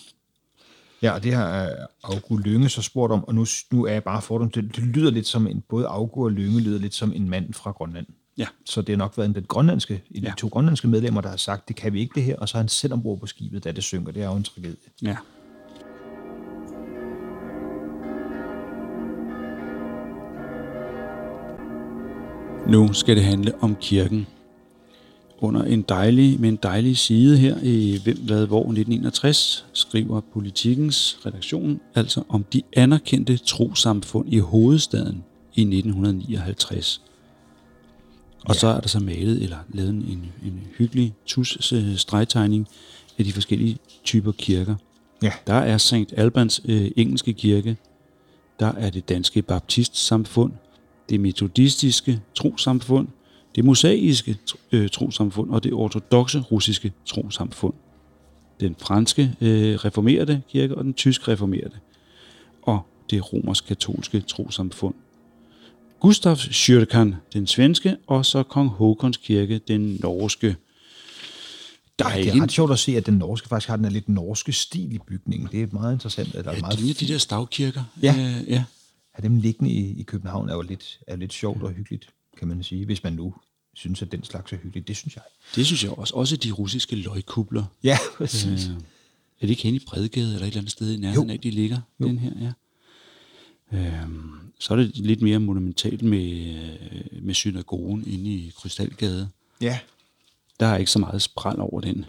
Ja, 1.01 1.11
og 1.11 1.23
det 1.23 1.33
har 1.33 1.63
øh, 1.65 1.71
August 2.03 2.43
Lynge 2.45 2.69
så 2.69 2.81
spurgt 2.81 3.13
om, 3.13 3.23
og 3.23 3.35
nu, 3.35 3.45
nu 3.71 3.85
er 3.85 3.91
jeg 3.93 4.03
bare 4.03 4.21
fordom 4.21 4.49
til, 4.49 4.75
det 4.75 4.83
lyder 4.83 5.11
lidt 5.11 5.27
som 5.27 5.47
en, 5.47 5.63
både 5.69 5.87
August 5.87 6.23
og 6.25 6.31
Lynge 6.31 6.59
lyder 6.59 6.79
lidt 6.79 6.93
som 6.93 7.13
en 7.15 7.29
mand 7.29 7.53
fra 7.53 7.71
Grønland. 7.71 8.05
Ja. 8.37 8.47
Så 8.65 8.81
det 8.81 8.89
har 8.89 8.97
nok 8.97 9.17
været 9.17 9.27
en, 9.29 9.35
den 9.35 9.43
grønlandske, 9.43 10.03
en 10.11 10.23
Ja. 10.23 10.29
de 10.29 10.35
to 10.35 10.47
grønlandske 10.47 10.87
medlemmer, 10.87 11.21
der 11.21 11.29
har 11.29 11.37
sagt, 11.37 11.67
det 11.67 11.75
kan 11.75 11.93
vi 11.93 11.99
ikke 11.99 12.11
det 12.15 12.23
her, 12.23 12.35
og 12.35 12.49
så 12.49 12.57
er 12.57 12.61
han 12.61 12.67
selv 12.69 12.93
ombord 12.93 13.19
på 13.19 13.25
skibet, 13.25 13.63
da 13.63 13.71
det 13.71 13.83
synker. 13.83 14.11
Det 14.11 14.23
er 14.23 14.27
jo 14.27 14.35
en 14.35 14.43
tragedie. 14.43 14.75
Ja. 15.01 15.15
Nu 22.67 22.93
skal 22.93 23.15
det 23.15 23.23
handle 23.23 23.53
om 23.61 23.75
kirken. 23.81 24.27
Under 25.41 25.63
en 25.63 25.81
dejlig, 25.81 26.39
med 26.39 26.49
en 26.49 26.59
dejlig 26.63 26.97
side 26.97 27.37
her 27.37 27.55
i 27.63 27.99
Hvem, 28.03 28.17
Hvad, 28.17 28.47
Hvor 28.47 28.59
1961 28.59 29.65
skriver 29.73 30.21
Politikens 30.33 31.17
redaktion 31.25 31.79
altså 31.95 32.23
om 32.29 32.43
de 32.53 32.61
anerkendte 32.75 33.37
trosamfund 33.37 34.33
i 34.33 34.39
hovedstaden 34.39 35.23
i 35.55 35.61
1959. 35.61 37.01
Og 38.45 38.55
Ja. 38.55 38.59
så 38.59 38.67
er 38.67 38.79
der 38.79 38.87
så 38.87 38.99
malet 38.99 39.43
eller 39.43 39.57
lavet 39.73 39.89
en, 39.89 40.31
en 40.45 40.61
hyggelig 40.77 41.13
tus 41.25 41.73
øh, 41.73 41.95
stregtegning 41.97 42.67
af 43.17 43.25
de 43.25 43.33
forskellige 43.33 43.77
typer 44.03 44.31
kirker. 44.31 44.75
Ja. 45.23 45.31
Der 45.47 45.53
er 45.53 45.77
St. 45.77 45.93
Albans 46.17 46.61
øh, 46.65 46.91
engelske 46.97 47.33
kirke, 47.33 47.77
der 48.59 48.71
er 48.71 48.89
det 48.89 49.09
danske 49.09 49.41
baptistsamfund, 49.41 50.51
det 51.09 51.19
metodistiske 51.19 52.21
trosamfund, 52.35 53.07
det 53.59 53.65
mosaiske 53.65 54.37
øh, 54.71 54.89
trosamfund 54.89 55.49
og 55.49 55.63
det 55.63 55.73
ortodoxe 55.73 56.39
russiske 56.39 56.93
trosamfund. 57.05 57.73
Den 58.59 58.75
franske 58.81 59.35
øh, 59.41 59.75
reformerede 59.75 60.41
kirke 60.49 60.75
og 60.75 60.83
den 60.83 60.93
tysk 60.93 61.27
reformerede. 61.27 61.79
Og 62.61 62.81
det 63.09 63.33
romersk-katolske 63.33 64.21
trosamfund. 64.21 64.95
Gustavs 65.99 66.49
Kyrkan, 66.51 67.15
den 67.33 67.47
svenske, 67.47 67.97
og 68.07 68.25
så 68.25 68.43
kong 68.43 68.69
Håkons 68.69 69.17
kirke, 69.17 69.57
den 69.67 69.99
norske. 70.03 70.55
Der 71.99 72.05
er, 72.05 72.15
Det 72.15 72.27
er 72.27 72.43
ret 72.43 72.51
sjovt 72.51 72.71
at 72.71 72.79
se, 72.79 72.97
at 72.97 73.05
den 73.05 73.13
norske 73.13 73.47
faktisk 73.47 73.69
har 73.69 73.75
den 73.75 73.85
her 73.85 73.91
lidt 73.91 74.09
norske 74.09 74.51
stil 74.51 74.93
i 74.93 74.99
bygningen. 75.07 75.49
Det 75.51 75.61
er 75.61 75.67
meget 75.71 75.93
interessant. 75.93 76.35
At 76.35 76.45
der 76.45 76.51
er 76.51 76.55
ja, 76.55 76.61
meget 76.61 76.77
det 76.77 76.83
ligner 76.85 76.99
de 76.99 77.13
der 77.13 77.17
stavkirker. 77.17 77.83
Ja. 78.01 78.15
Øh, 78.19 78.49
ja. 78.49 78.63
At 79.13 79.23
dem 79.23 79.35
liggende 79.35 79.71
i, 79.71 79.99
i 79.99 80.03
København 80.03 80.49
er 80.49 80.53
jo 80.53 80.61
lidt, 80.61 80.99
er 81.07 81.15
lidt 81.15 81.33
sjovt 81.33 81.63
og 81.63 81.71
hyggeligt, 81.71 82.09
kan 82.37 82.47
man 82.47 82.63
sige, 82.63 82.85
hvis 82.85 83.03
man 83.03 83.13
nu 83.13 83.33
synes, 83.79 84.01
at 84.01 84.11
den 84.11 84.23
slags 84.23 84.53
er 84.53 84.57
hyggeligt. 84.57 84.87
Det 84.87 84.97
synes 84.97 85.15
jeg. 85.15 85.23
Det 85.55 85.65
synes 85.65 85.83
jeg 85.83 85.91
også. 85.91 86.15
Også 86.15 86.37
de 86.37 86.51
russiske 86.51 86.95
løgkubler. 86.95 87.63
Ja, 87.83 87.97
præcis. 88.17 88.67
Øh, 88.67 88.73
er 88.73 89.41
det 89.41 89.49
ikke 89.49 89.63
hen 89.63 89.75
i 89.75 89.79
Bredgade 89.79 90.33
eller 90.33 90.41
et 90.41 90.47
eller 90.47 90.57
andet 90.57 90.71
sted 90.71 90.93
i 90.93 90.97
nærheden 90.97 91.29
af, 91.29 91.39
de 91.39 91.49
ligger? 91.49 91.81
Jo. 91.99 92.07
Den 92.07 92.19
her, 92.19 92.31
ja. 92.41 92.51
Øhm, 93.77 94.31
så 94.59 94.73
er 94.73 94.77
det 94.77 94.97
lidt 94.97 95.21
mere 95.21 95.39
monumentalt 95.39 96.01
med, 96.01 96.55
øh, 96.55 97.23
med 97.23 97.33
synagogen 97.33 98.03
inde 98.07 98.29
i 98.29 98.53
Krystalgade. 98.57 99.29
Ja. 99.61 99.79
Der 100.59 100.65
er 100.65 100.77
ikke 100.77 100.91
så 100.91 100.99
meget 100.99 101.21
spræl 101.21 101.59
over 101.59 101.81
den. 101.81 102.05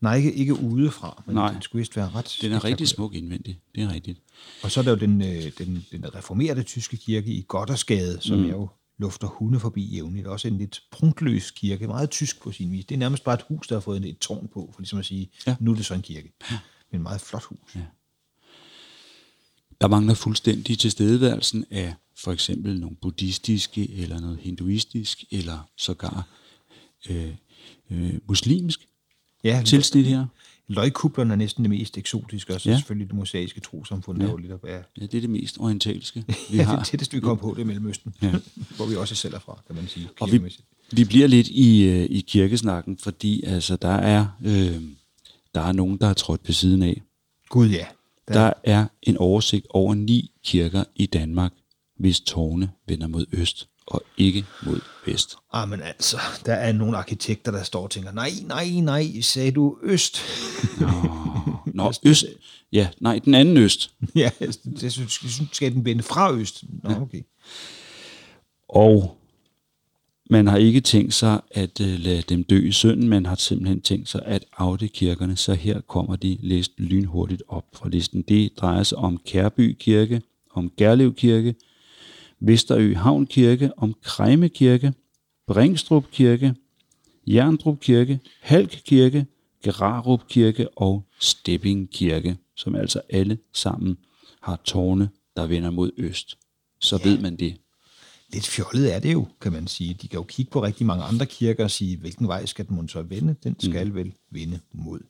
Nej, 0.00 0.16
ikke, 0.16 0.32
ikke 0.32 0.54
udefra, 0.54 1.22
men 1.26 1.34
Nej. 1.34 1.52
den 1.52 1.62
skulle 1.62 1.80
vist 1.80 1.96
være 1.96 2.10
ret 2.14 2.38
Den 2.42 2.52
er 2.52 2.64
rigtig 2.64 2.88
smuk 2.88 3.14
indvendigt. 3.14 3.58
Det 3.74 3.82
er 3.82 3.94
rigtigt. 3.94 4.18
Og 4.62 4.70
så 4.70 4.80
er 4.80 4.84
der 4.84 4.90
jo 4.90 4.96
den, 4.96 5.22
øh, 5.22 5.52
den, 5.58 5.86
den 5.92 6.14
reformerede 6.14 6.62
tyske 6.62 6.96
kirke 6.96 7.30
i 7.30 7.44
Goddersgade, 7.48 8.18
som 8.20 8.38
mm. 8.38 8.44
jo 8.44 8.68
lufter 8.98 9.26
hunde 9.26 9.60
forbi 9.60 9.84
jævnligt. 9.84 10.26
Også 10.26 10.48
en 10.48 10.58
lidt 10.58 10.82
prunkløs 10.90 11.50
kirke, 11.50 11.86
meget 11.86 12.10
tysk 12.10 12.42
på 12.42 12.52
sin 12.52 12.72
vis. 12.72 12.84
Det 12.84 12.94
er 12.94 12.98
nærmest 12.98 13.24
bare 13.24 13.34
et 13.34 13.44
hus, 13.48 13.66
der 13.68 13.74
har 13.74 13.80
fået 13.80 14.04
et 14.04 14.18
tårn 14.18 14.48
på, 14.48 14.70
for 14.74 14.80
ligesom 14.80 14.98
at 14.98 15.04
sige, 15.04 15.30
ja. 15.46 15.50
Ja. 15.50 15.56
nu 15.60 15.72
er 15.72 15.76
det 15.76 15.86
så 15.86 15.94
en 15.94 16.02
kirke. 16.02 16.32
Men 16.90 17.00
et 17.00 17.00
meget 17.00 17.20
flot 17.20 17.42
hus. 17.42 17.74
Ja. 17.74 17.80
Der 19.80 19.88
mangler 19.88 20.14
fuldstændig 20.14 20.78
tilstedeværelsen 20.78 21.64
af 21.70 21.94
for 22.18 22.32
eksempel 22.32 22.80
nogle 22.80 22.96
buddhistiske, 22.96 23.90
eller 23.90 24.20
noget 24.20 24.38
hinduistisk, 24.38 25.24
eller 25.30 25.68
sågar 25.76 26.28
øh, 27.10 27.34
øh, 27.90 28.14
muslimsk 28.28 28.88
Ja, 29.44 29.62
tilsnit 29.66 30.06
her. 30.06 30.26
Løgkublerne 30.68 31.32
er 31.32 31.36
næsten 31.36 31.64
det 31.64 31.70
mest 31.70 31.98
eksotiske, 31.98 32.54
og 32.54 32.60
så 32.60 32.68
Ja. 32.68 32.72
ja. 32.74 32.78
selvfølgelig 32.78 33.08
det 33.08 33.16
mosaiske 33.16 33.60
trosamfund, 33.60 34.20
der 34.20 34.30
jo 34.30 34.36
lidt 34.36 34.52
op 34.52 34.64
af. 34.64 34.82
Ja, 35.00 35.06
det 35.06 35.14
er 35.14 35.20
det 35.20 35.30
mest 35.30 35.58
orientalske, 35.60 36.24
vi 36.50 36.56
Ja, 36.56 36.62
har. 36.62 36.76
det 36.78 36.86
tætteste, 36.86 37.14
vi 37.16 37.20
kommer 37.20 37.42
på, 37.42 37.54
det 37.54 37.60
er 37.60 37.64
Mellemøsten, 37.66 38.14
Ja. 38.22 38.26
ja. 38.26 38.34
hvor 38.76 38.86
vi 38.86 38.94
også 38.96 39.14
selv 39.14 39.34
er 39.34 39.38
fra, 39.38 39.62
kan 39.66 39.76
man 39.76 39.88
sige. 39.88 40.08
Og 40.20 40.32
vi, 40.32 40.40
vi 40.92 41.04
bliver 41.04 41.26
lidt 41.26 41.48
i, 41.48 41.82
øh, 41.82 42.04
i 42.10 42.20
kirkesnakken, 42.20 42.98
fordi 42.98 43.42
altså, 43.44 43.76
der, 43.76 43.88
er, 43.88 44.26
øh, 44.44 44.82
der 45.54 45.60
er 45.60 45.72
nogen, 45.72 45.98
der 45.98 46.06
har 46.06 46.14
trådt 46.14 46.40
ved 46.46 46.54
siden 46.54 46.82
af. 46.82 47.02
Gud 47.48 47.68
ja. 47.68 47.86
Der, 48.28 48.34
Der 48.34 48.52
er 48.64 48.86
en 49.02 49.16
oversigt 49.16 49.66
over 49.70 49.94
ni 49.94 50.30
kirker 50.44 50.84
i 50.96 51.06
Danmark, 51.06 51.52
hvis 51.98 52.20
tårne 52.20 52.70
vender 52.88 53.06
mod 53.06 53.26
øst 53.32 53.68
og 53.86 54.02
ikke 54.16 54.44
mod 54.62 54.80
vest. 55.06 55.36
Ah, 55.52 55.68
men 55.68 55.80
altså, 55.82 56.16
der 56.46 56.54
er 56.54 56.72
nogle 56.72 56.96
arkitekter, 56.96 57.52
der 57.52 57.62
står 57.62 57.82
og 57.82 57.90
tænker, 57.90 58.12
nej, 58.12 58.30
nej, 58.46 58.68
nej, 58.68 59.20
sagde 59.20 59.50
du 59.50 59.78
øst? 59.82 60.20
Nå, 61.66 61.92
øst. 62.04 62.24
Ja, 62.72 62.88
nej, 63.00 63.20
den 63.24 63.34
anden 63.34 63.56
øst. 63.56 63.90
ja, 64.14 64.30
det 64.80 64.92
synes, 64.92 65.22
jeg 65.22 65.30
synes, 65.30 65.50
skal 65.52 65.74
den 65.74 65.84
vende 65.84 66.02
fra 66.02 66.32
øst. 66.32 66.64
Nå, 66.82 66.90
okay. 66.90 67.22
Og 68.68 69.16
man 70.30 70.46
har 70.46 70.56
ikke 70.56 70.80
tænkt 70.80 71.14
sig 71.14 71.40
at 71.50 71.80
uh, 71.80 71.86
lade 71.86 72.22
dem 72.22 72.44
dø 72.44 72.66
i 72.68 72.72
synden, 72.72 73.08
man 73.08 73.26
har 73.26 73.34
simpelthen 73.34 73.80
tænkt 73.80 74.08
sig 74.08 74.22
at 74.24 74.44
afde 74.56 74.88
kirkerne, 74.88 75.36
så 75.36 75.54
her 75.54 75.80
kommer 75.80 76.16
de 76.16 76.38
læst 76.40 76.72
lynhurtigt 76.78 77.42
op 77.48 77.64
fra 77.72 77.88
listen. 77.88 78.22
Det 78.22 78.52
drejer 78.56 78.82
sig 78.82 78.98
om 78.98 79.20
Kærby 79.26 79.76
Kirke, 79.80 80.22
om 80.50 80.72
Gerlev 80.76 81.14
Kirke, 81.14 81.54
Vesterø 82.40 82.94
Havn 82.94 83.26
Kirke, 83.26 83.70
om 83.76 83.94
Krejme 84.02 84.48
Kirke, 84.48 84.92
Bringstrup 85.46 86.10
Kirke, 86.10 86.54
Jerndrup 87.26 87.80
Kirke, 87.80 88.20
Halk 88.40 88.82
Kirke, 88.84 89.26
Gerarup 89.64 90.28
Kirke 90.28 90.68
og 90.78 91.04
Stepping 91.20 91.90
Kirke, 91.90 92.36
som 92.56 92.74
altså 92.74 93.00
alle 93.10 93.38
sammen 93.52 93.96
har 94.40 94.60
tårne, 94.64 95.08
der 95.36 95.46
vender 95.46 95.70
mod 95.70 95.90
øst. 95.96 96.38
Så 96.80 97.00
ved 97.04 97.18
man 97.18 97.36
det. 97.36 97.56
Lidt 98.32 98.46
fjollet 98.46 98.94
er 98.94 98.98
det 98.98 99.12
jo, 99.12 99.28
kan 99.40 99.52
man 99.52 99.66
sige. 99.66 99.94
De 99.94 100.08
kan 100.08 100.18
jo 100.18 100.24
kigge 100.24 100.50
på 100.50 100.62
rigtig 100.62 100.86
mange 100.86 101.04
andre 101.04 101.26
kirker 101.26 101.64
og 101.64 101.70
sige, 101.70 101.96
hvilken 101.96 102.28
vej 102.28 102.46
skal 102.46 102.68
den 102.68 102.88
så 102.88 103.02
vende? 103.02 103.36
Den 103.44 103.56
skal 103.60 103.88
mm. 103.88 103.94
vel 103.94 104.12
vende 104.30 104.60
mod 104.72 105.00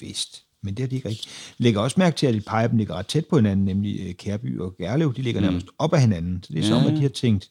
vest. 0.00 0.44
Men 0.62 0.74
det 0.74 0.82
har 0.82 0.88
de 0.88 0.96
ikke 0.96 1.08
rigtigt. 1.08 1.54
Lægger 1.58 1.80
også 1.80 1.94
mærke 2.00 2.16
til, 2.16 2.26
at 2.26 2.70
dem 2.70 2.78
ligger 2.78 2.94
ret 2.94 3.06
tæt 3.06 3.26
på 3.26 3.36
hinanden, 3.36 3.64
nemlig 3.64 4.00
øh, 4.00 4.14
Kærby 4.14 4.58
og 4.60 4.76
Gerlev. 4.76 5.14
De 5.14 5.22
ligger 5.22 5.40
nærmest 5.40 5.66
op 5.78 5.94
ad 5.94 5.98
hinanden. 6.00 6.42
Så 6.42 6.52
det 6.52 6.58
er 6.58 6.68
som, 6.68 6.82
Ja. 6.82 6.90
at 6.90 6.96
de 6.96 7.02
har 7.02 7.08
tænkt, 7.08 7.50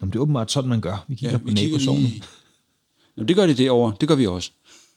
Nå, 0.00 0.06
det 0.06 0.14
er 0.16 0.20
åbenbart 0.20 0.50
sådan, 0.52 0.68
man 0.70 0.80
gør. 0.80 1.04
Vi 1.08 1.14
kigger 1.14 1.30
ja, 1.32 1.38
på 1.38 1.50
nabosovnen. 1.50 2.02
lige- 2.04 2.22
Nå, 3.16 3.24
det 3.24 3.36
gør 3.36 3.46
de 3.46 3.54
derovre. 3.54 3.96
Det 4.00 4.08
gør 4.08 4.14
vi 4.14 4.26
også. 4.26 4.50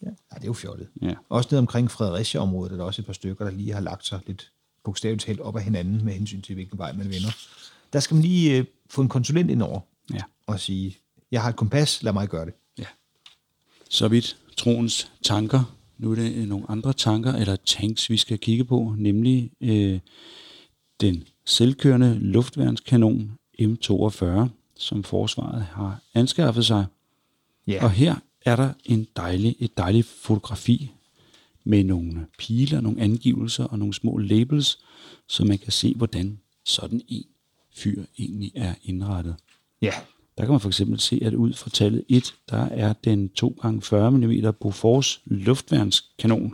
Ja. 0.04 0.08
ja, 0.08 0.36
det 0.36 0.42
er 0.44 0.48
jo 0.48 0.54
fjollet. 0.54 0.88
Ja. 1.02 1.14
Også 1.30 1.50
ned 1.52 1.60
omkring 1.60 1.92
Fredericia-området 1.92 2.72
er 2.72 2.76
der 2.78 2.84
også 2.84 3.02
et 3.02 3.06
par 3.06 3.14
stykker, 3.14 3.46
der 3.46 3.52
lige 3.52 3.74
har 3.74 3.80
lagt 3.82 4.06
sig 4.06 4.20
lidt 4.28 4.52
bogstaveligt 4.84 5.26
talt 5.26 5.40
op 5.40 5.56
ad 5.58 5.62
hinanden 5.62 6.06
med 6.06 6.14
hensyn 6.14 6.42
til, 6.42 6.56
hvilken 6.56 6.78
vej 6.78 6.92
man 6.94 7.10
vender. 7.10 7.30
Der 7.94 8.00
skal 8.00 8.16
man 8.16 8.22
lige 8.22 8.58
øh, 8.58 8.66
få 8.90 9.02
en 9.02 9.10
konsulent 9.10 9.52
ind 9.52 9.62
over 9.62 9.80
Ja. 10.14 10.22
og 10.48 10.60
sige, 10.60 10.98
jeg 11.32 11.42
har 11.42 11.50
et 11.50 11.56
kompas, 11.56 12.04
lad 12.04 12.14
mig 12.14 12.30
gøre 12.30 12.46
det. 12.46 12.54
ja. 12.80 12.86
Så 13.90 14.08
vidt 14.08 14.38
troens 14.58 15.12
tanker. 15.24 15.77
Nu 15.98 16.12
er 16.12 16.16
det 16.16 16.36
øh, 16.36 16.48
nogle 16.48 16.66
andre 16.70 16.94
tanker, 16.94 17.34
eller 17.34 17.56
tanks, 17.56 18.10
vi 18.10 18.18
skal 18.18 18.40
kigge 18.40 18.64
på, 18.66 18.96
nemlig 18.98 19.52
øh, 19.62 20.00
den 21.02 21.24
selvkørende 21.46 22.20
luftværnskanon 22.20 23.32
M42, 23.62 24.26
som 24.76 25.04
forsvaret 25.04 25.62
har 25.62 26.02
anskaffet 26.14 26.66
sig. 26.66 26.86
Ja, 27.68 27.84
Og 27.84 27.92
her 27.92 28.16
er 28.46 28.56
der 28.56 28.74
en 28.86 29.08
dejlig, 29.16 29.56
et 29.60 29.78
dejligt 29.78 30.08
fotografi 30.08 30.92
med 31.64 31.84
nogle 31.84 32.28
piler, 32.38 32.82
nogle 32.82 33.02
angivelser 33.02 33.64
og 33.64 33.80
nogle 33.80 33.94
små 33.94 34.18
labels, 34.18 34.80
så 35.28 35.46
man 35.46 35.58
kan 35.58 35.72
se, 35.72 35.94
hvordan 35.96 36.40
sådan 36.66 37.02
en 37.08 37.24
fyr 37.76 38.04
egentlig 38.20 38.52
er 38.56 38.74
indrettet. 38.84 39.36
ja. 39.82 39.92
Der 40.38 40.44
kan 40.44 40.52
man 40.52 40.60
for 40.60 40.70
eksempel 40.70 41.00
se, 41.00 41.20
at 41.26 41.34
ud 41.34 41.54
fra 41.54 41.70
tallet 41.70 42.04
1, 42.10 42.36
der 42.50 42.66
er 42.66 42.94
den 42.94 43.30
2x40 43.40 44.10
mm 44.10 44.54
Bofors 44.62 45.22
luftværnskanon. 45.26 46.54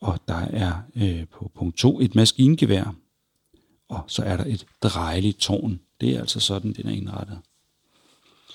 Og 0.00 0.18
der 0.28 0.34
er 0.34 0.72
øh, 0.96 1.26
på 1.32 1.50
punkt 1.54 1.76
2 1.76 2.00
et 2.00 2.14
maskingevær. 2.14 2.94
Og 3.88 4.04
så 4.06 4.22
er 4.22 4.36
der 4.36 4.44
et 4.44 4.66
drejeligt 4.82 5.38
tårn. 5.38 5.80
Det 6.00 6.10
er 6.10 6.20
altså 6.20 6.40
sådan, 6.40 6.72
den 6.72 6.86
er 6.88 6.92
indrettet. 6.92 7.38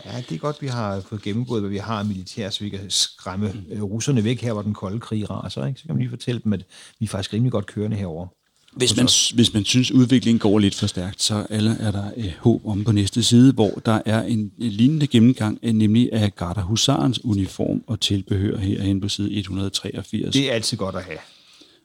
ja, 0.05 0.23
det 0.29 0.35
er 0.35 0.39
godt, 0.39 0.61
vi 0.61 0.67
har 0.67 1.01
fået 1.01 1.21
gennemgået, 1.21 1.61
hvad 1.61 1.69
vi 1.69 1.77
har 1.77 1.99
af 1.99 2.05
militær, 2.05 2.49
så 2.49 2.63
vi 2.63 2.69
kan 2.69 2.89
skræmme 2.89 3.65
øh, 3.69 3.83
russerne 3.83 4.23
væk 4.23 4.41
her, 4.41 4.53
hvor 4.53 4.61
den 4.61 4.73
kolde 4.73 4.99
krig 4.99 5.29
raser. 5.29 5.65
Ikke? 5.65 5.79
Så 5.79 5.85
kan 5.85 5.95
man 5.95 6.01
lige 6.01 6.09
fortælle 6.09 6.41
dem, 6.43 6.53
at 6.53 6.65
vi 6.99 7.05
er 7.05 7.09
faktisk 7.09 7.33
rimelig 7.33 7.51
godt 7.51 7.65
kørende 7.65 7.97
herover. 7.97 8.27
Hvis 8.75 8.97
man, 8.97 9.09
hvis 9.33 9.53
man 9.53 9.65
synes, 9.65 9.91
udviklingen 9.91 10.39
går 10.39 10.59
lidt 10.59 10.75
for 10.75 10.87
stærkt, 10.87 11.21
så 11.21 11.45
alle 11.49 11.71
er 11.79 11.91
der 11.91 12.11
øh, 12.17 12.31
håb 12.39 12.65
om 12.65 12.83
på 12.83 12.91
næste 12.91 13.23
side, 13.23 13.53
hvor 13.53 13.81
der 13.85 14.01
er 14.05 14.23
en, 14.23 14.51
en 14.59 14.71
lignende 14.71 15.07
gennemgang, 15.07 15.59
øh, 15.63 15.73
nemlig 15.73 16.09
af 16.13 16.35
Garda 16.35 16.61
Husarens 16.61 17.25
uniform 17.25 17.83
og 17.87 17.99
tilbehør 17.99 18.57
herhen 18.57 19.01
på 19.01 19.09
side 19.09 19.33
183. 19.33 20.33
Det 20.33 20.49
er 20.49 20.53
altid 20.53 20.77
godt 20.77 20.95
at 20.95 21.03
have. 21.03 21.17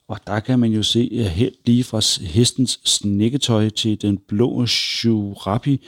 Og 0.08 0.20
der 0.26 0.40
kan 0.40 0.58
man 0.58 0.72
jo 0.72 0.82
se 0.82 1.08
uh, 1.12 1.26
helt 1.26 1.56
lige 1.64 1.84
fra 1.84 2.26
hestens 2.26 2.80
snækketøj 2.84 3.68
til 3.68 4.02
den 4.02 4.18
blå 4.28 4.66
shurabi 4.66 5.80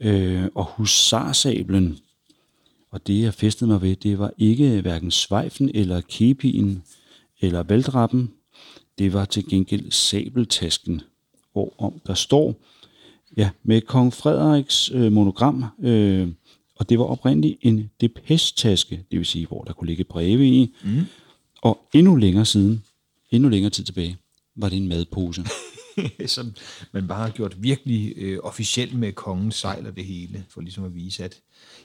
øh, 0.00 0.44
og 0.54 0.64
husarsablen. 0.64 1.98
Og 2.92 3.06
det, 3.06 3.22
jeg 3.22 3.34
festede 3.34 3.70
mig 3.70 3.82
ved, 3.82 3.96
det 3.96 4.18
var 4.18 4.30
ikke 4.38 4.80
hverken 4.80 5.10
svejfen 5.10 5.70
eller 5.74 6.00
kepien 6.08 6.82
eller 7.40 7.62
valdrappen. 7.62 8.30
Det 8.98 9.12
var 9.12 9.24
til 9.24 9.48
gengæld 9.48 9.90
sabeltasken, 9.90 11.02
hvorom 11.52 12.00
der 12.06 12.14
står, 12.14 12.54
ja, 13.36 13.50
med 13.62 13.80
kong 13.80 14.12
Frederiks 14.12 14.90
øh, 14.94 15.12
monogram, 15.12 15.64
øh, 15.82 16.28
og 16.76 16.88
det 16.88 16.98
var 16.98 17.04
oprindeligt 17.04 17.58
en 17.60 17.90
depeche-taske, 18.00 19.04
det 19.10 19.18
vil 19.18 19.26
sige, 19.26 19.46
hvor 19.46 19.64
der 19.64 19.72
kunne 19.72 19.86
ligge 19.86 20.04
breve 20.04 20.48
i. 20.48 20.74
Mm. 20.84 21.00
Og 21.62 21.80
endnu 21.94 22.16
længere 22.16 22.44
siden, 22.44 22.84
endnu 23.30 23.48
længere 23.48 23.70
tid 23.70 23.84
tilbage, 23.84 24.16
var 24.56 24.68
det 24.68 24.76
en 24.76 24.88
madpose. 24.88 25.44
som 26.26 26.54
man 26.92 27.08
bare 27.08 27.26
har 27.26 27.30
gjort 27.30 27.62
virkelig 27.62 28.14
øh, 28.16 28.38
officielt 28.42 28.94
med 28.94 29.12
kongens 29.12 29.54
sejl 29.54 29.86
og 29.86 29.96
det 29.96 30.04
hele, 30.04 30.44
for 30.48 30.60
ligesom 30.60 30.84
at 30.84 30.94
vise, 30.94 31.24
at 31.24 31.40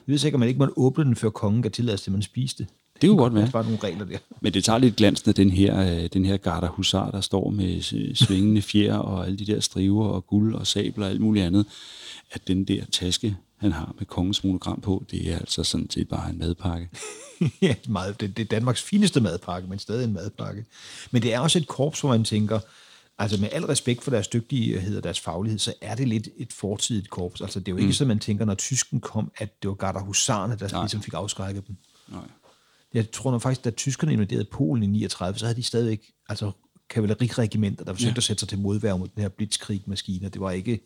jeg 0.06 0.12
ved 0.12 0.18
sikkert, 0.18 0.36
at 0.36 0.40
man 0.40 0.48
ikke 0.48 0.58
måtte 0.58 0.78
åbne 0.78 1.04
den, 1.04 1.16
før 1.16 1.30
kongen 1.30 1.62
gav 1.62 1.70
tilladelse 1.70 2.04
til, 2.04 2.10
at 2.10 2.12
man 2.12 2.22
spiste. 2.22 2.66
Det 3.00 3.08
kunne 3.08 3.18
godt 3.18 3.34
være. 3.34 3.44
Der 3.44 3.50
var 3.50 3.62
nogle 3.62 3.78
regler 3.84 4.04
der. 4.04 4.18
Men 4.40 4.54
det 4.54 4.64
tager 4.64 4.78
lidt 4.78 4.96
glansen 4.96 5.28
af 5.28 5.34
den 5.34 5.50
her, 5.50 5.80
øh, 5.80 6.08
den 6.12 6.24
her 6.24 6.36
Garda 6.36 6.66
Husar, 6.66 7.10
der 7.10 7.20
står 7.20 7.50
med 7.50 7.82
svingende 8.14 8.62
fjer 8.62 8.94
og 8.94 9.26
alle 9.26 9.38
de 9.38 9.46
der 9.46 9.60
striver 9.60 10.06
og 10.06 10.26
guld 10.26 10.54
og 10.54 10.66
sabler 10.66 11.06
og 11.06 11.10
alt 11.10 11.20
muligt 11.20 11.46
andet. 11.46 11.66
At 12.32 12.48
den 12.48 12.64
der 12.64 12.84
taske, 12.92 13.36
han 13.56 13.72
har 13.72 13.94
med 13.98 14.06
kongens 14.06 14.44
monogram 14.44 14.80
på, 14.80 15.04
det 15.10 15.32
er 15.32 15.38
altså 15.38 15.64
sådan 15.64 15.90
set 15.90 16.08
bare 16.08 16.30
en 16.30 16.38
madpakke. 16.38 16.88
ja, 17.62 17.74
meget, 17.88 18.20
det, 18.20 18.36
det 18.36 18.42
er 18.42 18.48
Danmarks 18.48 18.82
fineste 18.82 19.20
madpakke, 19.20 19.68
men 19.68 19.78
stadig 19.78 20.04
en 20.04 20.12
madpakke. 20.12 20.64
Men 21.10 21.22
det 21.22 21.34
er 21.34 21.40
også 21.40 21.58
et 21.58 21.68
korps, 21.68 22.00
hvor 22.00 22.08
man 22.08 22.24
tænker, 22.24 22.60
altså 23.18 23.40
med 23.40 23.48
al 23.52 23.64
respekt 23.64 24.04
for 24.04 24.10
deres 24.10 24.28
dygtighed 24.28 24.96
og 24.96 25.04
deres 25.04 25.20
faglighed, 25.20 25.58
så 25.58 25.74
er 25.80 25.94
det 25.94 26.08
lidt 26.08 26.28
et 26.36 26.52
fortidigt 26.52 27.10
korps. 27.10 27.40
Altså 27.40 27.60
det 27.60 27.68
er 27.68 27.72
jo 27.72 27.76
ikke 27.76 27.86
mm. 27.86 27.92
sådan, 27.92 28.08
man 28.08 28.18
tænker, 28.18 28.44
når 28.44 28.54
tysken 28.54 29.00
kom, 29.00 29.32
at 29.36 29.62
det 29.62 29.68
var 29.68 29.74
Garda 29.74 29.98
Husarne, 29.98 30.56
der 30.56 30.68
Nej. 30.72 30.82
ligesom 30.82 31.02
fik 31.02 31.14
afskrækket 31.14 31.66
dem. 31.66 31.76
Nej. 32.08 32.20
Jeg 32.94 33.10
tror 33.10 33.30
nok 33.30 33.42
faktisk, 33.42 33.64
da 33.64 33.70
tyskerne 33.70 34.12
invaderede 34.12 34.44
Polen 34.44 34.82
i 34.82 34.86
39, 34.86 35.38
så 35.38 35.44
havde 35.46 35.56
de 35.56 35.62
stadigvæk 35.62 36.10
altså, 36.28 36.50
kavaleriregimenter, 36.90 37.84
der 37.84 37.92
forsøgte 37.92 38.12
ja. 38.12 38.16
at 38.16 38.22
sætte 38.22 38.40
sig 38.40 38.48
til 38.48 38.58
modværge 38.58 38.98
mod 38.98 39.08
den 39.14 39.22
her 39.22 39.28
blitzkrig-maskine. 39.28 40.28
Det 40.28 40.40
var 40.40 40.50
ikke, 40.50 40.80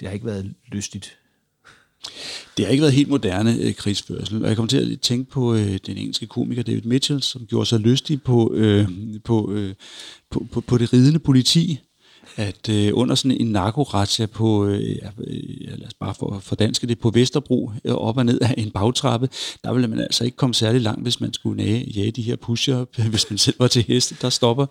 det 0.00 0.08
har 0.08 0.12
ikke 0.12 0.26
været 0.26 0.54
lystigt. 0.66 1.18
Det 2.56 2.64
har 2.64 2.72
ikke 2.72 2.82
været 2.82 2.94
helt 2.94 3.08
moderne 3.08 3.58
øh, 3.60 3.74
krigsførsel, 3.74 4.42
og 4.42 4.48
jeg 4.48 4.56
kommer 4.56 4.68
til 4.68 4.92
at 4.92 5.00
tænke 5.00 5.30
på 5.30 5.54
øh, 5.54 5.78
den 5.86 5.96
engelske 5.96 6.26
komiker 6.26 6.62
David 6.62 6.82
Mitchell, 6.82 7.22
som 7.22 7.46
gjorde 7.46 7.66
sig 7.66 7.80
lystig 7.80 8.22
på, 8.22 8.52
øh, 8.54 8.88
på, 9.24 9.52
øh, 9.52 9.74
på, 10.30 10.46
på, 10.52 10.60
på 10.60 10.78
det 10.78 10.92
ridende 10.92 11.18
politi, 11.18 11.80
at 12.36 12.68
øh, 12.68 12.90
under 12.94 13.14
sådan 13.14 13.40
en 13.40 13.46
narkorazzia 13.46 14.26
på, 14.26 14.66
øh, 14.66 14.96
øh, 15.18 15.78
lad 15.78 15.86
os 15.86 15.94
bare 15.94 16.14
for, 16.14 16.38
for 16.40 16.56
danske 16.56 16.86
det, 16.86 16.98
på 16.98 17.10
Vesterbro, 17.10 17.72
øh, 17.84 17.94
op 17.94 18.16
og 18.16 18.26
ned 18.26 18.40
af 18.40 18.54
en 18.58 18.70
bagtrappe, 18.70 19.28
der 19.64 19.72
ville 19.72 19.88
man 19.88 20.00
altså 20.00 20.24
ikke 20.24 20.36
komme 20.36 20.54
særlig 20.54 20.80
langt, 20.80 21.02
hvis 21.02 21.20
man 21.20 21.32
skulle 21.32 21.64
nage, 21.64 21.92
jage 21.96 22.10
de 22.10 22.22
her 22.22 22.36
pusher, 22.36 22.84
hvis 23.10 23.30
man 23.30 23.38
selv 23.38 23.56
var 23.58 23.68
til 23.68 23.84
heste. 23.88 24.16
Der 24.22 24.30
stopper, 24.30 24.66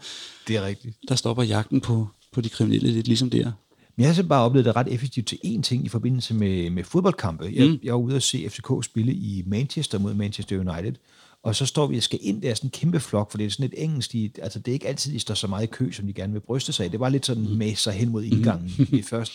Det 0.48 0.56
er 0.56 0.66
rigtigt. 0.66 0.96
der 1.08 1.16
stopper 1.16 1.44
jagten 1.44 1.82
på, 1.82 2.08
på 2.34 2.42
de 2.42 2.50
kriminelle 2.50 2.92
lidt 2.92 3.08
ligesom 3.08 3.30
der. 3.30 3.52
Men 3.96 4.02
jeg 4.02 4.10
har 4.10 4.14
så 4.14 4.24
bare 4.24 4.46
oplevet 4.46 4.66
det 4.66 4.76
ret 4.76 4.88
effektivt 4.88 5.28
til 5.28 5.40
én 5.46 5.62
ting 5.62 5.86
i 5.86 5.90
forbindelse 5.90 6.34
med, 6.34 6.70
med 6.70 6.84
fodboldkampe. 6.84 7.52
Jeg, 7.54 7.68
mm. 7.68 7.80
jeg 7.84 7.94
var 7.94 8.00
ude 8.00 8.16
og 8.16 8.22
se 8.22 8.50
FCK 8.50 8.72
spille 8.82 9.14
i 9.14 9.44
Manchester 9.48 10.00
mod 10.00 10.14
Manchester 10.14 10.60
United, 10.60 10.94
og 11.44 11.56
så 11.56 11.66
står 11.66 11.88
vi 11.88 11.98
og 11.98 12.04
skal 12.04 12.20
ind 12.22 12.42
der, 12.42 12.54
sådan 12.54 12.68
en 12.68 12.72
kæmpe 12.72 13.00
flok, 13.00 13.32
for 13.32 13.38
det 13.38 13.46
er 13.46 13.50
sådan 13.50 13.66
et 13.66 13.84
engelsk, 13.84 14.12
de, 14.12 14.30
altså 14.42 14.60
det 14.60 14.68
er 14.68 14.74
ikke 14.74 14.88
altid, 14.88 15.14
de 15.14 15.20
står 15.20 15.34
så 15.34 15.48
meget 15.48 15.64
i 15.64 15.70
kø, 15.72 15.92
som 15.92 16.08
de 16.08 16.14
gerne 16.14 16.34
vil 16.34 16.40
bryste 16.40 16.74
sig 16.74 16.84
af. 16.84 16.92
Det 16.92 17.00
var 17.00 17.10
lidt 17.10 17.26
sådan 17.26 17.58
med 17.58 17.76
sig 17.76 17.94
hen 17.94 18.10
mod 18.10 18.24
indgangen 18.24 18.72
mm. 18.92 19.04
først. 19.04 19.32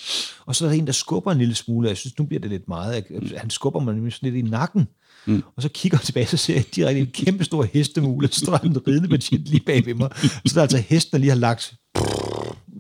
Og 0.46 0.56
så 0.56 0.64
er 0.64 0.68
der 0.68 0.76
en, 0.76 0.86
der 0.86 0.92
skubber 0.92 1.32
en 1.32 1.38
lille 1.38 1.54
smule, 1.54 1.86
og 1.86 1.88
jeg 1.88 1.96
synes, 1.96 2.18
nu 2.18 2.24
bliver 2.24 2.40
det 2.40 2.50
lidt 2.50 2.68
meget. 2.68 3.04
Han 3.36 3.50
skubber 3.50 3.80
mig 3.80 3.94
nemlig 3.94 4.12
sådan 4.12 4.32
lidt 4.32 4.46
i 4.46 4.50
nakken. 4.50 4.88
Mm. 5.26 5.42
Og 5.56 5.62
så 5.62 5.68
kigger 5.68 5.98
jeg 5.98 6.04
tilbage, 6.04 6.26
så 6.26 6.36
ser 6.36 6.54
jeg 6.54 6.64
direkte 6.76 7.00
en 7.00 7.06
kæmpe 7.06 7.44
stor 7.44 7.62
hestemule, 7.62 8.28
så 8.32 8.40
står 8.40 8.86
ridende 8.88 9.08
betjent 9.08 9.44
lige 9.44 9.64
bag 9.66 9.86
ved 9.86 9.94
mig. 9.94 10.10
Så 10.22 10.54
der 10.54 10.56
er 10.56 10.62
altså 10.62 10.78
hesten, 10.78 11.12
der 11.12 11.18
lige 11.18 11.30
har 11.30 11.36
lagt 11.36 11.74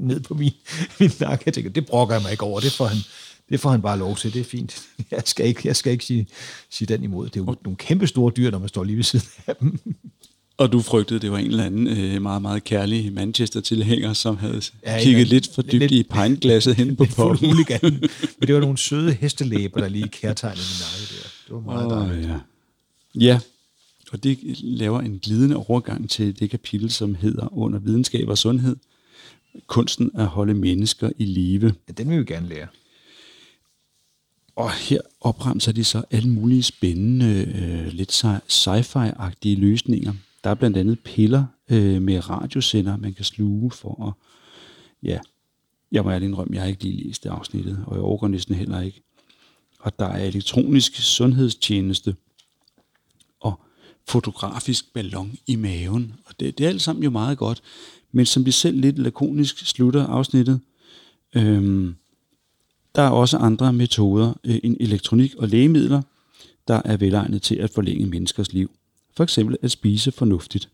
ned 0.00 0.20
på 0.20 0.34
min, 0.34 0.52
min 1.00 1.10
nakke. 1.20 1.42
Jeg 1.46 1.54
tænker, 1.54 1.70
det 1.70 1.86
brokker 1.86 2.14
jeg 2.14 2.22
mig 2.22 2.30
ikke 2.30 2.44
over. 2.44 2.60
Det 2.60 2.72
får 2.72 2.86
han, 2.86 2.98
det 3.48 3.60
får 3.60 3.70
han 3.70 3.82
bare 3.82 3.98
lov 3.98 4.16
til. 4.16 4.34
Det 4.34 4.40
er 4.40 4.44
fint. 4.44 4.82
Jeg 5.10 5.22
skal 5.24 5.46
ikke, 5.46 5.60
jeg 5.64 5.76
skal 5.76 5.92
ikke 5.92 6.04
sige, 6.04 6.26
sige 6.70 6.86
den 6.86 7.02
imod. 7.02 7.26
Det 7.26 7.36
er 7.36 7.44
jo 7.44 7.56
nogle 7.64 7.76
kæmpe 7.76 8.06
store 8.06 8.32
dyr, 8.36 8.50
når 8.50 8.58
man 8.58 8.68
står 8.68 8.84
lige 8.84 8.96
ved 8.96 9.04
siden 9.04 9.26
af 9.46 9.56
dem. 9.56 9.78
Og 10.58 10.72
du 10.72 10.80
frygtede, 10.80 11.20
det 11.20 11.32
var 11.32 11.38
en 11.38 11.46
eller 11.46 11.64
anden 11.64 11.86
øh, 11.86 12.22
meget, 12.22 12.42
meget 12.42 12.64
kærlig 12.64 13.12
Manchester-tilhænger, 13.12 14.12
som 14.12 14.36
havde 14.36 14.62
ja, 14.86 15.00
kigget 15.02 15.28
lidt 15.28 15.54
for 15.54 15.62
dybt 15.62 15.72
lidt, 15.72 15.92
i 15.92 16.02
pegnglasset 16.02 16.74
hen 16.74 16.96
på 16.96 17.06
poppen. 17.16 17.56
Men 18.38 18.46
det 18.46 18.54
var 18.54 18.60
nogle 18.60 18.78
søde 18.78 19.12
hestelæber, 19.12 19.80
der 19.80 19.88
lige 19.88 20.08
kærtegnede 20.08 20.60
min 20.60 20.80
nakke 20.80 21.14
der. 21.14 21.28
Det 21.46 21.54
var 21.54 21.60
meget 21.60 21.92
oh, 21.92 22.08
dejligt. 22.08 22.28
Ja. 22.28 22.38
ja, 23.14 23.40
og 24.12 24.24
det 24.24 24.38
laver 24.60 25.00
en 25.00 25.18
glidende 25.18 25.56
overgang 25.56 26.10
til 26.10 26.40
det 26.40 26.50
kapitel, 26.50 26.90
som 26.90 27.14
hedder 27.14 27.58
Under 27.58 27.78
videnskab 27.78 28.28
og 28.28 28.38
sundhed. 28.38 28.76
Kunsten 29.66 30.10
at 30.14 30.26
holde 30.26 30.54
mennesker 30.54 31.10
i 31.18 31.24
live. 31.24 31.74
Ja, 31.88 31.92
den 31.92 32.10
vil 32.10 32.18
vi 32.18 32.24
gerne 32.24 32.48
lære. 32.48 32.66
Og 34.56 34.72
her 34.72 35.00
opremser 35.20 35.72
de 35.72 35.84
så 35.84 36.02
alle 36.10 36.28
mulige 36.28 36.62
spændende, 36.62 37.52
øh, 37.54 37.92
lidt 37.92 38.12
sci-fi-agtige 38.48 39.56
løsninger. 39.56 40.12
Der 40.44 40.50
er 40.50 40.54
blandt 40.54 40.76
andet 40.76 41.00
piller 41.00 41.44
øh, 41.70 42.02
med 42.02 42.30
radiosender, 42.30 42.96
man 42.96 43.14
kan 43.14 43.24
sluge 43.24 43.70
for 43.70 44.06
at, 44.06 44.12
ja, 45.08 45.18
jeg 45.92 46.04
må 46.04 46.10
ærlig 46.10 46.26
indrømme, 46.26 46.54
jeg 46.54 46.62
har 46.62 46.68
ikke 46.68 46.84
lige 46.84 47.06
læst 47.06 47.24
det 47.24 47.30
afsnittet, 47.30 47.84
og 47.86 47.94
jeg 47.94 48.02
overgår 48.02 48.28
næsten 48.28 48.54
heller 48.54 48.80
ikke. 48.80 49.02
Og 49.80 49.98
der 49.98 50.06
er 50.06 50.24
elektronisk 50.24 50.96
sundhedstjeneste 50.96 52.16
og 53.40 53.60
fotografisk 54.08 54.92
ballon 54.92 55.32
i 55.46 55.56
maven. 55.56 56.14
Og 56.24 56.34
det, 56.40 56.58
det 56.58 56.64
er 56.64 56.68
alt 56.68 56.82
sammen 56.82 57.04
jo 57.04 57.10
meget 57.10 57.38
godt. 57.38 57.62
Men 58.12 58.26
som 58.26 58.44
de 58.44 58.52
selv 58.52 58.80
lidt 58.80 58.98
lakonisk 58.98 59.66
slutter 59.66 60.06
afsnittet, 60.06 60.60
øhm, 61.36 61.94
der 62.94 63.02
er 63.02 63.10
også 63.10 63.36
andre 63.36 63.72
metoder 63.72 64.34
øh, 64.44 64.58
end 64.62 64.76
elektronik 64.80 65.34
og 65.34 65.48
lægemidler, 65.48 66.02
der 66.68 66.82
er 66.84 66.96
velegnet 66.96 67.42
til 67.42 67.54
at 67.54 67.70
forlænge 67.70 68.06
menneskers 68.06 68.52
liv. 68.52 68.70
For 69.16 69.24
eksempel 69.24 69.56
at 69.62 69.70
spise 69.70 70.12
fornuftigt. 70.12 70.68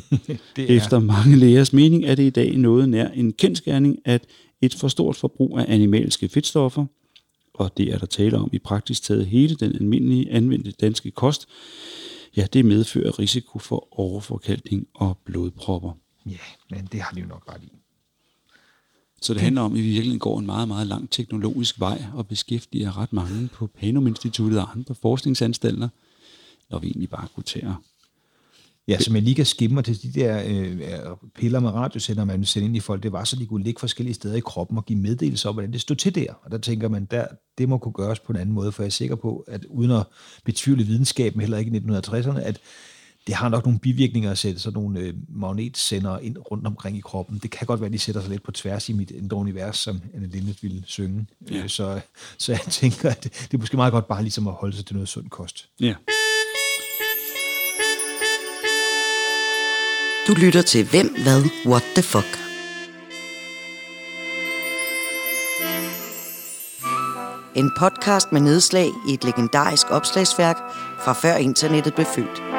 det 0.56 0.70
er... 0.70 0.76
Efter 0.76 0.98
mange 0.98 1.36
lægers 1.36 1.72
mening 1.72 2.04
er 2.04 2.14
det 2.14 2.22
i 2.22 2.30
dag 2.30 2.56
noget 2.56 2.88
nær 2.88 3.08
en 3.08 3.32
kendskærning, 3.32 3.98
at 4.04 4.24
et 4.60 4.74
for 4.74 4.88
stort 4.88 5.16
forbrug 5.16 5.58
af 5.58 5.64
animalske 5.68 6.28
fedtstoffer, 6.28 6.86
og 7.54 7.76
det 7.76 7.94
er 7.94 7.98
der 7.98 8.06
tale 8.06 8.38
om 8.38 8.50
i 8.52 8.58
praktisk 8.58 9.02
taget 9.02 9.26
hele 9.26 9.54
den 9.54 9.76
almindelige 9.76 10.30
anvendte 10.30 10.70
danske 10.70 11.10
kost, 11.10 11.48
ja, 12.36 12.46
det 12.52 12.64
medfører 12.64 13.18
risiko 13.18 13.58
for 13.58 14.00
overforkalkning 14.00 14.86
og 14.94 15.18
blodpropper. 15.24 15.92
Ja, 16.26 16.36
men 16.70 16.88
det 16.92 17.00
har 17.00 17.10
de 17.10 17.20
jo 17.20 17.26
nok 17.26 17.44
ret 17.48 17.62
i. 17.62 17.72
Så 19.20 19.34
det 19.34 19.42
handler 19.42 19.62
om, 19.62 19.72
at 19.72 19.78
vi 19.78 19.82
virkelig 19.82 20.20
går 20.20 20.38
en 20.38 20.46
meget, 20.46 20.68
meget 20.68 20.86
lang 20.86 21.10
teknologisk 21.10 21.80
vej 21.80 22.04
og 22.14 22.26
beskæftiger 22.26 22.98
ret 22.98 23.12
mange 23.12 23.48
på 23.48 23.66
Panum 23.66 24.06
Instituttet 24.06 24.60
og 24.60 24.72
andre 24.72 24.94
forskningsanstalter, 24.94 25.88
når 26.70 26.78
vi 26.78 26.86
egentlig 26.86 27.10
bare 27.10 27.28
kunne 27.34 27.44
tage 27.44 27.76
Ja, 28.88 28.98
så 28.98 29.12
man 29.12 29.22
lige 29.22 29.34
kan 29.34 29.46
skimme 29.46 29.82
til 29.82 30.02
de 30.02 30.20
der 30.20 30.42
øh, 30.46 30.80
piller 31.34 31.60
med 31.60 31.70
radiosender, 31.70 32.24
man 32.24 32.38
vil 32.38 32.46
sende 32.46 32.66
ind 32.66 32.76
i 32.76 32.80
folk, 32.80 33.02
det 33.02 33.12
var 33.12 33.24
så, 33.24 33.36
de 33.36 33.46
kunne 33.46 33.64
ligge 33.64 33.80
forskellige 33.80 34.14
steder 34.14 34.36
i 34.36 34.40
kroppen 34.40 34.78
og 34.78 34.86
give 34.86 34.98
meddelelser 34.98 35.48
om, 35.48 35.54
hvordan 35.54 35.72
det 35.72 35.80
stod 35.80 35.96
til 35.96 36.14
der. 36.14 36.32
Og 36.42 36.50
der 36.50 36.58
tænker 36.58 36.88
man, 36.88 37.04
der, 37.04 37.26
det 37.58 37.68
må 37.68 37.78
kunne 37.78 37.92
gøres 37.92 38.20
på 38.20 38.32
en 38.32 38.38
anden 38.38 38.54
måde, 38.54 38.72
for 38.72 38.82
jeg 38.82 38.86
er 38.86 38.90
sikker 38.90 39.16
på, 39.16 39.44
at 39.48 39.64
uden 39.64 39.90
at 39.90 40.06
betvivle 40.44 40.84
videnskaben, 40.84 41.40
heller 41.40 41.58
ikke 41.58 41.76
i 41.76 41.80
1960'erne, 41.80 42.38
at 42.38 42.58
det 43.26 43.34
har 43.34 43.48
nok 43.48 43.64
nogle 43.64 43.78
bivirkninger 43.78 44.30
at 44.30 44.38
sætte 44.38 44.60
sådan 44.60 44.74
nogle 44.82 45.00
øh, 45.00 45.14
magnetsender 45.28 46.18
ind 46.18 46.36
rundt 46.50 46.66
omkring 46.66 46.96
i 46.96 47.00
kroppen. 47.00 47.38
Det 47.42 47.50
kan 47.50 47.66
godt 47.66 47.80
være, 47.80 47.86
at 47.86 47.92
de 47.92 47.98
sætter 47.98 48.20
sig 48.20 48.30
lidt 48.30 48.42
på 48.42 48.52
tværs 48.52 48.88
i 48.88 48.92
mit 48.92 49.10
indre 49.10 49.36
univers, 49.36 49.76
som 49.76 50.00
Anne 50.14 50.26
Lindet 50.26 50.62
ville 50.62 50.82
synge. 50.86 51.26
Ja. 51.50 51.56
Øh, 51.56 51.68
så, 51.68 52.00
så 52.38 52.52
jeg 52.52 52.60
tænker, 52.60 53.10
at 53.10 53.24
det, 53.24 53.32
det 53.32 53.54
er 53.54 53.58
måske 53.58 53.76
meget 53.76 53.92
godt 53.92 54.08
bare 54.08 54.22
ligesom 54.22 54.46
at 54.46 54.54
holde 54.54 54.76
sig 54.76 54.86
til 54.86 54.94
noget 54.94 55.08
sund 55.08 55.28
kost. 55.30 55.68
Ja. 55.80 55.94
Du 60.28 60.34
lytter 60.34 60.62
til 60.62 60.86
Hvem, 60.90 61.14
Hvad, 61.22 61.42
What 61.66 61.82
the 61.94 62.02
Fuck. 62.02 62.38
En 67.56 67.70
podcast 67.78 68.32
med 68.32 68.40
nedslag 68.40 68.88
i 69.08 69.14
et 69.14 69.24
legendarisk 69.24 69.86
opslagsværk 69.90 70.56
fra 71.04 71.12
før 71.12 71.36
internettet 71.36 71.94
blev 71.94 72.06
født. 72.06 72.55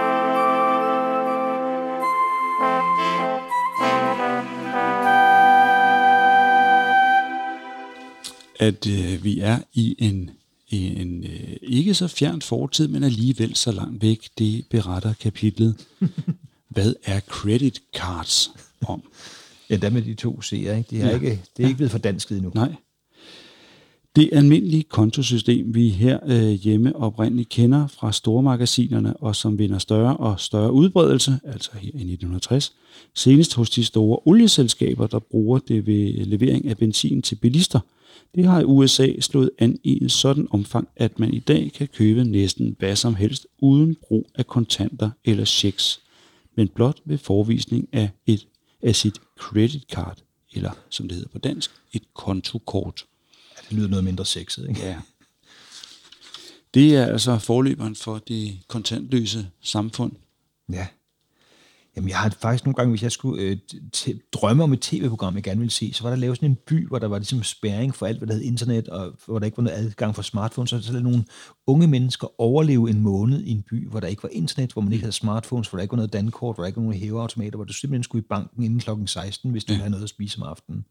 At 8.59 8.87
øh, 8.87 9.23
vi 9.23 9.39
er 9.39 9.59
i 9.73 9.95
en, 9.99 10.29
en 10.69 11.23
øh, 11.23 11.55
ikke 11.61 11.93
så 11.93 12.07
fjern 12.07 12.41
fortid, 12.41 12.87
men 12.87 13.03
alligevel 13.03 13.55
så 13.55 13.71
langt 13.71 14.01
væk. 14.01 14.29
Det 14.37 14.65
beretter 14.69 15.13
kapitlet. 15.13 15.75
Hvad 16.69 16.93
er 17.03 17.19
credit 17.19 17.81
cards 17.95 18.51
om? 18.81 19.03
Ja, 19.69 19.75
der 19.75 19.89
med 19.89 20.01
de 20.01 20.13
to 20.13 20.39
C'er, 20.43 20.53
ikke? 20.53 20.83
De 20.89 21.01
er 21.01 21.07
ja. 21.07 21.13
ikke, 21.13 21.29
det 21.29 21.33
er 21.33 21.39
ja. 21.59 21.65
ikke 21.65 21.77
blevet 21.77 21.91
for 21.91 21.97
dansk 21.97 22.31
endnu. 22.31 22.51
Nej. 22.55 22.73
Det 24.17 24.29
almindelige 24.31 24.83
kontosystem, 24.83 25.75
vi 25.75 25.89
her 25.89 26.19
øh, 26.27 26.51
hjemme 26.51 26.95
oprindeligt 26.95 27.49
kender 27.49 27.87
fra 27.87 28.11
stormagasinerne, 28.11 29.17
og 29.17 29.35
som 29.35 29.59
vinder 29.59 29.77
større 29.77 30.17
og 30.17 30.39
større 30.39 30.71
udbredelse, 30.71 31.39
altså 31.43 31.71
her 31.73 31.81
i 31.81 31.87
1960, 31.87 32.73
senest 33.13 33.55
hos 33.55 33.69
de 33.69 33.85
store 33.85 34.19
olieselskaber, 34.25 35.07
der 35.07 35.19
bruger 35.19 35.59
det 35.59 35.87
ved 35.87 36.25
levering 36.25 36.67
af 36.67 36.77
benzin 36.77 37.21
til 37.21 37.35
bilister– 37.35 37.79
det 38.35 38.45
har 38.45 38.61
i 38.61 38.63
USA 38.63 39.07
slået 39.19 39.49
an 39.57 39.79
i 39.83 40.03
en 40.03 40.09
sådan 40.09 40.47
omfang, 40.51 40.87
at 40.95 41.19
man 41.19 41.33
i 41.33 41.39
dag 41.39 41.71
kan 41.73 41.87
købe 41.87 42.23
næsten 42.23 42.75
hvad 42.79 42.95
som 42.95 43.15
helst 43.15 43.47
uden 43.59 43.95
brug 44.07 44.29
af 44.35 44.47
kontanter 44.47 45.09
eller 45.25 45.45
checks, 45.45 46.01
men 46.55 46.67
blot 46.67 47.01
ved 47.05 47.17
forvisning 47.17 47.89
af, 47.93 48.09
et, 48.25 48.47
af 48.81 48.95
sit 48.95 49.19
credit 49.39 49.83
card, 49.91 50.17
eller 50.53 50.71
som 50.89 51.07
det 51.07 51.15
hedder 51.15 51.29
på 51.29 51.37
dansk, 51.37 51.71
et 51.93 52.03
kontokort. 52.13 53.05
Det 53.69 53.77
lyder 53.77 53.87
noget 53.87 54.03
mindre 54.03 54.25
sexet, 54.25 54.69
ikke? 54.69 54.81
Ja. 54.81 54.97
Det 56.73 56.95
er 56.95 57.05
altså 57.05 57.39
forløberen 57.39 57.95
for 57.95 58.17
det 58.17 58.59
kontantløse 58.67 59.49
samfund. 59.61 60.11
Ja. 60.71 60.87
Jamen, 61.97 62.09
jeg 62.09 62.17
har 62.17 62.29
faktisk 62.29 62.65
nogle 62.65 62.75
gange, 62.75 62.89
hvis 62.89 63.03
jeg 63.03 63.11
skulle 63.11 63.43
øh, 63.43 63.57
drømme 64.31 64.63
om 64.63 64.73
et 64.73 64.81
tv-program, 64.81 65.35
jeg 65.35 65.43
gerne 65.43 65.59
ville 65.59 65.71
se, 65.71 65.93
så 65.93 66.03
var 66.03 66.09
der 66.09 66.17
lavet 66.17 66.37
sådan 66.37 66.49
en 66.49 66.57
by, 66.67 66.87
hvor 66.87 66.99
der 66.99 67.07
var 67.07 67.17
ligesom 67.17 67.43
spærring 67.43 67.95
for 67.95 68.05
alt, 68.05 68.17
hvad 68.17 68.27
der 68.27 68.33
hed 68.33 68.41
internet, 68.41 68.87
og 68.87 69.13
hvor 69.25 69.39
der 69.39 69.45
ikke 69.45 69.57
var 69.57 69.63
noget 69.63 69.77
adgang 69.77 70.15
for 70.15 70.21
smartphones, 70.21 70.69
så 70.69 70.93
der 70.93 70.99
nogle 70.99 71.25
unge 71.67 71.87
mennesker 71.87 72.41
overleve 72.41 72.89
en 72.89 72.99
måned 72.99 73.43
i 73.43 73.51
en 73.51 73.63
by, 73.69 73.89
hvor 73.89 73.99
der 73.99 74.07
ikke 74.07 74.23
var 74.23 74.29
internet, 74.31 74.71
hvor 74.71 74.81
man 74.81 74.91
ikke 74.93 75.03
havde 75.03 75.15
smartphones, 75.15 75.67
hvor 75.67 75.77
der 75.77 75.81
ikke 75.81 75.91
var 75.91 75.95
noget 75.95 76.13
dankort, 76.13 76.55
hvor 76.55 76.63
der 76.63 76.67
ikke 76.67 76.77
var 76.77 76.83
nogen 76.83 76.99
hæveautomater, 76.99 77.55
hvor 77.55 77.65
du 77.65 77.73
simpelthen 77.73 78.03
skulle 78.03 78.23
i 78.23 78.27
banken 78.29 78.63
inden 78.63 78.79
klokken 78.79 79.07
16, 79.07 79.51
hvis 79.51 79.63
du 79.63 79.73
ja. 79.73 79.77
havde 79.77 79.89
noget 79.89 80.03
at 80.03 80.09
spise 80.09 80.37
om 80.41 80.47
aftenen. 80.47 80.85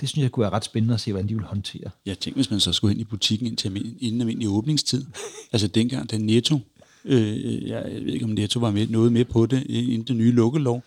Det 0.00 0.08
synes 0.08 0.22
jeg 0.22 0.30
kunne 0.30 0.42
være 0.42 0.52
ret 0.52 0.64
spændende 0.64 0.94
at 0.94 1.00
se, 1.00 1.12
hvordan 1.12 1.28
de 1.28 1.34
ville 1.34 1.48
håndtere. 1.48 1.90
Jeg 2.06 2.18
tænkte, 2.18 2.38
hvis 2.38 2.50
man 2.50 2.60
så 2.60 2.72
skulle 2.72 2.94
hen 2.94 3.00
i 3.00 3.04
butikken 3.04 3.46
indtil 3.46 3.96
inden 4.00 4.20
almindelig 4.20 4.48
åbningstid. 4.48 5.06
altså 5.52 5.68
dengang, 5.68 6.10
den 6.10 6.20
netto 6.20 6.58
Øh, 7.04 7.68
jeg 7.68 7.84
ved 7.84 8.12
ikke, 8.12 8.24
om 8.24 8.30
Netto 8.30 8.60
var 8.60 8.70
med, 8.70 8.86
noget 8.86 9.12
med 9.12 9.24
på 9.24 9.46
det 9.46 9.66
inden 9.66 10.06
den 10.06 10.18
nye 10.18 10.32
lukkelov. 10.32 10.82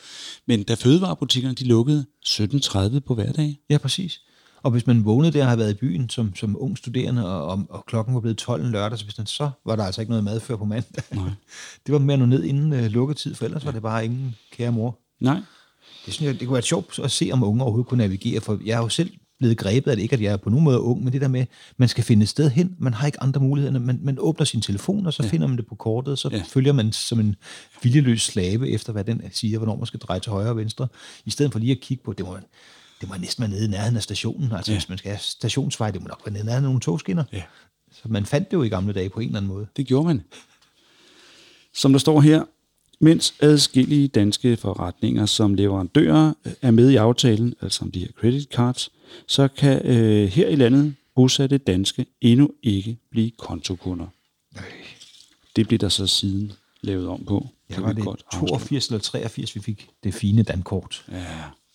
Men 0.45 0.63
da 0.63 0.73
fødevarebutikkerne 0.73 1.55
de 1.55 1.65
lukkede 1.65 2.05
17.30 2.27 2.99
på 2.99 3.15
hverdag. 3.15 3.59
Ja, 3.69 3.77
præcis. 3.77 4.21
Og 4.63 4.71
hvis 4.71 4.87
man 4.87 5.05
vågnede 5.05 5.33
der 5.33 5.41
og 5.41 5.47
havde 5.47 5.59
været 5.59 5.71
i 5.71 5.77
byen 5.77 6.09
som, 6.09 6.35
som 6.35 6.55
ung 6.59 6.77
studerende, 6.77 7.27
og, 7.27 7.45
og, 7.47 7.65
og 7.69 7.85
klokken 7.85 8.13
var 8.13 8.21
blevet 8.21 8.37
12 8.37 8.65
en 8.65 8.71
lørdag, 8.71 8.99
så, 8.99 9.05
man, 9.17 9.27
så 9.27 9.49
var 9.65 9.75
der 9.75 9.83
altså 9.83 10.01
ikke 10.01 10.11
noget 10.11 10.23
mad 10.23 10.39
før 10.39 10.55
på 10.55 10.65
mandag. 10.65 11.03
Nej. 11.11 11.29
Det 11.85 11.93
var 11.93 12.13
at 12.13 12.19
nå 12.19 12.25
ned 12.25 12.43
inden 12.43 12.73
uh, 12.73 12.85
lukketid, 12.85 13.35
for 13.35 13.45
ellers 13.45 13.63
ja. 13.63 13.67
var 13.67 13.71
det 13.71 13.81
bare 13.81 14.05
ingen 14.05 14.35
kære 14.51 14.71
mor. 14.71 14.99
Nej. 15.19 15.39
Det 16.05 16.13
synes 16.13 16.27
jeg, 16.27 16.39
det 16.39 16.47
kunne 16.47 16.53
være 16.53 16.63
sjovt 16.63 16.99
at 16.99 17.11
se, 17.11 17.29
om 17.33 17.43
unge 17.43 17.63
overhovedet 17.63 17.87
kunne 17.89 17.97
navigere, 17.97 18.41
for 18.41 18.59
jeg 18.65 18.75
har 18.75 18.83
jo 18.83 18.89
selv 18.89 19.11
blevet 19.39 19.57
grebet 19.57 19.91
af 19.91 19.97
det. 19.97 20.03
Ikke, 20.03 20.13
at 20.13 20.21
jeg 20.21 20.33
er 20.33 20.37
på 20.37 20.49
nogen 20.49 20.63
måde 20.63 20.79
ung, 20.79 21.03
men 21.03 21.13
det 21.13 21.21
der 21.21 21.27
med, 21.27 21.45
man 21.77 21.89
skal 21.89 22.03
finde 22.03 22.23
et 22.23 22.29
sted 22.29 22.49
hen. 22.49 22.75
Man 22.79 22.93
har 22.93 23.05
ikke 23.05 23.23
andre 23.23 23.41
muligheder. 23.41 23.79
Man, 23.79 23.99
man 24.01 24.17
åbner 24.19 24.45
sin 24.45 24.61
telefon, 24.61 25.05
og 25.05 25.13
så 25.13 25.23
ja. 25.23 25.29
finder 25.29 25.47
man 25.47 25.57
det 25.57 25.67
på 25.67 25.75
kortet, 25.75 26.19
så 26.19 26.29
ja. 26.31 26.43
følger 26.47 26.73
man 26.73 26.91
som 26.91 27.19
en 27.19 27.35
viljeløs 27.83 28.21
slave 28.21 28.69
efter, 28.69 28.93
hvad 28.93 29.03
den 29.03 29.21
siger, 29.31 29.57
hvornår 29.57 29.75
man 29.75 29.85
skal 29.85 29.99
dreje 29.99 30.19
til 30.19 30.31
højre 30.31 30.49
og 30.49 30.57
venstre, 30.57 30.87
i 31.25 31.29
stedet 31.29 31.51
for 31.51 31.59
lige 31.59 31.71
at 31.71 31.79
kigge 31.81 32.03
på, 32.03 32.13
det 32.13 32.25
må 32.25 32.33
man, 32.33 32.43
det 33.01 33.09
må 33.09 33.15
næsten 33.15 33.41
være 33.41 33.51
nede 33.51 33.65
i 33.65 33.67
nærheden 33.67 33.95
af 33.95 34.03
stationen. 34.03 34.51
Altså 34.51 34.71
ja. 34.71 34.77
hvis 34.77 34.89
man 34.89 34.97
skal 34.97 35.11
have 35.11 35.19
stationsvej, 35.19 35.91
det 35.91 36.01
må 36.01 36.07
nok 36.07 36.21
være 36.25 36.33
nede 36.33 36.43
i 36.43 36.45
nærheden 36.45 36.65
af 36.65 36.69
nogle 36.69 36.81
togskinner. 36.81 37.23
Ja. 37.33 37.43
Så 37.91 38.01
man 38.05 38.25
fandt 38.25 38.51
det 38.51 38.57
jo 38.57 38.63
i 38.63 38.69
gamle 38.69 38.93
dage 38.93 39.09
på 39.09 39.19
en 39.19 39.25
eller 39.25 39.37
anden 39.37 39.51
måde. 39.51 39.67
Det 39.77 39.87
gjorde 39.87 40.07
man. 40.07 40.23
Som 41.73 41.91
der 41.91 41.99
står 41.99 42.21
her, 42.21 42.43
mens 42.99 43.33
adskillige 43.39 44.07
danske 44.07 44.57
forretninger 44.57 45.25
som 45.25 45.53
leverandører 45.53 46.33
er 46.61 46.71
med 46.71 46.89
i 46.89 46.95
aftalen, 46.95 47.53
altså 47.61 47.85
om 47.85 47.91
de 47.91 47.99
her 47.99 48.07
credit 48.19 48.49
cards, 48.53 48.89
så 49.27 49.47
kan 49.47 49.85
øh, 49.85 50.27
her 50.27 50.47
i 50.47 50.55
landet 50.55 50.95
bosatte 51.15 51.57
danske 51.57 52.05
endnu 52.21 52.51
ikke 52.63 52.97
blive 53.11 53.31
kontokunder. 53.37 54.07
Nej. 54.55 54.63
Det 55.55 55.67
blev 55.67 55.79
der 55.79 55.89
så 55.89 56.07
siden 56.07 56.51
lavet 56.81 57.07
om 57.07 57.25
på. 57.25 57.47
Ja, 57.69 57.73
kan 57.73 57.83
var 57.83 57.93
det 57.93 58.03
godt 58.03 58.23
afsløre. 58.31 58.47
82 58.47 58.87
eller 58.87 58.99
83, 58.99 59.55
vi 59.55 59.61
fik 59.61 59.89
det 60.03 60.13
fine 60.13 60.43
dankort. 60.43 61.05
Ja, 61.11 61.25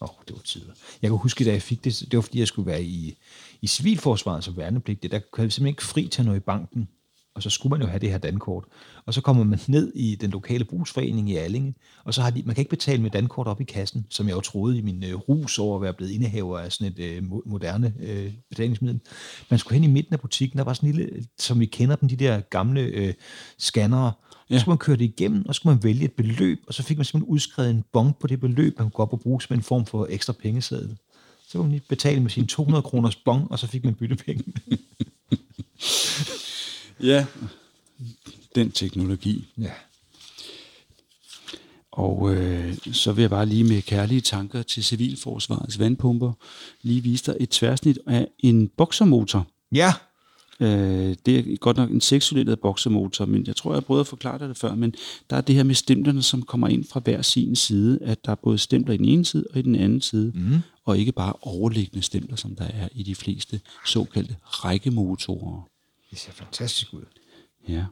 Åh, 0.02 0.08
oh, 0.08 0.14
det 0.28 0.36
var 0.36 0.42
tider. 0.42 0.72
Jeg 1.02 1.10
kan 1.10 1.18
huske, 1.18 1.44
da 1.44 1.52
jeg 1.52 1.62
fik 1.62 1.84
det, 1.84 2.00
det 2.10 2.16
var 2.16 2.20
fordi, 2.20 2.38
jeg 2.38 2.48
skulle 2.48 2.66
være 2.66 2.82
i, 2.82 3.16
i 3.60 3.66
civilforsvaret 3.66 4.44
som 4.44 4.56
værnepligtig. 4.56 5.10
Der 5.10 5.18
kunne 5.18 5.42
jeg 5.42 5.52
simpelthen 5.52 5.72
ikke 5.72 5.82
fri 5.82 6.08
til 6.08 6.24
noget 6.24 6.36
i 6.36 6.40
banken. 6.40 6.88
Og 7.34 7.42
så 7.42 7.50
skulle 7.50 7.70
man 7.70 7.80
jo 7.80 7.86
have 7.86 7.98
det 7.98 8.10
her 8.10 8.18
dankort. 8.18 8.64
Og 9.06 9.14
så 9.14 9.20
kommer 9.20 9.44
man 9.44 9.58
ned 9.68 9.92
i 9.94 10.14
den 10.14 10.30
lokale 10.30 10.64
brugsforening 10.64 11.30
i 11.30 11.36
Allinge, 11.36 11.74
og 12.04 12.14
så 12.14 12.22
har 12.22 12.30
de, 12.30 12.42
man 12.46 12.54
kan 12.54 12.62
ikke 12.62 12.70
betale 12.70 13.02
med 13.02 13.10
dankort 13.10 13.46
op 13.46 13.60
i 13.60 13.64
kassen, 13.64 14.06
som 14.10 14.28
jeg 14.28 14.34
jo 14.34 14.40
troede 14.40 14.78
i 14.78 14.82
min 14.82 15.04
øh, 15.04 15.14
rus 15.14 15.58
over 15.58 15.76
at 15.76 15.82
være 15.82 15.92
blevet 15.92 16.12
indehaver 16.12 16.58
af 16.58 16.72
sådan 16.72 16.92
et 16.92 16.98
øh, 16.98 17.18
mo- 17.18 17.50
moderne 17.50 17.94
øh, 18.00 18.32
betalingsmiddel. 18.48 19.00
Man 19.50 19.58
skulle 19.58 19.74
hen 19.80 19.90
i 19.90 19.92
midten 19.92 20.14
af 20.14 20.20
butikken, 20.20 20.58
der 20.58 20.64
var 20.64 20.72
sådan 20.72 20.88
en 20.88 20.94
lille, 20.94 21.26
som 21.38 21.60
vi 21.60 21.66
kender 21.66 21.96
dem, 21.96 22.08
de 22.08 22.16
der 22.16 22.40
gamle 22.40 22.80
øh, 22.80 23.14
scannere, 23.58 24.12
Ja. 24.50 24.54
Så 24.54 24.60
skulle 24.60 24.72
man 24.72 24.78
køre 24.78 24.96
det 24.96 25.04
igennem, 25.04 25.44
og 25.48 25.54
så 25.54 25.58
skulle 25.58 25.74
man 25.74 25.84
vælge 25.84 26.04
et 26.04 26.12
beløb, 26.12 26.58
og 26.66 26.74
så 26.74 26.82
fik 26.82 26.96
man 26.96 27.04
simpelthen 27.04 27.32
udskrevet 27.32 27.70
en 27.70 27.84
bon 27.92 28.12
på 28.20 28.26
det 28.26 28.40
beløb, 28.40 28.78
man 28.78 28.84
kunne 28.84 28.90
gå 28.90 29.02
op 29.02 29.12
og 29.12 29.20
bruge 29.20 29.42
som 29.42 29.56
en 29.56 29.62
form 29.62 29.86
for 29.86 30.06
ekstra 30.10 30.32
pengeseddel. 30.32 30.96
Så 31.48 31.58
kunne 31.58 31.62
man 31.62 31.70
lige 31.70 31.82
betale 31.88 32.20
med 32.20 32.30
sin 32.30 32.46
200 32.46 32.82
kroners 32.82 33.16
bon, 33.16 33.46
og 33.50 33.58
så 33.58 33.66
fik 33.66 33.84
man 33.84 33.94
byttepenge. 33.94 34.44
ja. 37.02 37.26
den 38.54 38.70
teknologi. 38.70 39.48
ja. 39.58 39.72
Og 41.92 42.34
øh, 42.34 42.76
så 42.92 43.12
vil 43.12 43.22
jeg 43.22 43.30
bare 43.30 43.46
lige 43.46 43.64
med 43.64 43.82
kærlige 43.82 44.20
tanker 44.20 44.62
til 44.62 44.84
Civilforsvarets 44.84 45.78
vandpumper 45.78 46.32
lige 46.82 47.02
vise 47.02 47.26
dig 47.26 47.36
et 47.40 47.50
tværsnit 47.50 47.98
af 48.06 48.28
en 48.38 48.68
boksermotor. 48.68 49.46
Ja, 49.72 49.92
Øh, 50.60 51.16
det 51.26 51.38
er 51.38 51.56
godt 51.56 51.76
nok 51.76 51.90
en 51.90 52.00
6 52.00 52.34
boksermotor, 52.62 53.26
men 53.26 53.46
jeg 53.46 53.56
tror, 53.56 53.70
jeg 53.70 53.76
har 53.76 53.80
prøvet 53.80 54.00
at 54.00 54.06
forklare 54.06 54.38
dig 54.38 54.48
det 54.48 54.56
før, 54.56 54.74
men 54.74 54.94
der 55.30 55.36
er 55.36 55.40
det 55.40 55.54
her 55.54 55.62
med 55.62 55.74
stemplerne, 55.74 56.22
som 56.22 56.42
kommer 56.42 56.68
ind 56.68 56.84
fra 56.84 57.00
hver 57.00 57.22
sin 57.22 57.56
side, 57.56 57.98
at 58.02 58.24
der 58.24 58.30
er 58.30 58.36
både 58.36 58.58
stempler 58.58 58.94
i 58.94 58.96
den 58.96 59.04
ene 59.04 59.24
side 59.24 59.44
og 59.50 59.58
i 59.58 59.62
den 59.62 59.76
anden 59.76 60.00
side, 60.00 60.32
mm. 60.34 60.58
og 60.84 60.98
ikke 60.98 61.12
bare 61.12 61.32
overliggende 61.42 62.02
stempler, 62.02 62.36
som 62.36 62.56
der 62.56 62.64
er 62.64 62.88
i 62.94 63.02
de 63.02 63.14
fleste 63.14 63.60
såkaldte 63.86 64.36
rækkemotorer. 64.44 65.69
Det 66.10 66.18
ser 66.18 66.32
fantastisk 66.32 66.94
ud. 66.94 67.04
Ja. 67.68 67.84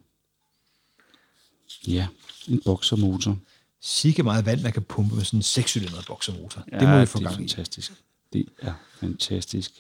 Ja, 1.87 2.07
en 2.49 2.61
boksermotor. 2.65 3.39
Sikke 3.81 4.23
meget 4.23 4.47
vand, 4.47 4.63
man 4.63 4.73
kan 4.73 4.83
pumpe 4.83 5.15
med 5.17 5.25
sådan 5.25 5.39
en 5.39 5.43
6 5.43 5.79
boksermotor. 6.07 6.65
Ja, 6.73 6.79
det 6.79 6.89
må 6.89 7.01
vi 7.01 7.07
få 7.07 7.19
det 7.19 7.25
er 7.25 7.31
gang 7.31 7.45
i. 7.45 7.49
fantastisk. 7.49 7.93
Det 8.33 8.49
er 8.59 8.75
fantastisk. 9.01 9.73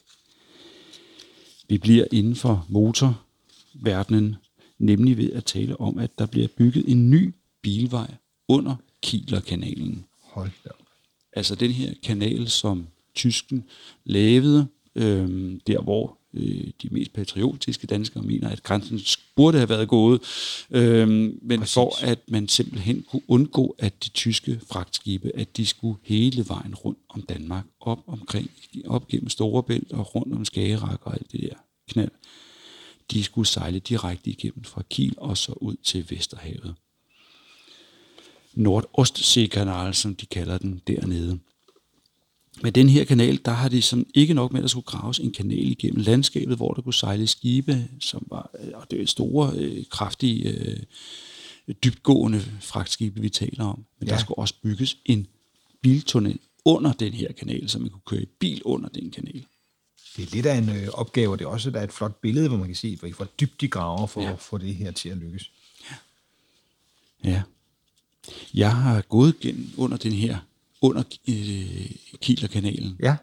Vi 1.68 1.78
bliver 1.78 2.06
inden 2.12 2.36
for 2.36 2.66
motorverdenen, 2.68 4.36
nemlig 4.78 5.16
ved 5.16 5.32
at 5.32 5.44
tale 5.44 5.80
om, 5.80 5.98
at 5.98 6.18
der 6.18 6.26
bliver 6.26 6.48
bygget 6.48 6.84
en 6.88 7.10
ny 7.10 7.34
bilvej 7.62 8.14
under 8.48 8.76
Kielerkanalen. 9.02 10.04
Hold 10.20 10.50
da. 10.64 10.70
Altså 11.32 11.54
den 11.54 11.70
her 11.70 11.94
kanal, 12.02 12.48
som 12.48 12.86
tysken 13.14 13.64
lavede, 14.04 14.66
øhm, 14.94 15.60
der 15.66 15.80
hvor 15.80 16.17
øh, 16.34 16.70
de 16.82 16.88
mest 16.90 17.12
patriotiske 17.12 17.86
danskere 17.86 18.22
mener, 18.22 18.48
at 18.48 18.62
grænsen 18.62 19.00
burde 19.36 19.58
have 19.58 19.68
været 19.68 19.88
gået, 19.88 20.20
øhm, 20.70 21.38
men 21.42 21.60
Præcis. 21.60 21.74
for 21.74 22.04
at 22.04 22.18
man 22.28 22.48
simpelthen 22.48 23.04
kunne 23.10 23.22
undgå, 23.28 23.76
at 23.78 24.04
de 24.04 24.08
tyske 24.08 24.60
fragtskibe, 24.70 25.30
at 25.34 25.56
de 25.56 25.66
skulle 25.66 25.98
hele 26.02 26.44
vejen 26.48 26.74
rundt 26.74 26.98
om 27.08 27.22
Danmark, 27.22 27.64
op 27.80 27.98
omkring, 28.06 28.50
op 28.86 29.08
gennem 29.08 29.28
Storebælt 29.28 29.92
og 29.92 30.14
rundt 30.14 30.34
om 30.34 30.44
Skagerrak 30.44 31.06
og 31.06 31.12
alt 31.12 31.32
det 31.32 31.40
der 31.40 31.54
knald, 31.90 32.10
de 33.10 33.24
skulle 33.24 33.48
sejle 33.48 33.78
direkte 33.78 34.30
igennem 34.30 34.64
fra 34.64 34.82
Kiel 34.90 35.14
og 35.16 35.36
så 35.36 35.52
ud 35.52 35.76
til 35.84 36.06
Vesterhavet. 36.10 36.74
Nordostseekanal, 38.54 39.94
som 39.94 40.14
de 40.14 40.26
kalder 40.26 40.58
den 40.58 40.80
dernede. 40.86 41.38
Med 42.62 42.72
den 42.72 42.88
her 42.88 43.04
kanal, 43.04 43.40
der 43.44 43.50
har 43.52 43.68
de 43.68 43.82
som 43.82 44.06
ikke 44.14 44.34
nok 44.34 44.52
med, 44.52 44.60
at 44.60 44.62
der 44.62 44.68
skulle 44.68 44.84
graves 44.86 45.18
en 45.18 45.32
kanal 45.32 45.70
igennem 45.70 46.00
landskabet, 46.02 46.56
hvor 46.56 46.72
der 46.74 46.82
kunne 46.82 46.94
sejle 46.94 47.26
skibe, 47.26 47.88
som 48.00 48.26
var 48.30 48.50
øh, 48.60 48.68
og 48.74 48.90
det 48.90 49.02
er 49.02 49.06
store, 49.06 49.52
øh, 49.56 49.84
kraftige, 49.90 50.48
øh, 50.48 50.76
dybtgående 51.84 52.40
fragtskibe, 52.60 53.20
vi 53.20 53.28
taler 53.28 53.64
om. 53.64 53.84
Men 53.98 54.06
ja. 54.08 54.12
Ja. 54.12 54.16
der 54.16 54.24
skulle 54.24 54.38
også 54.38 54.54
bygges 54.62 54.96
en 55.04 55.26
biltunnel 55.82 56.38
under 56.64 56.92
den 56.92 57.12
her 57.12 57.32
kanal, 57.32 57.68
så 57.68 57.78
man 57.78 57.90
kunne 57.90 58.02
køre 58.06 58.22
i 58.22 58.26
bil 58.38 58.62
under 58.64 58.88
den 58.88 59.10
kanal. 59.10 59.44
Det 60.16 60.24
er 60.26 60.30
lidt 60.34 60.46
af 60.46 60.56
en 60.56 60.68
øh, 60.68 60.88
opgave, 60.92 61.32
og 61.32 61.38
det 61.38 61.44
er 61.44 61.48
også 61.48 61.70
der 61.70 61.80
er 61.80 61.84
et 61.84 61.92
flot 61.92 62.20
billede, 62.20 62.48
hvor 62.48 62.56
man 62.58 62.66
kan 62.66 62.76
se, 62.76 62.96
hvor, 62.96 63.24
dybt 63.40 63.60
de 63.60 63.68
graver 63.68 64.06
for 64.06 64.20
Ja. 64.20 64.26
ja. 64.26 64.32
at 64.32 64.40
få 64.40 64.58
det 64.58 64.74
her 64.74 64.90
til 64.90 65.08
at 65.08 65.16
lykkes. 65.16 65.50
Ja. 67.24 67.42
Jeg 68.54 68.76
har 68.76 69.00
gået 69.00 69.40
gennem 69.40 69.70
under 69.76 69.96
den 69.96 70.12
her, 70.12 70.38
under 70.82 71.02
øh, 71.28 71.90
Kielerkanalen. 72.20 72.96
Ja, 73.02 73.16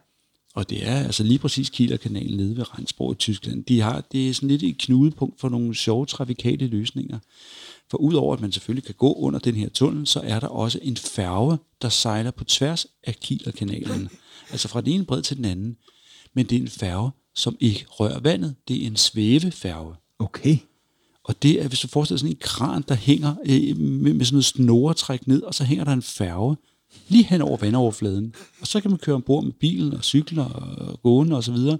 Og 0.53 0.69
det 0.69 0.87
er 0.87 0.95
altså 0.95 1.23
lige 1.23 1.39
præcis 1.39 1.69
Kielerkanalen 1.69 2.37
nede 2.37 2.57
ved 2.57 2.77
Rendsborg 2.77 3.11
i 3.11 3.15
Tyskland. 3.15 3.63
De 3.63 3.81
har, 3.81 4.01
det 4.11 4.29
er 4.29 4.33
sådan 4.33 4.49
lidt 4.49 4.63
et 4.63 4.77
knudepunkt 4.77 5.39
for 5.39 5.49
nogle 5.49 5.75
sjove 5.75 6.05
trafikale 6.05 6.67
løsninger. 6.67 7.19
For 7.91 7.97
udover 7.97 8.33
at 8.33 8.41
man 8.41 8.51
selvfølgelig 8.51 8.83
kan 8.83 8.95
gå 8.97 9.13
under 9.13 9.39
den 9.39 9.55
her 9.55 9.69
tunnel, 9.69 10.07
så 10.07 10.19
er 10.23 10.39
der 10.39 10.47
også 10.47 10.79
en 10.81 10.97
færge, 10.97 11.57
der 11.81 11.89
sejler 11.89 12.31
på 12.31 12.43
tværs 12.43 12.87
af 13.03 13.15
Kielerkanalen. 13.15 14.09
altså 14.51 14.67
fra 14.67 14.81
den 14.81 14.93
ene 14.93 15.05
bred 15.05 15.21
til 15.21 15.37
den 15.37 15.45
anden. 15.45 15.77
Men 16.33 16.45
det 16.45 16.55
er 16.55 16.61
en 16.61 16.67
færge, 16.67 17.11
som 17.33 17.57
ikke 17.59 17.85
rører 17.89 18.19
vandet. 18.19 18.55
Det 18.67 18.83
er 18.83 18.87
en 18.87 18.95
svævefærge. 18.95 19.95
okay. 20.19 20.57
Og 21.23 21.43
det 21.43 21.61
er, 21.61 21.67
hvis 21.67 21.79
du 21.79 21.87
forestiller 21.87 22.17
sådan 22.17 22.31
en 22.31 22.37
kran, 22.41 22.83
der 22.87 22.95
hænger 22.95 23.35
øh, 23.45 23.77
med, 23.77 24.13
med 24.13 24.25
sådan 24.25 24.35
noget 24.35 24.45
snoretræk 24.45 25.27
ned, 25.27 25.41
og 25.41 25.53
så 25.53 25.63
hænger 25.63 25.83
der 25.83 25.93
en 25.93 26.01
færge 26.01 26.55
lige 27.07 27.23
hen 27.23 27.41
over 27.41 27.57
vandoverfladen. 27.57 28.33
Og 28.61 28.67
så 28.67 28.81
kan 28.81 28.91
man 28.91 28.97
køre 28.97 29.15
ombord 29.15 29.43
med 29.43 29.51
bilen 29.51 29.93
og 29.93 30.03
cykler 30.03 30.45
og 30.45 30.99
gående 31.03 31.35
og 31.35 31.43
så 31.43 31.51
videre. 31.51 31.77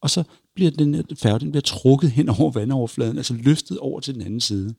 Og 0.00 0.10
så 0.10 0.22
bliver 0.54 0.70
den 0.70 1.04
færge, 1.18 1.38
den 1.38 1.50
bliver 1.50 1.62
trukket 1.62 2.10
hen 2.10 2.28
over 2.28 2.50
vandoverfladen, 2.50 3.16
altså 3.16 3.34
løftet 3.34 3.78
over 3.78 4.00
til 4.00 4.14
den 4.14 4.22
anden 4.22 4.40
side. 4.40 4.74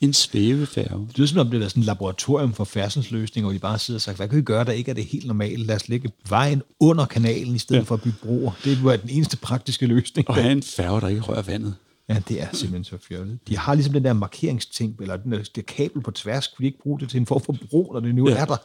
En 0.00 0.12
svævefærge. 0.12 1.06
Det 1.08 1.18
lyder 1.18 1.28
som 1.28 1.38
om 1.38 1.50
det 1.50 1.62
er 1.62 1.68
sådan 1.68 1.80
et 1.80 1.86
laboratorium 1.86 2.52
for 2.52 2.64
færdselsløsninger, 2.64 3.46
hvor 3.46 3.52
de 3.52 3.58
bare 3.58 3.78
sidder 3.78 3.98
og 3.98 4.02
sagt, 4.02 4.16
hvad 4.16 4.28
kan 4.28 4.36
vi 4.36 4.42
gøre, 4.42 4.64
der 4.64 4.72
ikke 4.72 4.90
er 4.90 4.94
det 4.94 5.04
helt 5.04 5.26
normale? 5.26 5.64
Lad 5.64 5.76
os 5.76 5.88
lægge 5.88 6.10
vejen 6.28 6.62
under 6.80 7.04
kanalen, 7.04 7.54
i 7.54 7.58
stedet 7.58 7.80
ja. 7.80 7.84
for 7.84 7.94
at 7.94 8.02
bygge 8.02 8.18
broer. 8.22 8.52
Det 8.64 8.78
er 8.78 8.96
den 8.96 9.10
eneste 9.10 9.36
praktiske 9.36 9.86
løsning. 9.86 10.28
Og 10.28 10.34
have 10.34 10.52
en 10.52 10.62
færge, 10.62 11.00
der 11.00 11.08
ikke 11.08 11.22
rører 11.22 11.42
vandet. 11.42 11.74
Ja, 12.14 12.22
det 12.28 12.42
er 12.42 12.46
simpelthen 12.52 12.84
så 12.84 12.98
fjollet. 13.08 13.38
De 13.48 13.56
har 13.58 13.74
ligesom 13.74 13.92
den 13.92 14.04
der 14.04 14.12
markeringsting, 14.12 14.96
eller 15.00 15.16
den 15.16 15.32
der, 15.32 15.42
der 15.56 15.62
kabel 15.62 16.02
på 16.02 16.10
tværs, 16.10 16.46
kunne 16.48 16.62
de 16.62 16.66
ikke 16.66 16.78
bruge 16.82 17.00
det 17.00 17.08
til 17.10 17.20
en 17.20 17.26
form 17.26 17.40
for 17.42 17.56
bro, 17.70 17.90
når 17.92 18.00
det 18.00 18.14
nu 18.14 18.28
Ja. 18.28 18.36
er 18.36 18.44
der? 18.44 18.56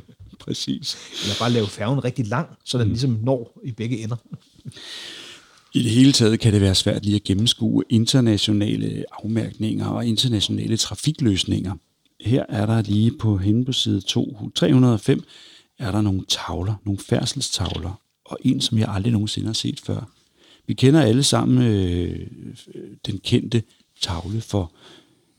Præcis. 0.44 0.96
Eller 1.22 1.34
bare 1.38 1.50
lave 1.50 1.66
færgen 1.66 2.04
rigtig 2.04 2.26
lang, 2.26 2.48
så 2.64 2.78
den 2.78 2.88
ligesom 2.88 3.18
når 3.22 3.60
i 3.64 3.72
begge 3.72 3.98
ender. 4.02 4.16
I 5.74 5.82
det 5.82 5.90
hele 5.90 6.12
taget 6.12 6.40
kan 6.40 6.52
det 6.52 6.60
være 6.60 6.74
svært 6.74 7.04
lige 7.04 7.14
at 7.16 7.24
gennemskue 7.24 7.84
internationale 7.88 9.04
afmærkninger 9.22 9.86
og 9.86 10.06
internationale 10.06 10.76
trafikløsninger. 10.76 11.74
Her 12.20 12.44
er 12.48 12.66
der 12.66 12.82
lige 12.82 13.12
på 13.18 13.36
hende 13.36 13.64
på 13.64 13.72
side 13.72 14.00
2, 14.00 14.50
305, 14.54 15.22
er 15.78 15.90
der 15.92 16.00
nogle 16.00 16.22
tavler, 16.28 16.74
nogle 16.84 16.98
færdselstavler, 16.98 18.00
og 18.24 18.38
en, 18.44 18.60
som 18.60 18.78
jeg 18.78 18.88
aldrig 18.88 19.12
nogensinde 19.12 19.46
har 19.46 19.52
set 19.54 19.80
før. 19.80 20.10
Vi 20.66 20.74
kender 20.74 21.00
alle 21.00 21.22
sammen 21.22 21.62
øh, 21.62 22.26
den 23.06 23.18
kendte 23.18 23.62
tavle 24.00 24.40
for, 24.40 24.72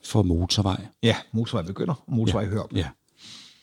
for 0.03 0.23
motorvej. 0.23 0.85
Ja, 1.03 1.15
motorvej 1.31 1.65
begynder, 1.65 1.93
og 2.07 2.13
motorvej 2.15 2.43
ja. 2.43 2.49
hører. 2.49 2.67
Ja. 2.75 2.87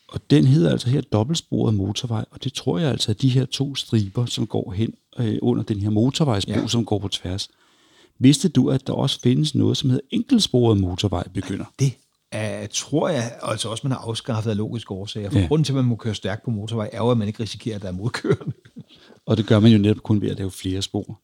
Og 0.08 0.20
den 0.30 0.44
hedder 0.46 0.70
altså 0.70 0.90
her 0.90 1.00
dobbeltsporet 1.00 1.74
motorvej, 1.74 2.24
og 2.30 2.44
det 2.44 2.52
tror 2.52 2.78
jeg 2.78 2.90
altså 2.90 3.12
er 3.12 3.14
de 3.14 3.28
her 3.28 3.44
to 3.44 3.74
striber, 3.74 4.26
som 4.26 4.46
går 4.46 4.72
hen 4.72 4.94
øh, 5.18 5.38
under 5.42 5.62
den 5.62 5.80
her 5.80 5.90
motorvejsbro, 5.90 6.52
ja. 6.52 6.60
Ja. 6.60 6.66
som 6.66 6.84
går 6.84 6.98
på 6.98 7.08
tværs. 7.08 7.48
Vidste 8.18 8.48
du, 8.48 8.70
at 8.70 8.86
der 8.86 8.92
også 8.92 9.20
findes 9.20 9.54
noget, 9.54 9.76
som 9.76 9.90
hedder 9.90 10.06
enkeltsporet 10.10 10.80
motorvej 10.80 11.28
begynder? 11.28 11.64
Det 11.78 11.92
er, 12.34 12.66
tror 12.66 13.08
jeg 13.08 13.38
altså 13.42 13.68
også, 13.68 13.80
man 13.86 13.92
har 13.92 13.98
afskaffet 13.98 14.50
af 14.50 14.56
logiske 14.56 14.90
årsager. 14.90 15.30
For 15.30 15.38
Ja. 15.38 15.46
grunden 15.46 15.64
til, 15.64 15.72
at 15.72 15.76
man 15.76 15.84
må 15.84 15.96
køre 15.96 16.14
stærkt 16.14 16.44
på 16.44 16.50
motorvej, 16.50 16.90
er 16.92 16.98
jo, 16.98 17.10
at 17.10 17.18
man 17.18 17.28
ikke 17.28 17.42
risikerer, 17.42 17.76
at 17.76 17.82
der 17.82 17.88
er 17.88 17.92
modkørende. 17.92 18.52
Og 19.26 19.36
det 19.36 19.46
gør 19.46 19.60
man 19.60 19.72
jo 19.72 19.78
netop 19.78 20.02
kun 20.02 20.20
ved 20.20 20.30
at 20.30 20.36
lave 20.38 20.50
flere 20.50 20.82
spor. 20.82 21.20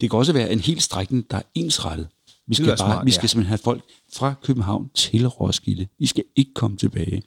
Det 0.00 0.10
kan 0.10 0.18
også 0.18 0.32
være 0.32 0.52
en 0.52 0.60
hel 0.60 0.80
strækning, 0.80 1.30
der 1.30 1.36
er 1.36 1.42
ensrettet. 1.54 2.08
Vi 2.46 2.54
skal, 2.54 2.66
bare, 2.66 2.76
smart, 2.76 3.06
vi 3.06 3.10
skal 3.10 3.22
ja. 3.22 3.26
simpelthen 3.26 3.48
have 3.48 3.58
folk 3.64 3.82
fra 4.14 4.34
København 4.42 4.88
til 4.94 5.26
Roskilde. 5.28 5.86
I 5.98 6.06
skal 6.06 6.24
ikke 6.36 6.54
komme 6.54 6.76
tilbage. 6.76 7.22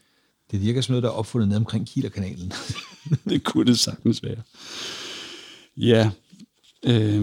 Det 0.52 0.62
virker 0.62 0.82
som 0.82 0.92
noget, 0.94 1.04
der 1.04 1.10
er 1.10 1.14
opfundet 1.14 1.50
ned 1.50 1.58
omkring 1.58 1.88
Kielerkanalen. 1.88 2.52
det 3.30 3.44
kunne 3.44 3.66
det 3.66 3.80
sagtens 3.80 4.24
være. 4.24 4.42
Ja, 5.78 6.10
øh, 6.86 7.22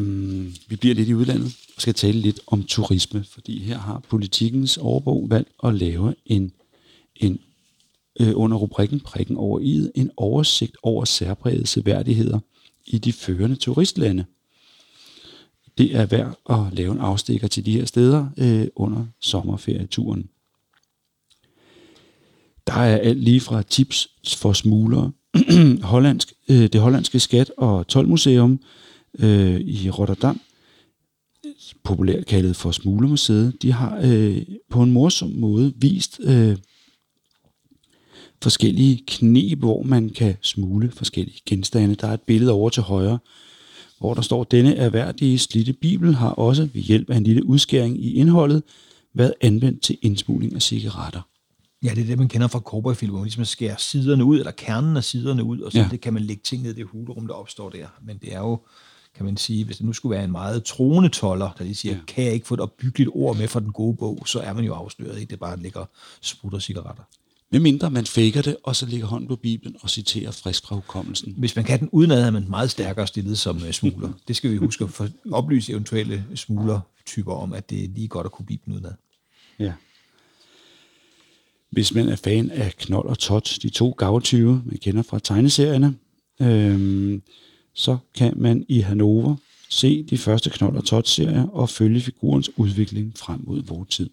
vi 0.68 0.76
bliver 0.76 0.94
lidt 0.94 1.08
i 1.08 1.14
udlandet 1.14 1.52
skal 1.80 1.94
tale 1.94 2.18
lidt 2.18 2.40
om 2.46 2.64
turisme, 2.64 3.24
fordi 3.24 3.62
her 3.62 3.78
har 3.78 4.02
politikens 4.08 4.76
overbog 4.76 5.26
valgt 5.30 5.50
at 5.64 5.74
lave 5.74 6.14
en, 6.26 6.52
en 7.16 7.40
øh, 8.20 8.32
under 8.34 8.56
rubrikken 8.56 9.00
prikken 9.00 9.36
over 9.36 9.60
i 9.60 9.90
en 9.94 10.10
oversigt 10.16 10.76
over 10.82 11.04
særprægede 11.04 11.66
seværdigheder 11.66 12.38
i 12.86 12.98
de 12.98 13.12
førende 13.12 13.56
turistlande. 13.56 14.24
Det 15.78 15.96
er 15.96 16.06
værd 16.06 16.38
at 16.50 16.72
lave 16.72 16.92
en 16.92 17.00
afstikker 17.00 17.48
til 17.48 17.66
de 17.66 17.72
her 17.72 17.84
steder 17.84 18.26
øh, 18.36 18.66
under 18.76 19.06
sommerferieturen. 19.20 20.28
Der 22.66 22.72
er 22.72 22.96
alt 22.96 23.24
lige 23.24 23.40
fra 23.40 23.62
tips 23.62 24.08
for 24.36 24.52
smuglere, 24.52 25.12
hollandsk, 25.82 26.32
øh, 26.48 26.62
det 26.72 26.80
hollandske 26.80 27.20
skat- 27.20 27.52
og 27.56 27.86
tolvmuseum 27.86 28.60
øh, 29.18 29.60
i 29.60 29.90
Rotterdam, 29.90 30.40
populært 31.84 32.26
kaldet 32.26 32.56
for 32.56 32.70
Smuglermuseet, 32.70 33.62
de 33.62 33.72
har 33.72 34.00
øh, 34.04 34.42
på 34.70 34.82
en 34.82 34.90
morsom 34.90 35.30
måde 35.30 35.72
vist 35.76 36.20
øh, 36.22 36.56
forskellige 38.42 39.02
knep, 39.06 39.58
hvor 39.58 39.82
man 39.82 40.10
kan 40.10 40.34
smule 40.42 40.90
forskellige 40.90 41.40
genstande. 41.46 41.94
Der 41.94 42.08
er 42.08 42.14
et 42.14 42.20
billede 42.22 42.52
over 42.52 42.70
til 42.70 42.82
højre, 42.82 43.18
hvor 43.98 44.14
der 44.14 44.22
står, 44.22 44.44
denne 44.44 44.76
erhverdige 44.76 45.38
slidte 45.38 45.72
bibel 45.72 46.14
har 46.14 46.30
også 46.30 46.68
ved 46.74 46.82
hjælp 46.82 47.10
af 47.10 47.16
en 47.16 47.24
lille 47.24 47.46
udskæring 47.46 48.04
i 48.04 48.14
indholdet 48.14 48.62
været 49.14 49.34
anvendt 49.40 49.82
til 49.82 49.98
indsmugling 50.02 50.54
af 50.54 50.62
cigaretter. 50.62 51.20
Ja, 51.84 51.90
det 51.94 52.02
er 52.02 52.06
det, 52.06 52.18
man 52.18 52.28
kender 52.28 52.48
fra 52.48 52.58
cowboyfilm, 52.58 53.10
hvor 53.10 53.18
man 53.18 53.24
ligesom 53.24 53.44
skærer 53.44 53.76
siderne 53.78 54.24
ud, 54.24 54.38
eller 54.38 54.52
kernen 54.52 54.96
af 54.96 55.04
siderne 55.04 55.44
ud, 55.44 55.60
og 55.60 55.72
så 55.72 55.78
Ja. 55.78 55.88
det 55.90 56.00
kan 56.00 56.12
man 56.14 56.22
lægge 56.22 56.42
ting 56.44 56.62
ned 56.62 56.70
i 56.70 56.74
det 56.74 56.86
hulerum, 56.86 57.26
der 57.26 57.34
opstår 57.34 57.70
der. 57.70 57.86
Men 58.06 58.18
det 58.18 58.34
er 58.34 58.38
jo, 58.38 58.60
kan 59.16 59.24
man 59.24 59.36
sige, 59.36 59.64
hvis 59.64 59.76
det 59.76 59.86
nu 59.86 59.92
skulle 59.92 60.14
være 60.16 60.24
en 60.24 60.30
meget 60.32 60.64
troende 60.64 61.08
toller, 61.08 61.50
der 61.58 61.64
lige 61.64 61.74
siger, 61.74 61.94
Ja. 61.94 62.00
kan 62.06 62.24
jeg 62.24 62.32
ikke 62.32 62.46
få 62.46 62.54
et 62.54 62.60
opbyggeligt 62.60 63.10
ord 63.12 63.36
med 63.36 63.48
fra 63.48 63.60
den 63.60 63.72
gode 63.72 63.96
bog, 63.96 64.22
så 64.26 64.40
er 64.40 64.52
man 64.52 64.64
jo 64.64 64.74
afsløret 64.74 65.22
i, 65.22 65.24
det 65.24 65.38
bare 65.40 65.60
ligger 65.60 65.84
sprutter 66.20 66.58
cigaretter. 66.58 67.02
Med 67.52 67.60
mindre 67.60 67.90
man 67.90 68.06
faker 68.06 68.42
det, 68.42 68.56
og 68.62 68.76
så 68.76 68.86
lægger 68.86 69.06
hånden 69.06 69.28
på 69.28 69.36
Bibelen 69.36 69.76
og 69.80 69.90
citerer 69.90 70.30
frisk 70.30 70.66
fra 70.66 70.74
hukommelsen. 70.74 71.34
Hvis 71.38 71.56
man 71.56 71.64
kan 71.64 71.80
den 71.80 71.88
udenad, 71.92 72.22
er 72.22 72.30
man 72.30 72.46
meget 72.48 72.70
stærkere 72.70 73.06
stillet 73.06 73.38
som 73.38 73.56
uh, 73.56 73.70
smugler. 73.70 74.12
Det 74.28 74.36
skal 74.36 74.50
vi 74.50 74.56
huske 74.56 74.84
at 74.84 75.12
oplyse 75.32 75.72
eventuelle 75.72 76.24
smuglertyper 76.34 77.32
om, 77.32 77.52
at 77.52 77.70
det 77.70 77.84
er 77.84 77.88
lige 77.88 78.08
godt 78.08 78.24
at 78.24 78.32
kunne 78.32 78.46
Bibelen 78.46 78.74
udenad. 78.76 78.92
Ja. 79.58 79.72
Hvis 81.70 81.94
man 81.94 82.08
er 82.08 82.16
fan 82.16 82.50
af 82.50 82.74
Knold 82.76 83.06
og 83.08 83.18
Tot, 83.18 83.58
de 83.62 83.68
to 83.68 83.90
gavtyve, 83.90 84.62
man 84.64 84.76
kender 84.76 85.02
fra 85.02 85.18
tegneserierne, 85.18 85.94
øhm, 86.42 87.22
så 87.80 87.98
kan 88.14 88.32
man 88.36 88.64
i 88.68 88.80
Hannover 88.80 89.36
se 89.68 90.02
de 90.02 90.18
første 90.18 90.50
Knold 90.50 90.76
og 90.76 90.84
Tot-serier 90.84 91.46
og 91.46 91.68
følge 91.68 92.00
figurens 92.00 92.50
udvikling 92.56 93.18
frem 93.18 93.40
mod 93.44 93.62
vores 93.62 93.88
tid. 93.96 94.10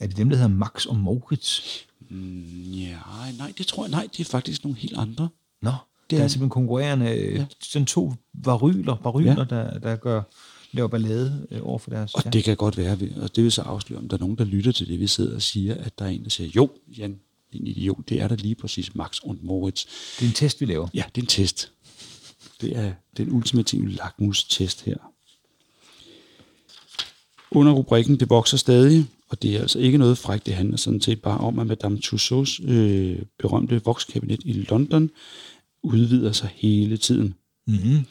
Er 0.00 0.06
det 0.06 0.16
dem, 0.16 0.28
der 0.28 0.36
hedder 0.36 0.50
Max 0.50 0.86
og 0.86 0.96
Moritz? 0.96 1.60
Ja, 2.74 2.96
nej, 3.38 3.52
det 3.58 3.66
tror 3.66 3.84
jeg, 3.84 3.90
nej, 3.90 4.08
det 4.16 4.20
er 4.20 4.30
faktisk 4.30 4.64
nogle 4.64 4.78
helt 4.78 4.96
andre. 4.96 5.28
Nå, 5.62 5.72
Det 6.10 6.18
er- 6.18 6.22
er 6.24 6.28
simpelthen 6.28 6.50
konkurrerende, 6.50 7.06
Ja. 7.06 7.30
ja. 7.34 7.46
sådan 7.62 7.86
to 7.86 8.12
varyler, 8.34 8.96
varyler 9.04 9.32
Ja. 9.32 9.38
ja. 9.38 9.44
der, 9.44 9.78
der 9.78 9.96
gør, 9.96 10.22
laver 10.72 10.88
ballade 10.88 11.46
øh, 11.50 11.60
over 11.62 11.78
for 11.78 11.90
deres... 11.90 12.14
Og 12.14 12.32
det 12.32 12.44
kan 12.44 12.56
godt 12.56 12.76
være, 12.76 12.98
og 13.22 13.36
det 13.36 13.44
vil 13.44 13.52
så 13.52 13.62
afsløre, 13.62 13.98
om 14.00 14.08
der 14.08 14.16
er 14.16 14.20
nogen, 14.20 14.38
der 14.38 14.44
lytter 14.44 14.72
til 14.72 14.88
det, 14.88 15.00
vi 15.00 15.06
sidder 15.06 15.34
og 15.34 15.42
siger, 15.42 15.74
at 15.74 15.98
der 15.98 16.04
er 16.04 16.08
en, 16.08 16.24
der 16.24 16.30
siger, 16.30 16.50
jo, 16.56 16.70
Jan, 16.98 17.20
din 17.52 17.66
idiot, 17.66 18.08
det 18.08 18.20
er 18.20 18.28
der 18.28 18.36
lige 18.36 18.54
præcis 18.54 18.94
Max 18.94 19.18
und 19.22 19.38
Moritz. 19.42 19.84
det 20.18 20.24
er 20.24 20.28
en 20.28 20.34
test, 20.34 20.60
vi 20.60 20.66
laver. 20.66 20.88
Ja, 20.94 21.04
det 21.14 21.20
er 21.20 21.24
en 21.24 21.28
test. 21.28 21.72
Det 22.60 22.76
er 22.76 22.92
den 23.16 23.32
ultimative 23.32 23.88
lakmus-test 23.88 24.84
her. 24.84 24.96
Under 27.50 27.72
rubrikken 27.72 28.20
Det 28.20 28.30
vokser 28.30 28.56
stadig, 28.56 29.06
og 29.28 29.42
det 29.42 29.56
er 29.56 29.60
altså 29.60 29.78
ikke 29.78 29.98
noget 29.98 30.18
frækt, 30.18 30.46
det 30.46 30.54
handler 30.54 30.76
sådan 30.76 31.00
set 31.00 31.22
bare 31.22 31.38
om, 31.38 31.58
at 31.58 31.66
Madame 31.66 31.98
Tussauds 31.98 32.60
øh, 32.64 33.22
berømte 33.38 33.84
vokskabinet 33.84 34.40
i 34.44 34.52
London 34.52 35.10
udvider 35.82 36.32
sig 36.32 36.50
hele 36.54 36.96
tiden. 36.96 37.34
Mm-hmm. 37.66 38.06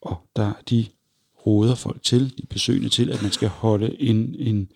Og 0.00 0.22
der 0.36 0.52
de 0.70 0.86
råder 1.46 1.74
folk 1.74 2.02
til, 2.02 2.38
de 2.38 2.46
besøgende 2.46 2.88
til, 2.88 3.10
at 3.10 3.22
man 3.22 3.32
skal 3.32 3.48
holde 3.48 4.02
en, 4.02 4.34
en, 4.38 4.68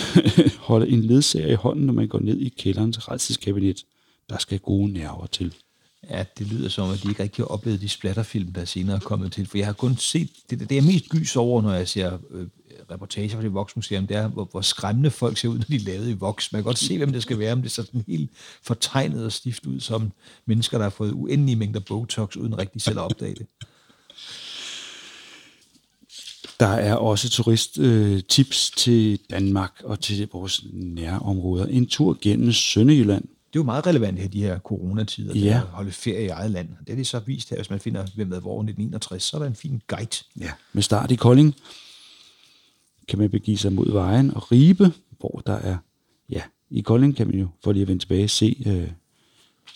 holde 0.68 0.88
en 0.88 1.02
ledsager 1.02 1.48
i 1.48 1.54
hånden, 1.54 1.86
når 1.86 1.92
man 1.92 2.08
går 2.08 2.20
ned 2.20 2.38
i 2.38 2.48
kælderens 2.48 3.08
redselskabinet. 3.08 3.84
Der 4.28 4.38
skal 4.38 4.58
gode 4.58 4.92
nerver 4.92 5.26
til 5.26 5.54
at 6.08 6.38
det 6.38 6.46
lyder 6.46 6.68
som, 6.68 6.90
at 6.90 7.02
de 7.02 7.08
ikke 7.08 7.22
rigtig 7.22 7.42
har 7.44 7.48
oplevet 7.48 7.80
de 7.80 7.88
splatterfilm, 7.88 8.52
der 8.52 8.64
senere 8.64 8.96
er 8.96 9.00
kommet 9.00 9.32
til. 9.32 9.46
For 9.46 9.58
jeg 9.58 9.66
har 9.66 9.72
kun 9.72 9.96
set, 9.96 10.30
det, 10.50 10.70
det 10.70 10.78
er 10.78 10.82
mest 10.82 11.08
gys 11.08 11.36
over, 11.36 11.62
når 11.62 11.72
jeg 11.72 11.88
ser 11.88 12.18
øh, 12.30 12.46
reportager 12.90 13.28
fra 13.28 13.42
det 13.42 13.54
Voksmuseum, 13.54 14.06
det 14.06 14.16
er, 14.16 14.28
hvor, 14.28 14.48
hvor 14.50 14.60
skræmmende 14.60 15.10
folk 15.10 15.38
ser 15.38 15.48
ud, 15.48 15.58
når 15.58 15.64
de 15.68 15.76
er 15.76 15.80
lavet 15.80 16.08
i 16.08 16.12
voks. 16.12 16.52
Man 16.52 16.62
kan 16.62 16.64
godt 16.64 16.78
se, 16.78 16.96
hvem 16.96 17.12
det 17.12 17.22
skal 17.22 17.38
være, 17.38 17.52
om 17.52 17.62
det 17.62 17.70
ser 17.70 17.82
sådan 17.82 18.04
helt 18.08 18.30
fortegnet 18.62 19.24
og 19.24 19.32
stift 19.32 19.66
ud 19.66 19.80
som 19.80 20.12
mennesker, 20.46 20.78
der 20.78 20.82
har 20.82 20.90
fået 20.90 21.12
uendelige 21.12 21.56
mængder 21.56 21.80
Botox, 21.80 22.36
uden 22.36 22.58
rigtig 22.58 22.82
selv 22.82 22.98
at 22.98 23.04
opdage 23.04 23.34
det. 23.34 23.46
Der 26.60 26.66
er 26.66 26.94
også 26.94 27.30
turisttips 27.30 27.78
øh, 27.78 28.22
tips 28.28 28.70
til 28.70 29.18
Danmark 29.30 29.72
og 29.84 30.00
til 30.00 30.28
vores 30.32 30.64
nærområder. 30.72 31.66
En 31.66 31.86
tur 31.86 32.18
gennem 32.20 32.52
Sønderjylland. 32.52 33.24
Det 33.56 33.60
er 33.60 33.64
jo 33.64 33.66
meget 33.66 33.86
relevant 33.86 34.18
her, 34.18 34.28
de 34.28 34.42
her 34.42 34.58
coronatider, 34.58 35.34
Ja. 35.34 35.54
at 35.54 35.60
holde 35.60 35.92
ferie 35.92 36.24
i 36.24 36.28
eget 36.28 36.50
land. 36.50 36.68
Det 36.86 36.92
er 36.92 36.96
det 36.96 37.06
så 37.06 37.18
vist 37.18 37.50
her, 37.50 37.56
hvis 37.56 37.70
man 37.70 37.80
finder, 37.80 38.06
hvem 38.14 38.30
der 38.30 38.40
hvor 38.40 38.60
1961, 38.62 39.22
så 39.22 39.36
er 39.36 39.38
der 39.40 39.46
en 39.46 39.54
fin 39.54 39.82
guide. 39.86 40.16
Ja. 40.40 40.52
Med 40.72 40.82
start 40.82 41.10
i 41.10 41.14
Kolding 41.16 41.54
kan 43.08 43.18
man 43.18 43.30
begive 43.30 43.58
sig 43.58 43.72
mod 43.72 43.92
vejen 43.92 44.34
og 44.34 44.52
Ribe, 44.52 44.92
hvor 45.18 45.42
der 45.46 45.52
er, 45.52 45.76
ja, 46.30 46.42
i 46.70 46.80
Kolding 46.80 47.16
kan 47.16 47.26
man 47.26 47.38
jo, 47.38 47.48
for 47.64 47.72
lige 47.72 47.82
at 47.82 47.88
vende 47.88 48.02
tilbage, 48.02 48.28
se 48.28 48.62
øh, 48.66 48.90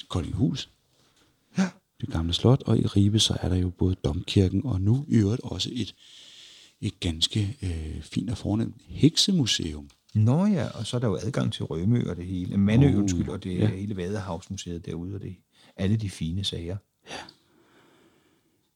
Koldinghus, 0.08 0.68
Ja. 1.58 1.68
det 2.00 2.08
gamle 2.10 2.32
slot, 2.32 2.62
og 2.66 2.78
i 2.78 2.86
Ribe 2.86 3.18
så 3.18 3.36
er 3.40 3.48
der 3.48 3.56
jo 3.56 3.70
både 3.70 3.94
Domkirken 4.04 4.62
og 4.66 4.80
nu 4.80 5.04
i 5.08 5.14
øvrigt 5.14 5.40
også 5.44 5.70
et, 5.72 5.94
et 6.80 7.00
ganske 7.00 7.56
øh, 7.62 8.02
fint 8.02 8.30
og 8.30 8.38
fornemt 8.38 8.74
heksemuseum. 8.88 9.88
Nå 10.14 10.46
ja, 10.46 10.68
og 10.68 10.86
så 10.86 10.96
er 10.96 11.00
der 11.00 11.08
jo 11.08 11.18
adgang 11.22 11.52
til 11.52 11.64
Rømø 11.64 12.10
og 12.10 12.16
det 12.16 12.26
hele. 12.26 12.56
Mandø, 12.56 12.88
oh, 12.88 12.98
undskyld, 12.98 13.28
og 13.28 13.44
det 13.44 13.54
ja. 13.54 13.58
ja. 13.58 13.66
hele 13.66 13.96
Vadehavsmuseet 13.96 14.86
derude, 14.86 15.14
og 15.14 15.20
det 15.20 15.36
alle 15.76 15.96
de 15.96 16.10
fine 16.10 16.44
sager. 16.44 16.76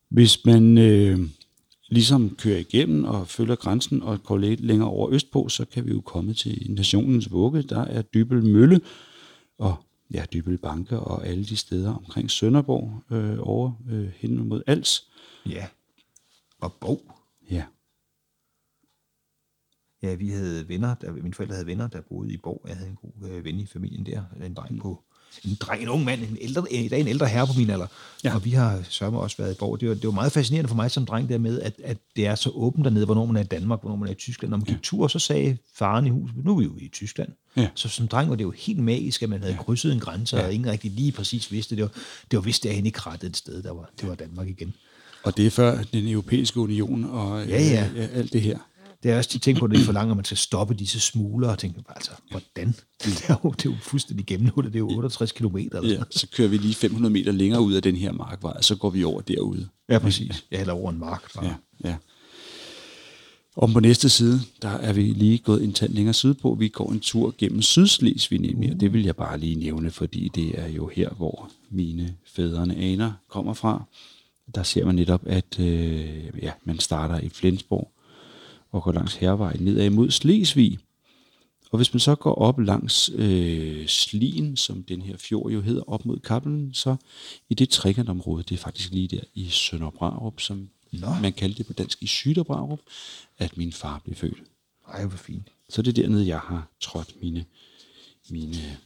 Hvis 0.09 0.45
man 0.45 0.77
øh, 0.77 1.19
ligesom 1.89 2.35
kører 2.35 2.57
igennem 2.57 3.03
og 3.03 3.27
følger 3.27 3.55
grænsen 3.55 4.01
og 4.01 4.23
går 4.23 4.37
lidt 4.37 4.59
længere 4.59 4.89
over 4.89 5.09
østpå, 5.09 5.49
så 5.49 5.65
kan 5.65 5.85
vi 5.85 5.91
jo 5.91 6.01
komme 6.01 6.33
til 6.33 6.65
nationens 6.69 7.31
vugge. 7.31 7.61
Der 7.61 7.81
er 7.81 8.01
Dybel 8.01 8.43
Mølle 8.43 8.81
og 9.57 9.75
ja, 10.13 10.25
Dybel 10.33 10.57
Banke 10.57 10.99
og 10.99 11.27
alle 11.27 11.45
de 11.45 11.57
steder 11.57 11.93
omkring 11.95 12.31
Sønderborg 12.31 13.01
øh, 13.11 13.37
over 13.39 13.71
øh, 13.89 14.07
hen 14.17 14.47
mod 14.47 14.61
Als. 14.67 15.07
Ja. 15.49 15.67
Og 16.61 16.73
Bog. 16.73 17.01
Ja, 17.51 17.63
Ja, 20.05 20.15
vi 20.15 20.29
havde 20.29 20.69
venner, 20.69 20.95
der, 20.95 21.11
mine 21.13 21.33
forældre 21.33 21.55
havde 21.55 21.67
venner, 21.67 21.87
der 21.87 22.01
boede 22.09 22.33
i 22.33 22.37
Borg. 22.37 22.61
Jeg 22.67 22.75
havde 22.75 22.89
en 22.89 22.95
god 22.95 23.29
øh, 23.29 23.45
ven 23.45 23.59
i 23.59 23.65
familien 23.65 24.05
der, 24.05 24.21
en 24.45 24.53
dreng 24.53 24.81
på 24.81 25.03
en 25.45 25.57
dreng, 25.59 25.81
en 25.81 25.89
ung 25.89 26.03
mand, 26.05 26.21
en 26.21 26.37
ældre, 26.41 26.73
i 26.73 26.87
dag 26.87 26.99
en 27.01 27.07
ældre 27.07 27.27
herre 27.27 27.47
på 27.47 27.53
min 27.57 27.69
alder. 27.69 27.87
Ja. 28.23 28.29
Ja. 28.29 28.35
Og 28.35 28.45
vi 28.45 28.49
har 28.51 28.79
sørme 28.89 29.19
også 29.19 29.37
været 29.37 29.53
i 29.53 29.57
Borg. 29.59 29.81
Det 29.81 29.89
var, 29.89 29.95
det 29.95 30.05
var 30.05 30.11
meget 30.11 30.31
fascinerende 30.31 30.67
for 30.67 30.75
mig 30.75 30.91
som 30.91 31.05
dreng 31.05 31.29
der 31.29 31.37
med, 31.37 31.61
at, 31.61 31.73
at 31.83 31.97
det 32.15 32.27
er 32.27 32.35
så 32.35 32.49
åbent 32.49 32.85
dernede, 32.85 33.05
hvornår 33.05 33.25
man 33.25 33.35
er 33.35 33.41
i 33.41 33.43
Danmark, 33.43 33.81
hvornår 33.81 33.95
man 33.97 34.07
er 34.07 34.11
i 34.11 34.15
Tyskland. 34.15 34.49
Når 34.49 34.57
man 34.57 34.65
gik 34.65 34.81
tur, 34.83 35.07
så 35.07 35.19
sagde 35.19 35.57
faren 35.75 36.07
i 36.07 36.09
huset, 36.09 36.45
nu 36.45 36.51
er 36.53 36.59
vi 36.59 36.65
jo 36.65 36.77
i 36.77 36.87
Tyskland. 36.87 37.29
Ja. 37.57 37.67
Så 37.75 37.89
som 37.89 38.07
dreng 38.07 38.29
var 38.29 38.35
det 38.35 38.43
jo 38.43 38.51
helt 38.51 38.79
magisk, 38.79 39.23
at 39.23 39.29
man 39.29 39.41
havde 39.41 39.57
krydset 39.59 39.93
en 39.93 39.99
grænse, 39.99 40.43
og 40.45 40.53
ingen 40.53 40.71
rigtig 40.71 40.91
lige 40.91 41.11
præcis 41.11 41.51
vidste 41.51 41.75
det. 41.75 41.81
Var, 41.81 41.91
det 42.31 42.37
var 42.37 42.41
vist 42.43 42.63
derhen 42.63 42.85
i 42.85 42.89
krattet 42.89 43.29
et 43.29 43.37
sted, 43.37 43.63
der 43.63 43.71
var, 43.71 43.89
det 44.01 44.09
var 44.09 44.15
Danmark 44.15 44.47
igen. 44.47 44.73
og 45.23 45.37
det 45.37 45.47
er 45.47 45.51
før 45.51 45.83
den 45.93 46.07
europæiske 46.07 46.59
union 46.59 47.03
og 47.03 47.45
Ja, 47.47 47.61
ja. 47.61 47.89
Øh, 47.95 48.09
alt 48.13 48.33
det 48.33 48.41
her. 48.41 48.57
Det 49.05 49.13
er 49.13 49.17
også 49.17 49.29
de 49.33 49.39
ting 49.39 49.57
på, 49.57 49.65
at 49.65 49.71
det 49.71 49.79
er 49.79 49.83
for 49.83 49.93
langt, 49.93 50.11
at 50.11 50.17
man 50.17 50.25
skal 50.25 50.37
stoppe 50.37 50.73
disse 50.73 50.99
smuglere, 50.99 51.51
og 51.51 51.59
tænke, 51.59 51.83
altså, 51.89 52.11
hvordan? 52.31 52.75
Det 53.03 53.25
er 53.27 53.35
jo, 53.43 53.49
det 53.51 53.65
er 53.65 53.69
jo 53.69 53.75
fuldstændig 53.81 54.25
gennemhullet, 54.25 54.73
det 54.73 54.77
er 54.77 54.81
jo 54.81 54.89
68 54.89 55.31
km. 55.31 55.57
Eller 55.57 55.89
Ja, 55.89 56.03
så 56.11 56.27
kører 56.31 56.47
vi 56.47 56.57
lige 56.57 56.75
500 56.75 57.13
meter 57.13 57.31
længere 57.31 57.61
ud 57.61 57.73
af 57.73 57.81
den 57.81 57.95
her 57.95 58.11
markvej, 58.11 58.53
og 58.57 58.63
så 58.63 58.75
går 58.75 58.89
vi 58.89 59.03
over 59.03 59.21
derude. 59.21 59.67
ja, 59.89 59.99
præcis. 59.99 60.45
Jeg 60.51 60.59
hælder 60.59 60.73
over 60.73 60.91
en 60.91 60.99
mark. 60.99 61.33
Bare. 61.35 61.45
Ja, 61.45 61.89
ja. 61.89 61.95
Og 63.55 63.69
på 63.69 63.79
næste 63.79 64.09
side, 64.09 64.41
der 64.61 64.69
er 64.69 64.93
vi 64.93 65.01
lige 65.01 65.37
gået 65.37 65.63
en 65.63 65.73
tand 65.73 65.93
længere 65.93 66.13
sydpå. 66.13 66.55
Vi 66.55 66.67
går 66.67 66.91
en 66.91 66.99
tur 66.99 67.35
gennem 67.37 67.61
Sydslesvig 67.61 68.39
nemlig, 68.39 68.73
og 68.73 68.79
det 68.79 68.93
vil 68.93 69.03
jeg 69.03 69.15
bare 69.15 69.37
lige 69.37 69.55
nævne, 69.55 69.91
fordi 69.91 70.31
det 70.35 70.59
er 70.59 70.67
jo 70.67 70.87
her, 70.95 71.09
hvor 71.09 71.51
mine 71.69 72.15
fædrene 72.35 72.75
aner 72.75 73.11
kommer 73.29 73.53
fra. 73.53 73.83
Der 74.55 74.63
ser 74.63 74.85
man 74.85 74.95
netop, 74.95 75.21
at 75.25 75.59
øh, 75.59 76.25
ja, 76.41 76.51
man 76.63 76.79
starter 76.79 77.19
i 77.19 77.29
Flensborg 77.29 77.91
og 78.75 78.83
går 78.83 78.91
langs 78.91 79.15
hervej 79.15 79.57
nedad 79.59 79.89
mod 79.89 80.11
Slesvig. 80.11 80.79
Og 81.71 81.77
hvis 81.77 81.93
man 81.93 81.99
så 81.99 82.15
går 82.15 82.35
op 82.35 82.59
langs 82.59 83.09
øh, 83.15 83.87
Slien, 83.87 84.57
som 84.57 84.83
den 84.83 85.01
her 85.01 85.17
fjord 85.17 85.51
jo 85.51 85.61
hedder, 85.61 85.81
op 85.87 86.05
mod 86.05 86.19
Kappelen, 86.19 86.73
så 86.73 86.95
i 87.49 87.53
det 87.53 87.69
trekantområde, 87.69 88.43
det 88.43 88.55
er 88.55 88.59
faktisk 88.59 88.91
lige 88.91 89.07
der 89.07 89.21
i 89.33 89.49
Sønder 89.49 89.89
Brarup, 89.89 90.41
som 90.41 90.69
Nå. 90.91 91.07
man 91.21 91.33
kaldte 91.33 91.57
det 91.57 91.65
på 91.65 91.73
dansk 91.73 92.03
i 92.03 92.07
Syder 92.07 92.43
Brarup, 92.43 92.79
at 93.37 93.57
min 93.57 93.73
far 93.73 94.01
blev 94.03 94.15
født. 94.15 94.43
Ej, 94.87 95.05
hvor 95.05 95.17
fint. 95.17 95.47
Så 95.69 95.81
det 95.81 95.97
er 95.97 96.01
dernede, 96.03 96.27
jeg 96.27 96.39
har 96.39 96.71
trådt 96.81 97.21
mine, 97.21 97.45
mine, 98.29 98.77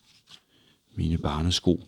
mine 0.96 1.18
barnesko. 1.18 1.84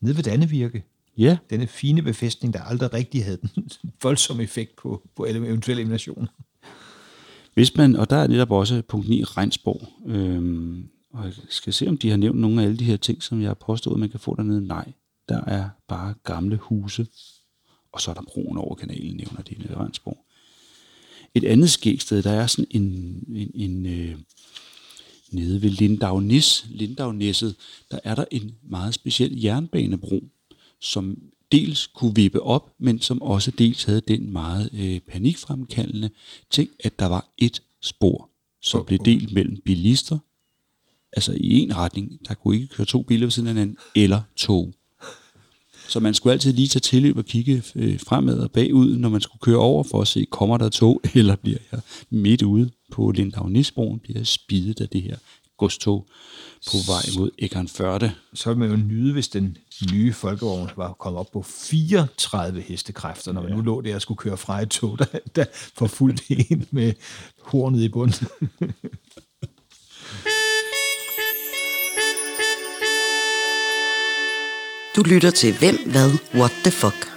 Nede 0.00 0.16
ved 0.16 0.24
Dannevirke. 0.24 0.84
Ja, 1.18 1.38
Denne 1.50 1.66
fine 1.66 2.02
befæstning, 2.02 2.54
der 2.54 2.62
aldrig 2.62 2.92
rigtig 2.92 3.24
havde 3.24 3.38
den 3.42 3.70
voldsomme 4.02 4.42
effekt 4.42 4.76
på, 4.76 5.02
på 5.16 5.24
eventuelle 5.24 5.80
eliminationer 5.80 6.26
hvis 7.56 7.76
man, 7.76 7.96
og 7.96 8.10
der 8.10 8.16
er 8.16 8.26
netop 8.26 8.50
også 8.50 8.82
punkt 8.82 9.08
9, 9.08 9.24
Regnsborg, 9.24 9.88
øhm, 10.06 10.88
og 11.12 11.24
jeg 11.24 11.32
skal 11.48 11.72
se, 11.72 11.88
om 11.88 11.98
de 11.98 12.10
har 12.10 12.16
nævnt 12.16 12.40
nogle 12.40 12.60
af 12.60 12.64
alle 12.64 12.76
de 12.76 12.84
her 12.84 12.96
ting, 12.96 13.22
som 13.22 13.40
jeg 13.40 13.48
har 13.48 13.54
påstået, 13.54 14.00
man 14.00 14.10
kan 14.10 14.20
få 14.20 14.34
dernede. 14.36 14.66
Nej, 14.66 14.92
der 15.28 15.44
er 15.44 15.68
bare 15.88 16.14
gamle 16.24 16.56
huse, 16.56 17.06
og 17.92 18.00
så 18.00 18.10
er 18.10 18.14
der 18.14 18.22
broen 18.22 18.58
over 18.58 18.74
kanalen, 18.74 19.16
nævner 19.16 19.42
de 19.42 19.54
nede 19.58 19.72
i 19.72 19.74
Regnsborg. 19.74 20.26
Et 21.34 21.44
andet 21.44 21.70
skægsted, 21.70 22.22
der 22.22 22.30
er 22.30 22.46
sådan 22.46 22.66
en, 22.70 22.82
en, 23.28 23.50
en 23.54 23.86
øh, 23.86 24.16
nede 25.32 25.62
ved 25.62 25.70
Lindavnis, 25.70 26.66
Lindavnæsset, 26.70 27.56
der 27.90 27.98
er 28.04 28.14
der 28.14 28.24
en 28.30 28.56
meget 28.62 28.94
speciel 28.94 29.40
jernbanebro, 29.40 30.24
som 30.80 31.18
dels 31.52 31.86
kunne 31.86 32.14
vippe 32.14 32.42
op, 32.42 32.72
men 32.78 33.00
som 33.00 33.22
også 33.22 33.50
dels 33.50 33.84
havde 33.84 34.00
den 34.00 34.32
meget 34.32 34.70
øh, 34.74 35.00
panikfremkaldende 35.00 36.10
ting, 36.50 36.70
at 36.84 36.98
der 36.98 37.06
var 37.06 37.28
et 37.38 37.62
spor, 37.82 38.30
som 38.62 38.84
blev 38.84 38.98
delt 38.98 39.32
mellem 39.32 39.56
bilister, 39.64 40.18
altså 41.12 41.32
i 41.40 41.58
en 41.58 41.76
retning, 41.76 42.18
der 42.28 42.34
kunne 42.34 42.54
ikke 42.54 42.74
køre 42.74 42.86
to 42.86 43.02
biler 43.02 43.26
ved 43.26 43.30
siden 43.30 43.48
af 43.48 43.54
hinanden, 43.54 43.76
eller 43.94 44.20
tog. 44.36 44.74
Så 45.88 46.00
man 46.00 46.14
skulle 46.14 46.32
altid 46.32 46.52
lige 46.52 46.68
tage 46.68 46.80
tilløb 46.80 47.16
og 47.16 47.24
kigge 47.24 47.62
øh, 47.74 48.00
fremad 48.00 48.38
og 48.38 48.50
bagud, 48.50 48.96
når 48.96 49.08
man 49.08 49.20
skulle 49.20 49.40
køre 49.40 49.58
over 49.58 49.82
for 49.82 50.00
at 50.00 50.08
se, 50.08 50.26
kommer 50.30 50.56
der 50.58 50.68
tog, 50.68 51.00
eller 51.14 51.36
bliver 51.36 51.58
jeg 51.72 51.80
midt 52.10 52.42
ude 52.42 52.70
på 52.92 53.10
Lindavnisbroen, 53.10 53.98
bliver 53.98 54.18
jeg 54.18 54.26
spidet 54.26 54.80
af 54.80 54.88
det 54.88 55.02
her 55.02 55.16
godstog 55.58 56.06
på 56.70 56.76
vej 56.86 57.02
mod 57.18 57.30
Eckernförde. 57.38 58.10
Så 58.34 58.48
vil 58.48 58.58
man 58.58 58.70
jo 58.70 58.76
nyde, 58.76 59.12
hvis 59.12 59.28
den 59.28 59.56
nye 59.92 60.12
folkevogn 60.12 60.70
var 60.76 60.92
kommet 60.92 61.20
op 61.20 61.30
på 61.32 61.42
34 61.42 62.60
hestekræfter, 62.60 63.32
når 63.32 63.42
man 63.42 63.52
nu 63.52 63.60
lå 63.60 63.80
der 63.80 63.94
og 63.94 64.02
skulle 64.02 64.18
køre 64.18 64.36
fra 64.36 64.62
et 64.62 64.68
tog, 64.68 64.98
der, 64.98 65.04
der 65.36 65.44
forfulgte 65.52 66.24
en 66.50 66.66
med 66.70 66.92
hornet 67.42 67.80
i 67.80 67.88
bunden. 67.88 68.26
Du 74.96 75.02
lytter 75.02 75.30
til 75.30 75.58
Hvem, 75.58 75.90
Hvad, 75.90 76.10
What 76.34 76.52
the 76.64 76.70
Fuck. 76.70 77.16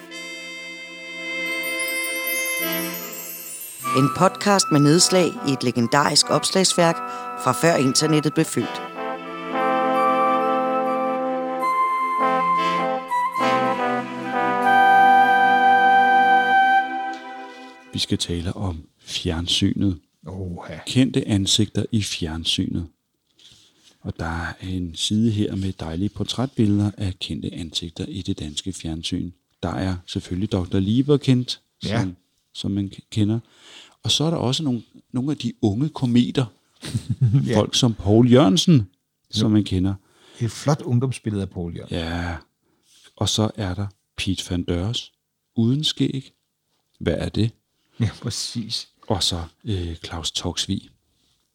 En 3.98 4.10
podcast 4.18 4.66
med 4.72 4.80
nedslag 4.80 5.28
i 5.48 5.52
et 5.52 5.64
legendarisk 5.64 6.30
opslagsværk 6.30 6.96
fra 7.44 7.52
før 7.52 7.76
internettet 7.76 8.34
blev 8.34 8.46
født. 8.46 8.82
Vi 17.94 18.00
skal 18.00 18.18
tale 18.18 18.54
om 18.54 18.78
fjernsynet. 19.00 20.00
Oha. 20.28 20.78
Kendte 20.88 21.28
ansigter 21.28 21.86
i 21.92 22.02
fjernsynet. 22.02 22.88
Og 24.02 24.20
der 24.20 24.26
er 24.26 24.54
en 24.64 24.96
side 24.96 25.32
her 25.32 25.56
med 25.56 25.74
dejlige 25.74 26.10
portrætbilleder 26.10 26.92
af 26.98 27.14
kendte 27.20 27.54
ansigter 27.54 28.06
i 28.06 28.22
det 28.22 28.40
danske 28.40 28.74
fjernsyn. 28.74 29.32
Der 29.64 29.70
er 29.70 29.96
selvfølgelig 30.06 30.52
Dr. 30.52 30.80
Lieber 30.80 31.18
kendt, 31.18 31.62
Ja. 31.86 32.02
som, 32.02 32.16
som 32.54 32.72
man 32.72 32.92
kender. 33.12 33.40
Og 34.04 34.12
så 34.12 34.24
er 34.24 34.30
der 34.30 34.38
også 34.38 34.64
nogle, 34.64 34.82
nogle 35.12 35.32
af 35.32 35.38
de 35.38 35.54
unge 35.62 35.90
kometer. 35.90 36.46
Ja. 37.48 37.58
Folk 37.58 37.76
som 37.76 37.94
Paul 37.94 38.32
Jørgensen, 38.32 38.90
som 39.32 39.52
man 39.52 39.64
kender. 39.64 39.94
Et 40.40 40.52
flot 40.52 40.82
ungdomsbillede 40.82 41.42
af 41.42 41.50
Paul 41.50 41.76
Jørgen. 41.78 41.96
Ja. 41.96 42.36
Og 43.16 43.30
så 43.30 43.52
er 43.56 43.74
der 43.74 43.88
Pete 44.18 44.52
van 44.52 44.64
Dørs, 44.64 45.12
uden 45.56 45.84
skæg. 45.84 46.34
Hvad 47.00 47.14
er 47.18 47.30
det? 47.30 47.52
Ja, 48.00 48.10
præcis. 48.22 48.88
Og 49.08 49.24
så 49.24 49.42
øh, 49.66 49.96
Claus 49.96 50.32
Toksvig. 50.32 50.90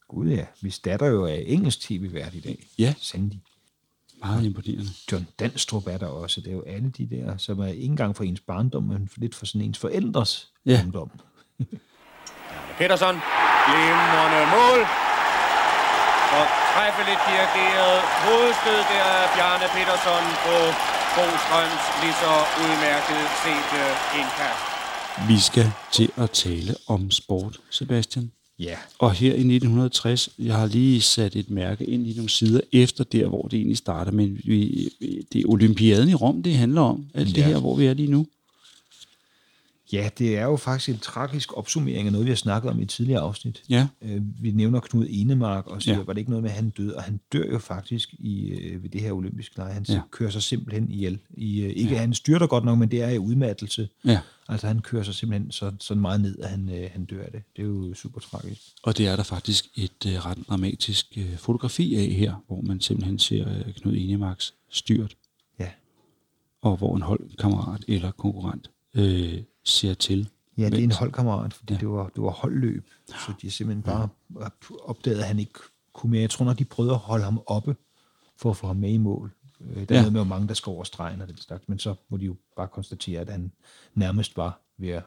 Gud 0.09 0.29
ja, 0.29 0.45
hvis 0.61 0.79
datter 0.79 1.07
jo 1.07 1.25
er 1.25 1.35
engelsk 1.35 1.81
tv-vært 1.81 2.35
i 2.35 2.41
dag. 2.41 2.67
Ja. 2.79 2.95
Sandy. 3.01 3.35
Meget 4.21 4.45
imponerende. 4.45 4.87
John 5.13 5.27
Danstrup 5.39 5.87
er 5.87 5.99
der 5.99 6.07
også. 6.07 6.41
Det 6.41 6.49
er 6.51 6.53
jo 6.55 6.63
alle 6.67 6.91
de 6.91 7.07
der, 7.07 7.37
som 7.37 7.59
er 7.61 7.67
ikke 7.67 7.83
engang 7.85 8.17
for 8.17 8.25
ens 8.25 8.41
barndom, 8.41 8.83
men 8.83 9.09
for 9.09 9.21
lidt 9.21 9.35
for 9.35 9.47
sådan 9.47 9.61
ens 9.61 9.79
forældres 9.79 10.49
Ja. 10.67 10.81
ungdom. 10.85 11.11
Petersen, 12.79 13.17
glimrende 13.67 14.41
mål. 14.57 14.81
Og 16.39 16.45
træffeligt 16.75 17.23
dirigeret 17.31 17.97
hovedstød 18.25 18.81
der 18.93 19.05
af 19.21 19.27
Bjarne 19.35 19.67
Petersen 19.75 20.25
på 20.45 20.57
Bostrøms 21.15 21.83
lige 22.03 22.17
så 22.25 22.33
udmærket 22.63 23.23
set 23.45 23.69
øh, 23.83 24.19
indkast. 24.21 24.63
Vi 25.31 25.39
skal 25.49 25.69
til 25.93 26.09
at 26.17 26.31
tale 26.31 26.75
om 26.89 27.11
sport, 27.11 27.57
Sebastian. 27.71 28.31
Ja, 28.59 28.77
Og 28.99 29.13
her 29.13 29.29
i 29.29 29.39
1960, 29.55 30.29
jeg 30.39 30.55
har 30.55 30.67
lige 30.67 31.03
sat 31.03 31.37
et 31.37 31.51
mærke 31.51 31.85
ind 31.85 32.07
i 32.07 32.13
nogle 32.17 32.31
sider 32.31 32.61
efter 32.73 33.05
der, 33.05 33.27
hvor 33.27 33.43
det 33.43 33.57
egentlig 33.57 33.77
starter, 33.79 34.13
men 34.13 34.39
vi, 34.45 34.89
det 35.33 35.41
er 35.41 35.45
olympiaden 35.49 36.09
i 36.09 36.15
Rom, 36.15 36.43
det 36.43 36.55
handler 36.57 36.81
om. 36.81 37.05
Alt 37.15 37.29
det 37.29 37.37
Ja. 37.39 37.47
her, 37.47 37.59
hvor 37.59 37.77
vi 37.77 37.87
er 37.87 37.95
lige 37.95 38.11
nu. 38.11 38.27
Ja, 39.93 40.09
det 40.19 40.37
er 40.39 40.45
jo 40.45 40.57
faktisk 40.57 40.89
en 40.89 40.99
tragisk 40.99 41.57
opsummering 41.57 42.07
af 42.07 42.13
noget, 42.13 42.25
vi 42.25 42.31
har 42.31 42.37
snakket 42.37 42.71
om 42.71 42.81
i 42.81 42.83
et 42.83 42.89
tidligere 42.89 43.21
afsnit. 43.21 43.63
Ja. 43.71 43.87
Øh, 44.03 44.23
Vi 44.43 44.51
nævner 44.51 44.81
Knud 44.81 45.07
Enemark 45.11 45.67
og 45.67 45.83
siger, 45.83 45.97
Ja. 45.97 46.03
var 46.03 46.13
det 46.13 46.19
ikke 46.21 46.31
noget 46.31 46.43
med, 46.43 46.51
at 46.51 46.57
han 46.57 46.71
døde? 46.71 46.97
Og 46.97 47.03
han 47.03 47.21
dør 47.33 47.51
jo 47.53 47.59
faktisk 47.59 48.15
i, 48.19 48.49
øh, 48.49 48.83
ved 48.83 48.91
det 48.91 49.01
her 49.01 49.13
olympiske 49.13 49.57
lege. 49.57 49.73
Han 49.75 49.85
ja. 49.89 50.01
kører 50.11 50.31
sig 50.31 50.43
simpelthen 50.43 50.91
ihjel. 50.91 51.19
I, 51.31 51.61
øh, 51.63 51.71
ikke 51.71 51.95
ja. 51.95 51.99
han 52.01 52.15
styrter 52.15 52.47
godt 52.47 52.65
nok, 52.65 52.79
men 52.79 52.91
det 52.91 53.03
er 53.03 53.09
i 53.09 53.19
udmattelse. 53.19 53.89
Ja. 54.05 54.21
Altså 54.49 54.67
han 54.67 54.81
kører 54.81 55.03
sig 55.03 55.15
simpelthen 55.15 55.51
så, 55.53 55.73
så 55.81 55.95
meget 55.95 56.21
ned, 56.21 56.39
at 56.39 56.49
han, 56.51 56.69
øh, 56.69 56.91
han 56.93 57.05
dør 57.05 57.25
af 57.25 57.31
det. 57.33 57.43
Det 57.57 57.63
er 57.63 57.67
jo 57.67 57.95
super 57.95 58.21
tragisk. 58.21 58.61
Og 58.83 58.99
det 58.99 59.07
er 59.07 59.17
der 59.17 59.23
faktisk 59.23 59.67
et 59.77 60.07
øh, 60.07 60.27
ret 60.27 60.39
dramatisk 60.49 61.07
øh, 61.17 61.37
fotografi 61.37 61.95
af 61.97 62.07
her, 62.07 62.45
hvor 62.47 62.61
man 62.61 62.81
simpelthen 62.81 63.19
ser 63.19 63.49
øh, 63.59 63.75
Knud 63.75 63.95
Enemarks 63.97 64.55
styrt, 64.71 65.15
Ja. 65.61 65.69
og 66.63 66.77
hvor 66.77 66.97
en 66.97 67.03
holdkammerat 67.03 67.85
eller 67.89 68.11
konkurrent 68.11 68.71
øh, 68.95 69.43
ser 69.65 69.95
til. 69.95 70.29
Ja, 70.59 70.69
det 70.71 70.79
er 70.79 70.83
en 70.85 70.91
holdkammerat, 70.93 71.53
fordi 71.55 71.73
Ja. 71.73 71.77
ja. 71.77 71.81
det, 71.81 71.89
var, 71.89 72.09
det 72.15 72.23
var 72.23 72.31
holdløb, 72.31 72.85
så 73.09 73.33
de 73.43 73.51
simpelthen 73.51 73.83
bare 73.83 74.09
opdagede, 74.85 75.21
at 75.21 75.27
han 75.29 75.39
ikke 75.39 75.53
kunne 75.93 76.11
mere. 76.11 76.21
Jeg 76.21 76.31
tror 76.31 76.45
nok, 76.45 76.59
de 76.59 76.65
prøvede 76.65 76.93
at 76.93 76.99
holde 76.99 77.25
ham 77.25 77.41
oppe 77.47 77.77
for 78.37 78.51
at 78.51 78.57
få 78.57 78.67
ham 78.67 78.77
med 78.77 78.91
i 78.91 78.97
mål. 78.99 79.31
Øh, 79.61 79.77
Der 79.77 79.81
er 79.81 79.85
Ja. 79.91 79.95
ja. 79.95 80.01
noget 80.01 80.13
med, 80.13 80.21
hvor 80.21 80.29
mange 80.29 80.49
der 80.49 80.55
skal 80.55 80.71
over 80.71 80.85
stregen 80.85 81.21
og 81.21 81.29
den 81.29 81.37
slags, 81.37 81.69
men 81.69 81.79
så 81.79 81.95
må 82.09 82.17
de 82.17 82.25
jo 82.25 82.37
bare 82.57 82.69
konstatere, 82.69 83.21
at 83.21 83.29
han 83.29 83.53
nærmest 83.95 84.37
var 84.37 84.61
ved 84.79 84.89
at 84.89 85.03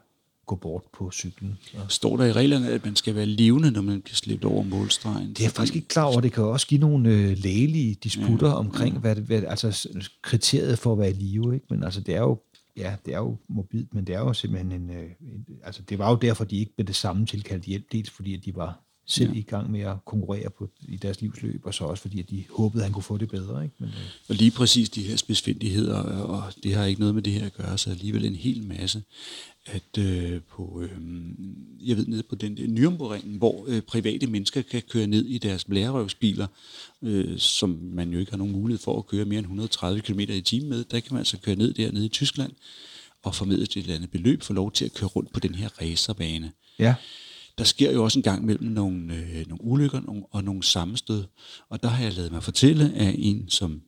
gå 0.45 0.55
bort 0.55 0.83
på 0.93 1.11
cyklen. 1.11 1.57
Og 1.77 1.91
Står 1.91 2.17
der 2.17 2.25
i 2.25 2.31
reglerne, 2.31 2.69
at 2.69 2.85
man 2.85 2.95
skal 2.95 3.15
være 3.15 3.25
levende, 3.25 3.71
når 3.71 3.81
man 3.81 4.01
bliver 4.01 4.15
slæbt 4.15 4.45
over 4.45 4.63
målstregen? 4.63 5.29
det 5.29 5.39
er 5.39 5.43
jeg 5.43 5.51
faktisk 5.51 5.75
ikke 5.75 5.87
klar 5.87 6.03
over. 6.03 6.21
Det 6.21 6.31
kan 6.31 6.43
også 6.43 6.67
give 6.67 6.81
nogle 6.81 7.09
øh, 7.09 7.37
lægelige 7.37 7.95
disputter 8.03 8.47
ja. 8.47 8.53
omkring, 8.53 8.97
hvad, 8.99 9.15
det, 9.15 9.23
hvad 9.23 9.43
altså 9.47 9.89
kriteriet 10.21 10.79
for 10.79 10.91
at 10.93 10.99
være 10.99 11.09
i 11.09 11.13
live. 11.13 11.53
Ikke? 11.53 11.65
Men 11.69 11.83
altså, 11.83 12.01
det 12.01 12.15
er 12.15 12.19
jo 12.21 12.39
ja, 12.77 12.95
det 13.05 13.13
er 13.13 13.17
jo 13.17 13.37
mobilt, 13.47 13.93
men 13.93 14.07
det 14.07 14.15
er 14.15 14.19
jo 14.19 14.33
simpelthen 14.33 14.71
en, 14.71 14.89
øh, 14.89 15.11
en 15.21 15.47
altså 15.63 15.81
det 15.81 15.99
var 15.99 16.09
jo 16.09 16.15
derfor, 16.15 16.43
de 16.43 16.57
ikke 16.57 16.75
blev 16.75 16.87
det 16.87 16.95
samme 16.95 17.25
tilkaldt 17.25 17.65
hjælp, 17.65 17.91
dels 17.91 18.09
fordi, 18.09 18.33
at 18.33 18.45
de 18.45 18.55
var 18.55 18.86
selv 19.07 19.31
ja. 19.33 19.39
i 19.39 19.41
gang 19.41 19.71
med 19.71 19.81
at 19.81 20.05
konkurrere 20.05 20.49
på, 20.49 20.69
i 20.81 20.97
deres 20.97 21.21
livsløb, 21.21 21.61
og 21.65 21.73
så 21.73 21.83
også 21.83 22.01
fordi, 22.01 22.19
at 22.19 22.29
de 22.29 22.43
håbede, 22.49 22.83
at 22.83 22.85
han 22.85 22.93
kunne 22.93 23.03
få 23.03 23.17
det 23.17 23.29
bedre. 23.29 23.63
Ikke? 23.63 23.75
Men, 23.79 23.89
øh, 23.89 23.95
Og 24.29 24.35
lige 24.35 24.51
præcis 24.51 24.89
de 24.89 25.03
her 25.03 25.15
spidsfindigheder, 25.15 25.97
og 26.03 26.53
det 26.63 26.73
har 26.73 26.85
ikke 26.85 26.99
noget 26.99 27.15
med 27.15 27.23
det 27.23 27.33
her 27.33 27.45
at 27.45 27.53
gøre, 27.53 27.77
så 27.77 27.89
alligevel 27.89 28.25
en 28.25 28.35
hel 28.35 28.63
masse, 28.63 29.03
at 29.65 29.97
øh, 29.99 30.41
på, 30.41 30.81
øh, 30.81 30.91
jeg 31.87 31.97
ved, 31.97 32.07
nede 32.07 32.23
på 32.23 32.35
den 32.35 32.57
der 32.57 32.63
Nürnbergringen, 32.63 33.37
hvor 33.37 33.65
øh, 33.67 33.81
private 33.81 34.27
mennesker 34.27 34.61
kan 34.61 34.81
køre 34.89 35.07
ned 35.07 35.25
i 35.25 35.37
deres 35.37 35.65
blærerøvsbiler, 35.65 36.47
øh, 37.01 37.37
som 37.37 37.69
man 37.69 38.09
jo 38.09 38.19
ikke 38.19 38.31
har 38.31 38.37
nogen 38.37 38.53
mulighed 38.53 38.83
for 38.83 38.97
at 38.97 39.07
køre 39.07 39.25
mere 39.25 39.39
end 39.39 39.45
130 39.45 40.01
km 40.01 40.19
i 40.19 40.41
timen 40.41 40.69
med, 40.69 40.83
der 40.83 40.99
kan 40.99 41.13
man 41.13 41.19
altså 41.19 41.37
køre 41.37 41.55
ned 41.55 41.73
dernede 41.73 42.05
i 42.05 42.09
Tyskland, 42.09 42.51
og 43.23 43.35
formidle 43.35 43.63
et 43.63 43.77
eller 43.77 43.95
andet 43.95 44.11
beløb, 44.11 44.41
få 44.41 44.53
lov 44.53 44.71
til 44.71 44.85
at 44.85 44.93
køre 44.93 45.09
rundt 45.09 45.33
på 45.33 45.39
den 45.39 45.55
her 45.55 45.69
racerbane 45.81 46.51
ja, 46.79 46.95
der 47.57 47.63
sker 47.63 47.91
jo 47.91 48.03
også 48.03 48.19
en 48.19 48.23
gang 48.23 48.45
mellem 48.45 48.67
nogle, 48.67 49.15
øh, 49.15 49.47
nogle 49.47 49.63
ulykker 49.63 49.99
nogle, 49.99 50.23
og 50.31 50.43
nogle 50.43 50.63
sammenstød. 50.63 51.23
Og 51.69 51.83
der 51.83 51.89
har 51.89 52.03
jeg 52.03 52.13
lavet 52.13 52.31
mig 52.31 52.43
fortælle 52.43 52.93
af 52.95 53.15
en, 53.17 53.49
som 53.49 53.81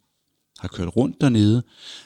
har 0.59 0.67
kørt 0.67 0.95
rundt 0.95 1.22
dernede, 1.22 1.63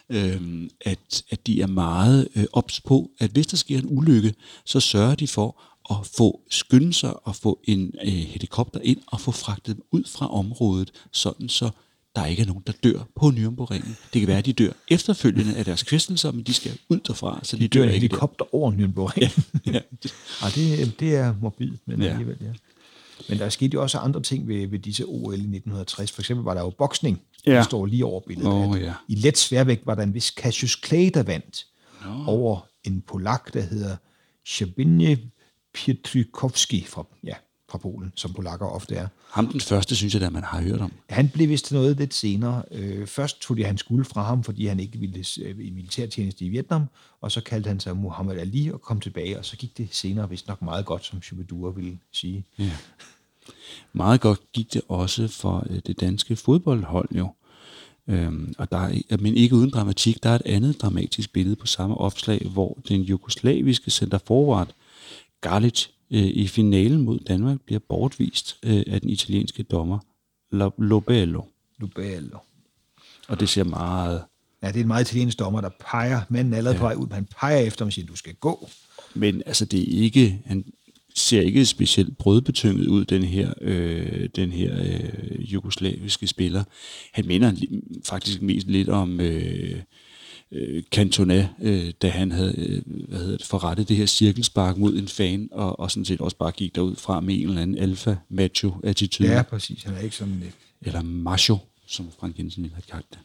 øh, 0.10 0.70
at, 0.82 1.24
at 1.30 1.48
de 1.48 1.62
er 1.62 1.68
meget 1.68 2.28
øh, 2.36 2.46
ops 2.54 2.82
på, 2.82 3.12
at 3.20 3.32
hvis 3.32 3.48
der 3.48 3.58
sker 3.58 3.78
en 3.78 3.98
ulykke, 3.98 4.34
så 4.66 4.80
sørger 4.80 5.16
de 5.16 5.28
for 5.28 5.62
at 5.90 5.96
få 6.18 6.42
skynde 6.50 6.94
sig 6.94 7.28
og 7.28 7.36
få 7.36 7.60
en 7.64 7.94
øh, 8.04 8.08
helikopter 8.08 8.80
ind 8.80 9.02
og 9.08 9.22
få 9.22 9.32
fragtet 9.32 9.76
dem 9.76 9.86
ud 9.92 10.04
fra 10.08 10.34
området, 10.34 10.92
sådan 11.12 11.50
så 11.50 11.70
der 12.16 12.26
ikke 12.26 12.42
er 12.42 12.46
nogen, 12.46 12.64
der 12.68 12.74
dør 12.84 13.00
på 13.16 13.26
Nürnbergringen. 13.28 13.90
Det 14.14 14.22
kan 14.22 14.28
være, 14.28 14.38
at 14.38 14.46
de 14.46 14.54
dør 14.54 14.72
efterfølgende 14.88 15.56
af 15.56 15.66
deres 15.66 15.84
kvæstelser, 15.84 16.32
men 16.32 16.44
de 16.44 16.54
skal 16.54 16.72
ud 16.90 17.00
derfra, 17.08 17.40
så 17.44 17.58
de, 17.58 17.62
De 17.62 17.68
dør 17.68 17.80
dør 17.80 17.90
en 17.90 17.94
ikke 17.96 18.08
der. 18.08 18.10
helikopter 18.10 18.56
over 18.56 18.72
Nürnberg. 18.72 19.22
Ja. 19.22 19.30
Ja. 19.74 19.80
Ej, 20.44 20.50
det, 20.56 21.00
det 21.00 21.16
er 21.16 21.36
morbidt, 21.42 21.88
men 21.88 22.02
Ja. 22.02 22.08
alligevel, 22.10 22.38
ja. 22.42 22.52
Men 23.30 23.38
der 23.40 23.50
skete 23.50 23.74
jo 23.74 23.82
også 23.82 23.98
andre 23.98 24.22
ting 24.22 24.48
ved, 24.48 24.68
ved 24.68 24.80
disse 24.80 25.06
OL 25.06 25.34
i 25.34 25.38
1960. 25.38 26.12
For 26.12 26.22
eksempel 26.22 26.44
var 26.44 26.54
der 26.54 26.62
jo 26.62 26.70
boksning, 26.70 27.22
Ja. 27.46 27.52
der 27.52 27.64
står 27.64 27.86
lige 27.86 28.06
over 28.06 28.22
billedet. 28.28 28.76
At 28.76 28.82
ja. 28.82 28.94
I 29.08 29.16
let 29.16 29.38
sværvægt 29.38 29.86
var 29.86 29.96
der 29.96 30.04
en 30.04 30.14
vis 30.14 30.26
Cassius 30.26 30.80
Clay, 30.86 31.10
der 31.14 31.24
vandt 31.24 31.66
no. 32.06 32.24
over 32.28 32.68
en 32.84 33.02
polak, 33.08 33.54
der 33.54 33.62
hedder 33.62 33.96
Szabinje 34.48 35.20
Pietrykowski 35.74 36.86
fra, 36.90 37.06
ja, 37.24 37.34
fra 37.74 37.78
Polen, 37.78 38.14
som 38.16 38.34
polakker 38.34 38.66
ofte 38.66 38.96
er. 38.96 39.08
Ham 39.32 39.48
den 39.48 39.62
første, 39.62 39.96
synes 39.96 40.14
jeg 40.14 40.22
da, 40.22 40.30
man 40.30 40.44
har 40.44 40.62
hørt 40.62 40.82
om. 40.82 40.92
Han 41.10 41.30
blev 41.30 41.50
vist 41.50 41.66
til 41.66 41.76
noget 41.76 41.98
lidt 41.98 42.14
senere. 42.14 42.64
Øh, 42.72 43.08
først 43.08 43.42
tog 43.42 43.58
de 43.58 43.64
hans 43.64 43.84
guld 43.84 44.06
fra 44.06 44.24
ham, 44.24 44.44
fordi 44.44 44.66
han 44.66 44.80
ikke 44.80 45.00
ville 45.00 45.26
øh, 45.42 45.56
i 45.60 45.70
militærtjeneste 45.70 46.46
i 46.46 46.50
Vietnam, 46.50 46.86
og 47.22 47.32
så 47.32 47.42
kaldte 47.42 47.68
han 47.68 47.80
sig 47.80 47.98
Muhammad 47.98 48.38
Ali 48.38 48.70
og 48.70 48.82
kom 48.82 49.00
tilbage, 49.00 49.38
og 49.38 49.46
så 49.46 49.58
gik 49.58 49.78
det 49.78 49.88
senere 49.92 50.30
vist 50.30 50.48
nok 50.48 50.62
meget 50.62 50.86
godt, 50.86 51.06
som 51.06 51.22
Shubidua 51.22 51.72
ville 51.72 52.00
sige. 52.12 52.46
Ja. 52.60 52.72
Meget 53.94 54.22
godt 54.22 54.40
gik 54.54 54.74
det 54.74 54.82
også 54.88 55.28
for 55.28 55.68
øh, 55.70 55.80
det 55.88 56.00
danske 56.00 56.36
fodboldhold 56.36 57.10
jo. 57.12 57.28
Øhm, 58.08 58.54
og 58.58 58.72
der 58.72 58.78
er, 58.78 59.18
men 59.18 59.36
ikke 59.36 59.56
uden 59.56 59.70
dramatik, 59.70 60.24
der 60.24 60.30
er 60.30 60.36
et 60.36 60.42
andet 60.46 60.82
dramatisk 60.82 61.34
billede 61.34 61.56
på 61.56 61.68
samme 61.68 61.98
opslag, 61.98 62.48
hvor 62.54 62.78
den 62.88 63.02
jugoslaviske 63.02 63.92
center 63.92 64.18
forward 64.28 64.74
Garlic 65.42 65.88
øh, 66.14 66.24
i 66.24 66.48
finalen 66.48 67.02
mod 67.02 67.20
Danmark 67.20 67.62
bliver 67.66 67.80
bortvist 67.90 68.58
øh, 68.64 68.84
af 68.88 69.02
den 69.02 69.10
italienske 69.10 69.64
dommer 69.64 70.00
Lo- 70.52 70.74
Lobello. 70.78 71.42
Lubello. 71.80 72.38
Og 73.28 73.40
det 73.40 73.50
ser 73.50 73.64
meget... 73.64 74.24
Ja, 74.64 74.68
det 74.68 74.76
er 74.76 74.82
en 74.82 74.88
meget 74.88 75.10
italiensk 75.10 75.40
dommer, 75.40 75.62
der 75.62 75.70
peger, 75.80 76.22
manden 76.30 76.54
er 76.54 76.58
allerede 76.58 76.76
ja. 76.76 76.80
på 76.80 76.86
vej 76.86 76.96
ud, 76.96 77.08
men 77.08 77.14
han 77.14 77.28
peger 77.40 77.58
efter 77.58 77.86
ham 77.86 77.88
og 77.88 77.94
siger, 77.94 78.06
du 78.06 78.16
skal 78.16 78.34
gå. 78.34 78.70
Men 79.14 79.44
altså, 79.46 79.66
det 79.66 79.80
er 79.80 80.04
ikke, 80.04 80.42
han 80.46 80.66
ser 81.16 81.42
ikke 81.42 81.66
specielt 81.66 82.18
brødbetynget 82.18 82.88
ud, 82.88 83.06
den 83.06 83.24
her, 83.24 83.54
øh, 83.62 84.30
den 84.36 84.52
her 84.52 84.82
øh, 84.82 85.54
jugoslaviske 85.54 86.28
spiller. 86.28 86.64
Han 87.12 87.28
minder 87.28 87.54
faktisk 88.06 88.42
mest 88.42 88.68
lidt 88.68 88.90
om 88.90 89.20
øh, 89.20 89.82
øh, 90.54 90.84
Cantona, 90.92 91.50
øh, 91.62 91.94
da 92.02 92.10
han 92.10 92.32
havde 92.32 92.54
øh, 92.58 92.82
hvad 93.10 93.20
hedder 93.20 93.38
det, 93.38 93.46
forrettet 93.48 93.90
det 93.90 93.98
her 93.98 94.06
cirkelspark 94.06 94.78
mod 94.78 94.98
en 94.98 95.08
fan, 95.08 95.50
og, 95.52 95.80
og 95.80 95.92
sådan 95.92 96.06
set 96.06 96.22
også 96.22 96.38
bare 96.38 96.52
gik 96.52 96.76
derud 96.76 96.96
fra 96.96 97.20
med 97.20 97.36
en 97.36 97.48
eller 97.50 97.62
anden 97.62 97.78
alfa-macho-attitude. 97.78 99.30
Ja, 99.32 99.42
præcis. 99.42 99.84
Han 99.84 99.94
er 99.94 100.00
ikke 100.00 100.16
sådan 100.16 100.40
lidt. 100.40 100.56
Eller 100.82 101.02
macho, 101.02 101.58
som 101.88 102.08
Frank 102.20 102.40
Jensen 102.40 102.64
ville 102.64 102.76
have 102.76 102.84
kaldt 102.92 103.06
det. 103.10 103.20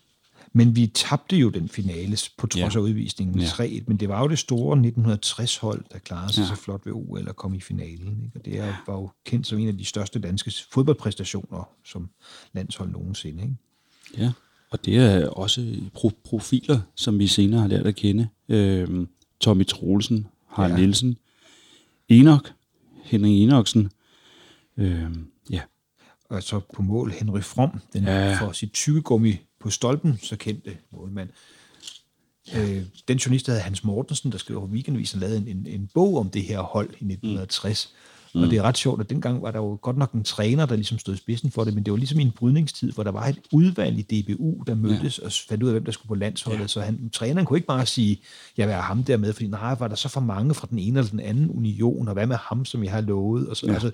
Men 0.53 0.77
vi 0.77 0.87
tabte 0.87 1.37
jo 1.37 1.49
den 1.49 1.69
finale 1.69 2.17
på 2.39 2.47
trods 2.47 2.75
Ja. 2.75 2.81
af 2.81 2.83
udvisningen 2.83 3.39
Ja. 3.41 3.47
3-1, 3.47 3.83
men 3.87 3.97
det 3.97 4.09
var 4.09 4.21
jo 4.23 4.29
det 4.29 4.39
store 4.39 4.77
1960-hold, 4.79 5.85
der 5.93 5.99
klarede 5.99 6.33
sig 6.33 6.43
Ja. 6.43 6.49
ja. 6.49 6.55
så 6.57 6.63
flot 6.63 6.87
ved 6.87 6.93
OL 6.93 7.29
og 7.29 7.37
kom 7.37 7.55
i 7.55 7.61
finalen. 7.61 8.23
Ikke? 8.25 8.39
Og 8.39 8.45
det 8.45 8.59
er, 8.59 8.83
var 8.87 8.95
jo 8.95 9.11
kendt 9.27 9.47
som 9.47 9.59
en 9.59 9.69
af 9.69 9.79
de 9.79 9.85
største 9.85 10.19
danske 10.19 10.53
fodboldpræstationer 10.73 11.69
som 11.85 12.11
landshold 12.53 12.91
nogensinde. 12.91 13.43
Ikke? 13.43 13.55
Ja, 14.19 14.33
og 14.71 14.85
det 14.85 14.97
er 14.97 15.29
også 15.29 15.77
pro- 15.95 16.21
profiler, 16.25 16.81
som 16.95 17.19
vi 17.19 17.27
senere 17.27 17.61
har 17.61 17.69
lært 17.69 17.87
at 17.87 17.97
kende. 17.97 18.29
Øhm, 18.49 19.09
Tommy 19.41 19.67
Troelsen, 19.67 20.27
Harald 20.47 20.73
ja. 20.73 20.77
Ja. 20.79 20.81
Nielsen, 20.85 21.19
Enoch, 22.09 22.51
Henrik 23.05 23.43
Enoksen. 23.43 23.91
Øhm, 24.77 25.27
ja, 25.51 25.61
Og 26.29 26.43
så 26.43 26.61
på 26.75 26.83
mål 26.83 27.11
Henry 27.11 27.41
From, 27.41 27.81
den 27.93 28.05
Ja. 28.05 28.29
ja. 28.29 28.41
for 28.41 28.53
sit 28.53 28.73
tykkegummi 28.73 29.37
på 29.61 29.71
stolpen, 29.71 30.19
så 30.23 30.37
kendte 30.37 30.77
målmand. 30.93 31.29
Øh, 32.57 32.83
den 33.09 33.17
journalist, 33.19 33.47
der 33.47 33.53
hedder 33.53 33.65
Hans 33.65 33.85
Mortensen, 33.85 34.33
der 34.33 34.39
skrev 34.39 34.61
på 34.61 34.67
Weekendavisen, 34.67 35.21
lavede 35.21 35.37
en, 35.39 35.49
en, 35.49 35.67
en 35.67 35.89
bog 35.95 36.17
om 36.19 36.31
det 36.31 36.43
her 36.43 36.61
hold 36.61 36.89
i 36.91 36.93
1960. 37.05 37.93
Mm. 37.93 38.18
Og 38.35 38.51
det 38.51 38.59
er 38.59 38.63
ret 38.63 38.79
sjovt, 38.79 39.01
at 39.01 39.11
dengang 39.11 39.43
var 39.43 39.51
der 39.51 39.59
jo 39.59 39.79
godt 39.83 39.97
nok 39.97 40.13
en 40.13 40.25
træner, 40.25 40.67
der 40.67 40.75
ligesom 40.75 40.99
stod 40.99 41.15
i 41.15 41.17
spidsen 41.17 41.51
for 41.51 41.65
det, 41.65 41.75
men 41.75 41.85
det 41.85 41.91
var 41.91 41.97
ligesom 41.97 42.19
i 42.19 42.23
en 42.23 42.31
brydningstid, 42.31 42.93
hvor 42.93 43.03
der 43.03 43.11
var 43.11 43.27
et 43.27 43.39
udvalg 43.53 43.99
i 43.99 44.23
DBU, 44.23 44.63
der 44.67 44.75
mødtes 44.75 45.19
ja. 45.19 45.27
og 45.27 45.33
fandt 45.49 45.63
ud 45.63 45.69
af, 45.69 45.75
hvem 45.75 45.85
der 45.85 45.93
skulle 45.93 46.09
på 46.09 46.15
landsholdet. 46.15 46.61
Ja. 46.61 46.67
Så 46.67 46.81
han, 46.81 47.11
træneren 47.11 47.47
kunne 47.47 47.57
ikke 47.57 47.67
bare 47.67 47.87
sige, 47.87 48.21
jeg 48.57 48.67
vil 48.67 48.75
have 48.75 48.83
ham 48.83 49.05
der 49.05 49.17
med, 49.17 49.33
fordi 49.33 49.49
nej, 49.49 49.75
var 49.79 49.89
der 49.89 49.95
så 49.95 50.09
for 50.09 50.21
mange 50.21 50.55
fra 50.55 50.67
den 50.71 50.79
ene 50.79 50.99
eller 50.99 51.11
den 51.11 51.21
anden 51.21 51.51
union, 51.51 52.09
og 52.09 52.15
hvad 52.15 52.27
med 52.27 52.37
ham, 52.37 52.65
som 52.65 52.85
jeg 52.85 52.93
har 52.93 53.01
lovet? 53.01 53.49
Og 53.49 53.57
så, 53.57 53.67
ja. 53.67 53.73
altså, 53.73 53.87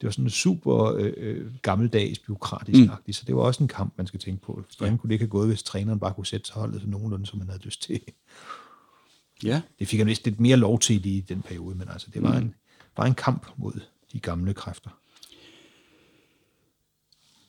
det 0.00 0.04
var 0.06 0.10
sådan 0.10 0.30
super 0.30 0.84
øh, 0.84 1.12
øh, 1.16 1.46
gammeldags, 1.62 2.18
byråkratisk 2.18 2.80
mm. 2.80 3.12
så 3.12 3.22
det 3.26 3.36
var 3.36 3.42
også 3.42 3.62
en 3.62 3.68
kamp, 3.68 3.92
man 3.96 4.06
skal 4.06 4.20
tænke 4.20 4.42
på. 4.42 4.64
Hvordan 4.78 4.98
kunne 4.98 5.08
det 5.08 5.14
ikke 5.14 5.24
have 5.24 5.30
gået, 5.30 5.48
hvis 5.48 5.62
træneren 5.62 5.98
bare 5.98 6.14
kunne 6.14 6.26
sætte 6.26 6.46
sig 6.46 6.54
holdet 6.54 6.80
så 6.80 6.86
nogenlunde, 6.86 7.26
som 7.26 7.38
man 7.38 7.48
havde 7.48 7.62
lyst 7.62 7.82
til? 7.82 8.00
ja. 9.44 9.60
Det 9.78 9.88
fik 9.88 9.98
han 9.98 10.06
vist 10.06 10.24
lidt 10.24 10.40
mere 10.40 10.56
lov 10.56 10.78
til 10.78 11.06
i 11.06 11.20
den 11.20 11.42
periode, 11.42 11.74
men 11.74 11.88
altså, 11.88 12.06
det 12.14 12.22
var, 12.22 12.36
en, 12.36 12.54
var 12.96 13.04
en 13.06 13.14
kamp 13.14 13.46
mod 13.56 13.80
de 14.12 14.20
gamle 14.20 14.54
kræfter. 14.54 14.90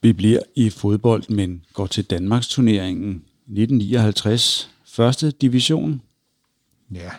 Vi 0.01 0.13
bliver 0.13 0.39
i 0.55 0.69
fodbold, 0.69 1.29
men 1.29 1.65
går 1.73 1.87
til 1.87 2.05
Danmarks 2.05 2.47
turneringen 2.47 3.09
1959. 3.11 4.69
Første 4.85 5.31
division, 5.31 6.01
Ja, 6.93 7.11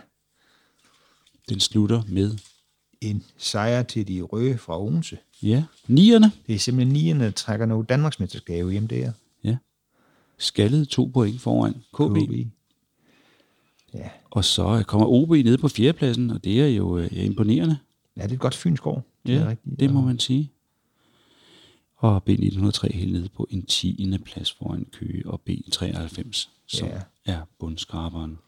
den 1.49 1.61
slutter 1.61 2.03
med, 2.09 2.37
en 3.01 3.25
sejr 3.37 3.83
til 3.83 4.09
de 4.09 4.21
røde 4.23 4.59
fra 4.59 4.83
Odense. 4.83 5.19
ja, 5.43 5.65
nierne. 5.87 6.33
Det 6.47 6.55
er 6.55 6.59
simpelthen 6.59 6.93
nierne, 6.93 7.25
der 7.25 7.31
trækker 7.31 7.67
noget 7.67 7.89
Danmarksmesterskab 7.89 8.71
hjem 8.71 8.89
der. 8.89 9.13
Ja. 9.45 9.57
Skaldet 10.39 10.89
to 10.89 11.11
point 11.15 11.41
foran 11.41 11.73
KB. 11.73 12.29
KB. 12.29 12.47
Ja. 13.95 14.09
Og 14.31 14.45
så 14.45 14.85
kommer 14.87 15.07
OB 15.07 15.31
ned 15.31 15.59
på 15.59 15.69
fjerdepladsen, 15.69 16.31
og 16.31 16.45
det 16.45 16.61
er 16.61 16.67
jo 16.69 16.99
øh, 16.99 17.09
imponerende. 17.13 17.79
Ja, 18.17 18.23
det 18.23 18.31
er 18.31 18.35
et 18.35 18.41
godt 18.41 18.55
fynskår. 18.55 19.05
Det 19.27 19.35
er 19.35 19.41
Ja, 19.41 19.49
rigtigt. 19.49 19.81
det 19.81 19.93
må 19.93 20.01
man 20.01 20.19
sige. 20.19 20.51
Og 21.97 22.23
B1903 22.31 22.93
helt 22.93 23.13
nede 23.13 23.29
på 23.37 23.47
en 23.51 23.63
10. 23.67 24.19
plads 24.25 24.53
foran 24.53 24.87
Køge 24.93 25.27
og 25.27 25.41
B93, 25.51 26.49
som 26.67 26.89
Ja. 26.89 27.01
er 27.25 27.41
bundskraberen. 27.59 28.39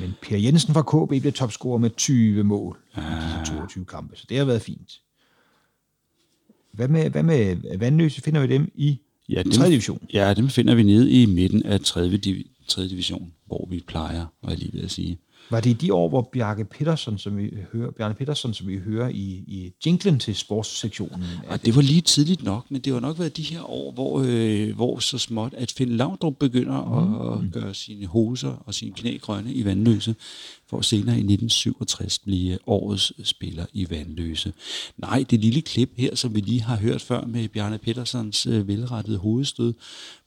Men 0.00 0.14
Per 0.22 0.36
Jensen 0.36 0.74
fra 0.74 0.82
KB 1.06 1.20
blev 1.20 1.32
topscorer 1.32 1.78
med 1.78 1.90
20 1.96 2.44
mål 2.44 2.78
i 2.96 3.00
de 3.00 3.46
22 3.46 3.84
kampe, 3.84 4.16
så 4.16 4.26
det 4.28 4.38
har 4.38 4.44
været 4.44 4.62
fint. 4.62 5.00
Hvad 6.72 6.88
med, 6.88 7.10
hvad 7.10 7.22
med 7.22 7.56
Vandløse? 7.78 8.20
Finder 8.22 8.40
vi 8.40 8.46
dem 8.54 8.72
i 8.74 8.98
Ja, 9.28 9.42
dem, 9.42 9.52
3. 9.52 9.66
division? 9.70 10.06
Ja, 10.12 10.34
dem 10.34 10.48
finder 10.48 10.74
vi 10.74 10.82
nede 10.82 11.10
i 11.22 11.26
midten 11.26 11.62
af 11.62 11.80
3. 11.80 12.08
Div- 12.16 12.64
3. 12.68 12.88
division, 12.88 13.32
hvor 13.46 13.66
vi 13.70 13.80
plejer, 13.86 14.26
var 14.42 14.50
jeg 14.50 14.58
lige 14.58 14.72
ved 14.72 14.82
at 14.84 14.90
sige. 14.90 15.18
Var 15.50 15.60
det 15.60 15.70
i 15.70 15.72
de 15.72 15.94
år, 15.94 16.08
hvor 16.08 16.28
Bjarke 16.32 16.64
Petersen, 16.64 17.18
som 17.18 17.38
vi 17.38 17.50
hører, 17.72 17.90
Bjarne 17.90 18.14
Petersen, 18.14 18.54
som 18.54 18.68
vi 18.68 18.78
hører 18.78 19.08
i, 19.08 19.44
i 19.46 19.72
jinglen 19.86 20.18
til 20.18 20.36
sportssektionen, 20.36 21.24
Og 21.48 21.64
det 21.64 21.76
var 21.76 21.82
lige 21.82 22.00
tidligt 22.00 22.42
nok, 22.42 22.70
men 22.70 22.80
det 22.80 22.94
var 22.94 23.00
nok 23.00 23.18
været 23.18 23.36
de 23.36 23.42
her 23.42 23.70
år, 23.70 23.92
hvor, 23.92 24.24
øh, 24.26 24.74
hvor 24.76 24.98
så 24.98 25.18
småt, 25.18 25.54
at 25.54 25.72
Finn 25.72 25.96
Laudrup 25.96 26.36
begynder 26.36 27.04
mm. 27.04 27.48
at 27.48 27.52
gøre 27.52 27.74
sine 27.74 28.06
hoser 28.06 28.62
og 28.66 28.74
sine 28.74 28.92
knæ 28.92 29.16
grønne 29.16 29.52
i 29.52 29.64
vandløse, 29.64 30.14
for 30.70 30.80
senere 30.80 31.16
i 31.16 31.18
1967 31.18 32.18
blive 32.18 32.58
årets 32.66 33.28
spiller 33.28 33.66
i 33.72 33.90
vandløse. 33.90 34.52
Nej, 34.96 35.24
det 35.30 35.40
lille 35.40 35.62
klip 35.62 35.90
her, 35.96 36.14
som 36.14 36.34
vi 36.34 36.40
lige 36.40 36.62
har 36.62 36.76
hørt 36.76 37.02
før 37.02 37.24
med 37.24 37.48
Bjarne 37.48 37.78
Pettersons 37.78 38.46
øh, 38.46 38.68
velrettede 38.68 39.18
hovedstød 39.18 39.74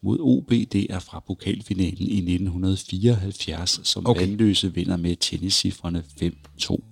mod 0.03 0.17
OB, 0.19 0.49
det 0.49 0.87
er 0.89 0.99
fra 0.99 1.23
pokalfinalen 1.27 2.07
i 2.07 2.17
1974, 2.17 3.79
som 3.83 4.07
okay. 4.07 4.21
Vandløse 4.21 4.73
vinder 4.73 4.97
med 4.97 5.15
tenniscifrene 5.15 6.03
5-2 6.21 6.31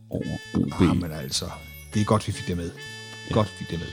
over 0.09 0.37
OB. 0.55 0.81
Ah, 0.81 0.97
men 0.97 1.11
altså, 1.11 1.45
det 1.93 2.01
er 2.01 2.05
godt, 2.05 2.27
vi 2.27 2.31
fik 2.31 2.47
det 2.47 2.57
med. 2.57 2.71
Ja. 3.29 3.33
Godt, 3.33 3.47
vi 3.47 3.65
fik 3.65 3.69
det 3.69 3.79
med. 3.79 3.87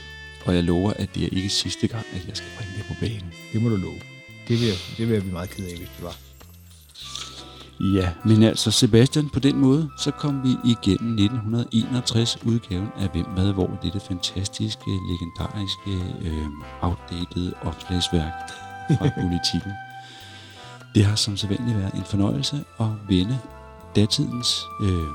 Og 0.45 0.55
jeg 0.55 0.63
lover, 0.63 0.93
at 0.93 1.09
det 1.15 1.23
er 1.23 1.29
ikke 1.31 1.49
sidste 1.49 1.87
gang, 1.87 2.05
at 2.13 2.27
jeg 2.27 2.37
skal 2.37 2.49
bringe 2.57 2.73
det 2.77 2.85
på 2.87 2.93
banen. 2.99 3.33
Det 3.53 3.61
må 3.61 3.69
du 3.69 3.75
love. 3.75 3.99
Det 4.47 4.59
vil, 4.59 4.67
jeg, 4.67 4.77
det 4.97 5.07
vil 5.07 5.13
jeg 5.13 5.21
blive 5.21 5.33
meget 5.33 5.49
ked 5.49 5.65
af, 5.65 5.77
hvis 5.77 5.89
det 5.97 6.03
var. 6.03 6.17
Ja, 7.95 8.09
men 8.25 8.43
altså 8.43 8.71
Sebastian, 8.71 9.29
på 9.29 9.39
den 9.39 9.57
måde, 9.57 9.89
så 9.97 10.11
kom 10.11 10.43
vi 10.43 10.49
igennem 10.49 11.11
1961 11.11 12.37
udgaven 12.45 12.87
af 12.97 13.09
Hvem 13.09 13.25
Hvad 13.25 13.53
Hvor, 13.53 13.79
dette 13.83 13.99
fantastiske, 13.99 14.91
legendariske, 15.11 15.91
øh, 16.21 16.47
outdated 16.81 17.53
opslagsværk 17.61 18.33
fra 18.97 19.09
politikken. 19.21 19.71
Det 20.95 21.05
har 21.05 21.15
som 21.15 21.37
sædvanligt 21.37 21.77
været 21.77 21.93
en 21.93 22.03
fornøjelse 22.03 22.55
at 22.79 22.87
vende 23.09 23.39
datidens 23.95 24.65
øh, 24.81 25.07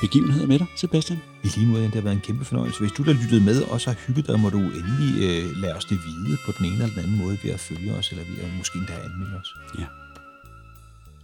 begivenheder 0.00 0.46
med 0.46 0.58
dig, 0.58 0.66
Sebastian. 0.76 1.18
I 1.44 1.48
lige 1.56 1.66
måde, 1.66 1.84
det 1.84 1.94
har 1.94 2.00
været 2.00 2.14
en 2.14 2.20
kæmpe 2.20 2.44
fornøjelse. 2.44 2.80
Hvis 2.80 2.92
du, 2.92 3.02
der 3.02 3.12
lyttede 3.12 3.40
med, 3.40 3.62
også 3.62 3.90
har 3.90 3.96
hygget 4.06 4.26
dig, 4.26 4.40
må 4.40 4.48
du 4.50 4.58
endelig 4.58 5.12
øh, 5.26 5.56
lade 5.56 5.74
os 5.74 5.84
det 5.84 5.98
vide 6.06 6.38
på 6.46 6.52
den 6.58 6.66
ene 6.66 6.74
eller 6.74 6.94
den 6.94 6.98
anden 6.98 7.18
måde 7.18 7.38
ved 7.42 7.50
at 7.50 7.60
følge 7.60 7.94
os, 7.94 8.10
eller 8.10 8.24
ved 8.24 8.38
at 8.44 8.50
måske 8.58 8.78
endda 8.78 8.92
anmelde 8.92 9.36
os. 9.36 9.50
Ja. 9.78 9.86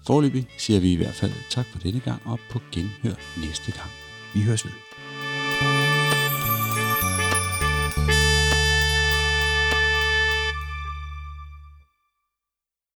Forløbig 0.06 0.46
siger 0.58 0.80
vi 0.80 0.92
i 0.92 0.96
hvert 0.96 1.14
fald 1.14 1.32
tak 1.50 1.66
for 1.72 1.78
denne 1.78 2.00
gang, 2.00 2.22
og 2.24 2.38
på 2.50 2.60
genhør 2.72 3.14
næste 3.36 3.72
gang. 3.72 3.90
Vi 4.34 4.42
høres 4.42 4.64
ved. 4.64 4.89